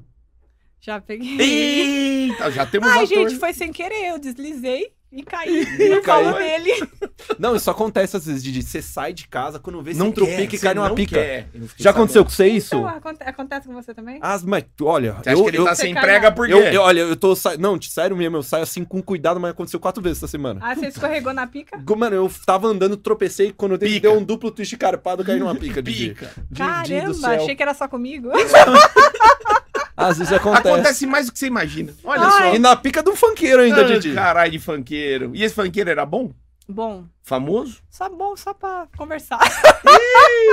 [0.81, 1.39] Já peguei.
[1.39, 3.07] Eita, já temos Ai, ator.
[3.07, 4.09] gente, foi sem querer.
[4.09, 6.25] Eu deslizei e caí E no caiu.
[6.33, 6.71] colo dele.
[7.39, 8.61] Não, isso acontece às vezes, Didi.
[8.61, 11.15] Você sai de casa, quando vê, Não você tropica quer, e cai numa pica.
[11.15, 11.47] quer.
[11.77, 12.75] Já aconteceu com você isso?
[12.75, 14.19] Então, aconte- acontece com você também?
[14.21, 16.47] As, mas, olha, Você acha eu, que ele eu, tá sem cai prega na- por
[16.47, 16.53] quê?
[16.53, 17.57] eu, eu- olha, eu tô sa...
[17.57, 20.59] Não, te- sério mesmo, eu saio assim com cuidado, mas aconteceu quatro vezes essa semana.
[20.63, 21.81] Ah, você escorregou na pica?
[21.97, 24.09] Mano, eu tava andando, tropecei, quando eu dei, Pica.
[24.09, 26.09] deu um duplo twist carpado, caí numa pica, Didi.
[26.09, 26.31] Pica.
[26.49, 27.29] Didi do Caramba, céu.
[27.43, 28.29] achei que era só comigo.
[29.99, 30.67] Às vezes acontece.
[30.67, 31.93] Acontece mais do que você imagina.
[32.03, 32.31] Olha Ai.
[32.51, 32.55] só.
[32.55, 34.13] E na pica de um funkeiro ainda, Ah, Didi.
[34.13, 35.31] Caralho de funkeiro.
[35.35, 36.31] E esse funkeiro era bom?
[36.71, 37.81] Bom, Famoso?
[37.89, 39.39] só bom, só pra conversar.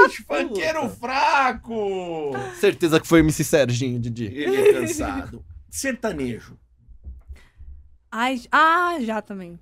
[0.07, 2.31] Ixi, funkeiro fraco.
[2.59, 4.25] Certeza que foi MC Serginho, Didi.
[4.25, 5.45] Ele é cansado.
[5.71, 6.57] Sertanejo.
[8.11, 9.59] Ai, ah, já também.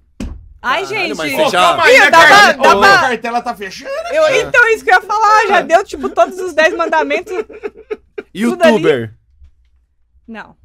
[0.63, 1.15] Ai, gente.
[1.17, 3.43] mas Pô, você já- calma aí, a dá pra- cartela, dá Ô, pra- a cartela
[3.43, 3.91] tá fechando?
[4.13, 7.33] Eu, então, isso que eu ia falar, já deu, tipo, todos os 10 mandamentos.
[8.35, 9.15] Youtuber.
[10.27, 10.57] Não.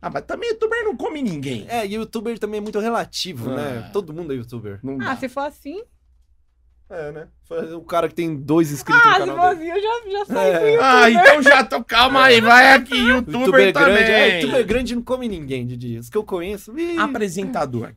[0.00, 1.66] Ah, mas também youtuber não come ninguém.
[1.68, 3.56] É, youtuber também é muito relativo, Ah.
[3.56, 3.90] né?
[3.92, 4.78] Todo mundo é youtuber.
[4.82, 5.16] Não Ah, dá.
[5.16, 5.82] se for assim.
[6.90, 7.28] É, né?
[7.44, 9.70] Foi O cara que tem dois inscritos Ah, no se canal for dele.
[9.72, 10.58] assim, eu já, já saí É.
[10.58, 10.84] com youtuber.
[10.84, 11.84] Ah, então já tô.
[11.84, 12.96] Calma aí, vai aqui.
[12.96, 13.94] Youtuber, Youtuber também.
[13.96, 15.98] grande, é, youtuber grande não come ninguém, Didi.
[15.98, 16.78] Os que eu conheço.
[16.78, 16.96] ih.
[16.98, 17.94] Apresentador.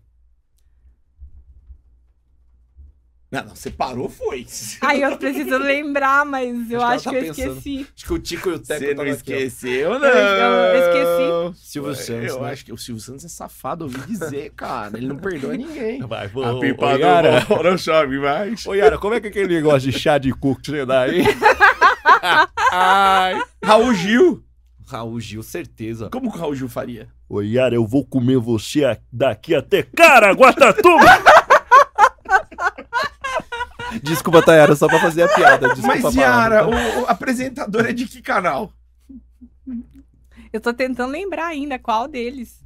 [3.31, 4.45] Não, não, você parou, foi.
[4.81, 7.57] Ai, eu preciso lembrar, mas eu Acho acho que que, ela eu tá pensando.
[7.57, 7.87] esqueci.
[7.95, 10.05] Acho que o Tico e o Teco Você não esqueceu, não.
[10.07, 11.71] eu esqueci.
[11.71, 12.51] Silvio Santos, Eu né?
[12.51, 14.97] acho que o Silvio Santos é safado, ouvi dizer, cara.
[14.97, 16.01] Ele não perdoa ninguém.
[16.05, 18.65] Vai, A pipa do não chove mais.
[18.67, 21.03] Ô, Yara, como é que é aquele negócio de chá de cu que você dá
[21.03, 21.23] aí?
[22.71, 23.41] Ai.
[23.63, 24.43] Raul Gil.
[24.87, 26.09] Raul Gil, certeza.
[26.09, 27.07] Como que o Raul Gil faria?
[27.29, 31.05] Ô Yara, eu vou comer você daqui até Caraguatatuba!
[34.03, 35.67] Desculpa, Tayara, só pra fazer a piada.
[35.73, 36.67] Desculpa Mas, Yara, tá?
[36.67, 38.71] o, o apresentador é de que canal?
[40.53, 42.61] Eu tô tentando lembrar ainda qual deles.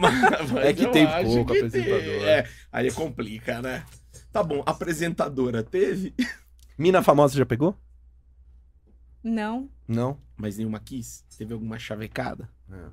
[0.00, 2.00] Mas É que tem pouco que apresentador.
[2.00, 2.24] tem.
[2.24, 3.84] É, aí complica, né?
[4.32, 6.14] Tá bom, apresentadora teve,
[6.76, 7.76] Mina famosa já pegou?
[9.22, 9.68] Não.
[9.86, 10.18] Não.
[10.36, 11.24] mas nenhuma quis.
[11.38, 12.48] Teve alguma chavecada?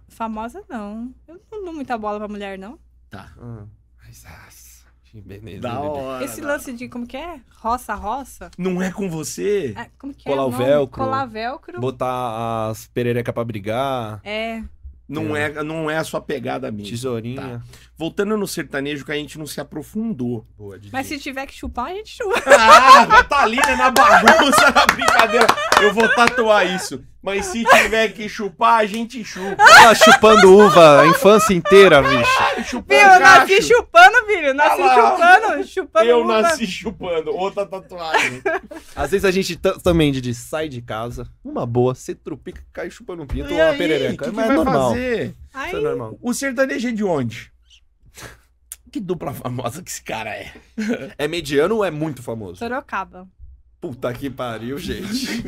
[0.07, 1.13] Famosa, não.
[1.27, 2.77] Eu não dou muita bola pra mulher, não.
[3.09, 3.33] Tá.
[3.39, 3.65] Ah,
[4.03, 4.27] mas, que
[5.14, 5.62] beleza.
[5.62, 6.24] Da hora.
[6.24, 7.39] Esse lance de, como que é?
[7.57, 8.49] Roça, roça?
[8.57, 9.74] Não é com você?
[9.78, 10.64] É, como que Colar é o nome?
[10.66, 11.03] velcro.
[11.03, 11.80] Colar velcro.
[11.82, 14.64] Botar as pererecas pra brigar, É.
[15.09, 16.89] Não é, não é a sua pegada mesmo.
[16.89, 17.62] tesourinha.
[18.01, 20.43] Voltando no sertanejo que a gente não se aprofundou.
[20.57, 20.79] Boa.
[20.91, 22.41] Mas se tiver que chupar, a gente chupa.
[22.47, 25.45] Ah, tá ali, né, na bagunça, na brincadeira.
[25.79, 27.03] Eu vou tatuar isso.
[27.21, 29.63] Mas se tiver que chupar, a gente chupa.
[29.79, 32.65] Ela chupando uva a infância inteira, bicho.
[32.65, 34.53] Chupando Filho, eu nasci chupando, filho.
[34.55, 35.67] Nasci Ah chupando.
[35.67, 36.41] Chupando Eu uva.
[36.41, 37.35] nasci chupando.
[37.35, 38.41] Outra tatuagem.
[38.95, 43.21] Às vezes a gente também, Didi, sai de casa, uma boa, você trupica, cai chupando
[43.21, 44.25] um pinto E ou uma aí, perereca.
[44.25, 44.89] que que Mas é normal.
[44.89, 45.35] fazer?
[45.67, 46.17] Isso é normal.
[46.19, 47.50] O sertanejo é de onde?
[48.91, 50.51] Que dupla famosa que esse cara é.
[51.17, 52.57] É mediano ou é muito famoso?
[52.57, 53.27] Sorocaba.
[53.79, 55.43] Puta que pariu, gente.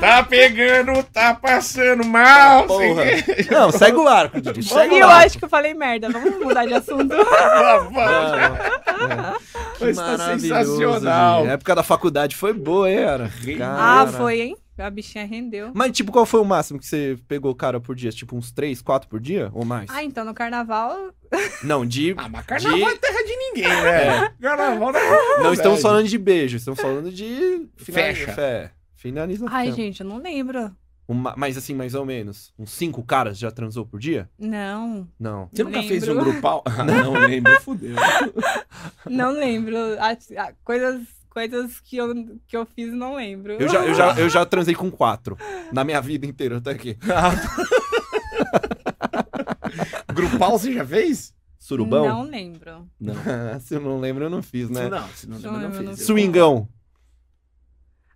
[0.00, 2.66] Tá pegando, tá passando mal.
[2.66, 3.02] Porra.
[3.04, 4.62] sem- Não, segue o arco, Didi.
[4.62, 5.26] Segue o eu arco.
[5.26, 6.08] acho que eu falei merda.
[6.10, 7.08] Vamos mudar de assunto.
[7.14, 7.92] Vamos.
[7.92, 9.34] Não, é.
[9.78, 11.38] Que Mas tá maravilhoso, sensacional.
[11.40, 11.50] Didi.
[11.50, 13.26] A época da faculdade foi boa, hein, era?
[13.26, 14.12] ah, Cara.
[14.12, 14.56] foi, hein?
[14.78, 15.70] A bichinha rendeu.
[15.74, 18.10] Mas, tipo, qual foi o máximo que você pegou, cara, por dia?
[18.10, 19.50] Tipo, uns 3, 4 por dia?
[19.52, 19.88] Ou mais?
[19.90, 21.12] Ah, então no carnaval.
[21.62, 22.14] Não, de...
[22.16, 24.28] Ah, mas carnaval de- é terra de ninguém, né?
[24.40, 27.68] Carnaval não é Não estamos falando de beijo, estamos falando de...
[27.76, 28.32] Fecha.
[28.32, 28.70] Fé.
[28.94, 29.54] Finalização.
[29.54, 30.74] Ai, gente, eu não lembro.
[31.08, 32.52] Uma- mas assim, mais ou menos.
[32.58, 34.28] Uns cinco caras já transou por dia?
[34.38, 35.48] Não, Não.
[35.52, 36.24] Você nunca fez um Lembro.
[36.32, 36.62] grupal?
[36.66, 37.94] Ah, não lembro, fudeu.
[39.08, 39.76] não lembro.
[39.98, 41.00] A- a- coisas,
[41.32, 42.14] coisas que, eu,
[42.46, 43.54] que eu fiz, não lembro.
[43.54, 45.36] Eu já, eu, já, eu já transei com quatro.
[45.72, 46.98] Na minha vida inteira, até aqui.
[50.12, 51.34] grupal você já fez?
[51.58, 52.06] Surubão?
[52.06, 52.86] Não lembro.
[53.00, 53.14] Não.
[53.60, 54.88] Se eu não lembro, eu não fiz, né?
[54.88, 56.06] Não, se não lembra, Não, não eu não fez.
[56.06, 56.68] Swingão.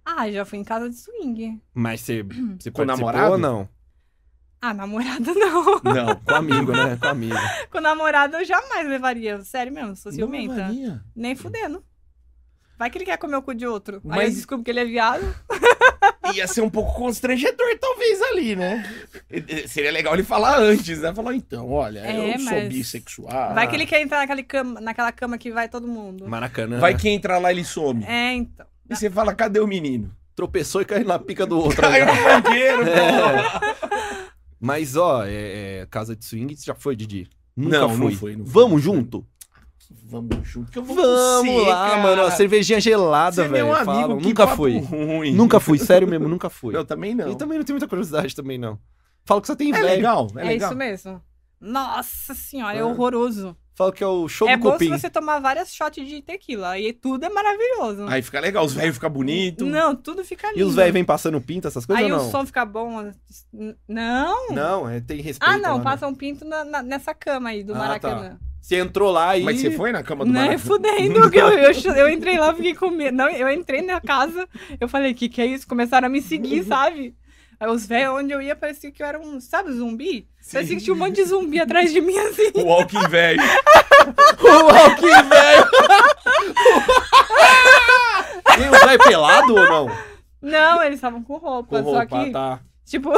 [0.04, 1.60] Ah, já fui em casa de swing.
[1.72, 2.22] Mas você,
[2.60, 3.32] você Com namorado?
[3.32, 3.68] ou não?
[4.60, 5.80] Ah, namorado não.
[5.82, 6.16] Não.
[6.16, 6.96] Com amigo, né?
[6.96, 7.36] Com amigo.
[7.70, 9.42] Com namorado eu jamais levaria.
[9.42, 10.54] Sério mesmo, sou Não ciumenta.
[10.54, 11.02] levaria.
[11.14, 11.82] Nem fudendo.
[12.78, 13.96] Vai que ele quer comer o cu de outro.
[14.04, 15.22] Aí Mas- eu descubro que ele é viado.
[16.34, 18.84] Ia ser um pouco constrangedor, talvez, ali, né?
[19.68, 21.14] Seria legal ele falar antes, né?
[21.14, 23.54] Falar, então, olha, É, eu sou mas- bissexual.
[23.54, 26.28] Vai que ele quer entrar naquela cama, naquela cama que vai todo mundo.
[26.28, 26.80] Maracanã.
[26.80, 28.04] Vai que entra lá, ele some.
[28.04, 28.66] É, então.
[28.90, 30.14] E você fala, cadê o menino?
[30.34, 31.80] Tropeçou e caiu na pica do outro.
[31.80, 32.12] Caiu né?
[32.12, 32.90] no banqueiro, pô.
[32.90, 34.26] É.
[34.60, 35.30] Mas, ó, é,
[35.82, 37.28] é, casa de swing, você já foi, Didi?
[37.56, 38.14] Nunca Não, não fui.
[38.16, 38.52] fui, não fui.
[38.52, 39.24] Vamos junto?
[40.08, 42.02] Vamos junto, que eu vou Vamos você, lá, cara.
[42.02, 42.22] mano.
[42.22, 43.66] ó, Cervejinha gelada, Você é velho.
[43.66, 44.78] meu amigo, Nunca papo fui.
[44.78, 45.32] ruim.
[45.34, 46.76] Nunca fui, sério mesmo, nunca fui.
[46.76, 47.30] Eu também não.
[47.30, 48.78] E também não tenho muita curiosidade também, não.
[49.24, 49.86] Falo que só tem É velho.
[49.86, 50.68] legal, é É, legal.
[50.70, 51.20] isso mesmo.
[51.60, 52.86] Nossa senhora, é Ah.
[52.86, 53.56] horroroso.
[53.74, 54.86] Falo que é o show é do bom cupim.
[54.86, 56.70] se você tomar várias shots de tequila.
[56.70, 58.06] Aí tudo é maravilhoso.
[58.08, 59.66] Aí fica legal, os velhos ficam bonitos.
[59.68, 60.60] Não, tudo fica lindo.
[60.60, 62.30] E os velhos vêm passando pinto, essas coisas Aí ou o não?
[62.30, 63.10] som fica bom.
[63.52, 64.48] N- Não.
[64.50, 65.50] Não, é, tem respeito.
[65.52, 65.84] Ah, não, lá, né?
[65.84, 68.38] passa um pinto na- na- nessa cama aí do Ah, Maracanã.
[68.66, 69.44] Você entrou lá e...
[69.44, 70.66] Mas você foi na cama do Não é Maracanã?
[70.66, 73.16] fudendo, que eu, eu, eu entrei lá, fiquei com medo.
[73.16, 74.48] Não, eu entrei na casa,
[74.80, 75.68] eu falei, que que é isso?
[75.68, 77.14] Começaram a me seguir, sabe?
[77.60, 80.26] Aí os velhos, onde eu ia, parecia que eu era um, sabe, zumbi?
[80.52, 82.50] Parecia que tinha um monte de zumbi atrás de mim, assim.
[82.56, 83.40] O Walking velho.
[84.42, 85.66] O Alckmin, velho!
[88.58, 89.96] e os velhos pelado ou não?
[90.42, 92.60] Não, eles estavam com roupa, Com só roupa, que, tá.
[92.84, 93.10] tipo,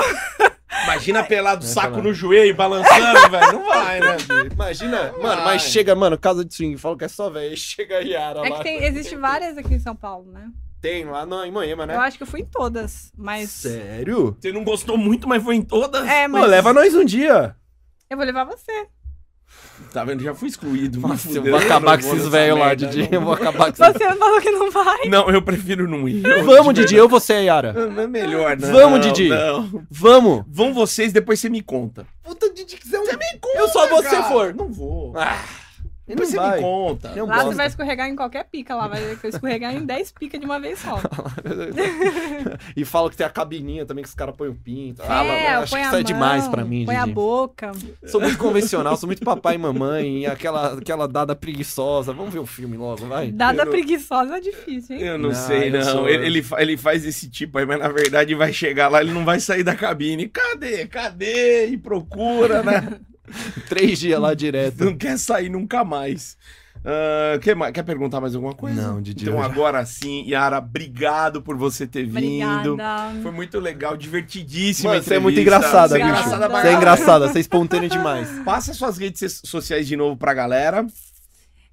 [0.84, 2.02] Imagina pelado, saco falar.
[2.02, 3.52] no joelho, balançando, velho.
[3.52, 4.16] Não vai, né?
[4.52, 5.44] Imagina, mano, Vai.
[5.44, 8.50] mas chega, mano, casa de swing, fala que é só velho, chega a Yara é
[8.50, 8.58] lá.
[8.58, 10.50] que tem, existe várias aqui em São Paulo, né?
[10.80, 11.96] Tem lá não, em Moema, né?
[11.96, 13.50] Eu acho que eu fui em todas, mas...
[13.50, 14.36] Sério?
[14.38, 16.06] Você não gostou muito, mas foi em todas.
[16.06, 17.56] É, Pô, mas leva nós um dia.
[18.08, 18.86] eu vou levar você.
[19.92, 20.22] Tá vendo?
[20.22, 21.00] Já fui excluído.
[21.00, 23.02] Nossa, eu vou acabar com esses velhos lá, Didi.
[23.02, 23.08] não.
[23.12, 23.98] Eu vou acabar com esses...
[23.98, 25.08] Você falou que não vai.
[25.08, 26.24] Não, eu prefiro não ir.
[26.26, 27.72] Eu- Vamos, Didi, eu vou ser a Yara.
[27.72, 28.70] Não é melhor, não.
[28.72, 29.28] Vamos, Didi.
[29.28, 29.84] Não.
[29.90, 30.44] Vamos.
[30.48, 32.06] Vão vocês, depois você me conta.
[32.22, 33.04] Puta, Didi, quiser um...
[33.04, 34.54] Você me conta, Eu só vou se você for.
[34.54, 35.12] Não vou.
[35.16, 35.38] Ah,
[36.08, 36.56] depois não você vai.
[36.56, 37.24] me conta.
[37.24, 40.58] Lá você vai escorregar em qualquer pica lá, vai escorregar em 10 picas de uma
[40.58, 40.98] vez só.
[42.76, 45.02] e fala que tem a cabininha também que os caras põem o pinto.
[45.02, 47.72] é, Ah, acho põe que a isso é mão, demais pra mim, Põe a boca.
[48.06, 52.12] Sou muito convencional, sou muito papai e mamãe, e aquela, aquela dada preguiçosa.
[52.12, 53.30] Vamos ver o filme logo, vai.
[53.30, 55.02] Dada não- preguiçosa é difícil, hein?
[55.02, 55.82] Eu não, Não, sei, não.
[55.82, 59.12] sou- Ele, ele, ele faz esse tipo aí, mas na verdade vai chegar lá, ele
[59.12, 60.28] não vai sair da cabine.
[60.28, 60.86] Cadê?
[60.86, 61.66] Cadê?
[61.66, 62.98] E procura, né?
[63.68, 64.84] Três dias lá direto.
[64.84, 66.36] não quer sair nunca mais.
[66.84, 68.80] Ah, quer, quer perguntar mais alguma coisa?
[68.80, 72.74] Não, Didi, Então agora sim, Yara, obrigado por você ter vindo.
[72.74, 73.20] Obrigada.
[73.20, 74.90] Foi muito legal, divertidíssima.
[74.90, 76.10] Mano, você é muito engraçada, Você é bicho.
[76.20, 76.76] engraçada Você é caralho.
[76.76, 78.28] engraçada, você é espontânea demais.
[78.44, 80.86] Passa suas redes sociais de novo pra galera.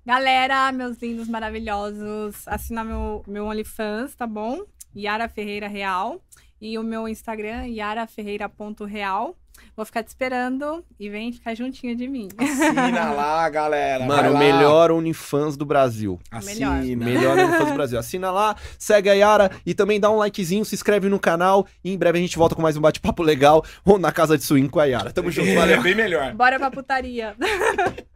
[0.06, 4.62] Galera, meus lindos maravilhosos, assina meu, meu OnlyFans, tá bom?
[4.96, 6.20] Yara Ferreira Real.
[6.62, 9.36] E o meu Instagram, yaraferreira.real.
[9.76, 12.30] Vou ficar te esperando e vem ficar juntinho de mim.
[12.38, 14.06] Assina lá, galera.
[14.06, 14.40] Mano, o lá.
[14.40, 16.20] melhor OnlyFans do Brasil.
[16.32, 16.82] Assina.
[16.82, 18.00] Melhor OnlyFans do Brasil.
[18.00, 21.68] Assina lá, segue a Yara e também dá um likezinho, se inscreve no canal.
[21.84, 24.44] E em breve a gente volta com mais um bate-papo legal ou na casa de
[24.44, 25.12] swing com a Yara.
[25.12, 25.82] Tamo junto, É valeu.
[25.82, 26.34] bem melhor.
[26.34, 27.36] Bora pra putaria.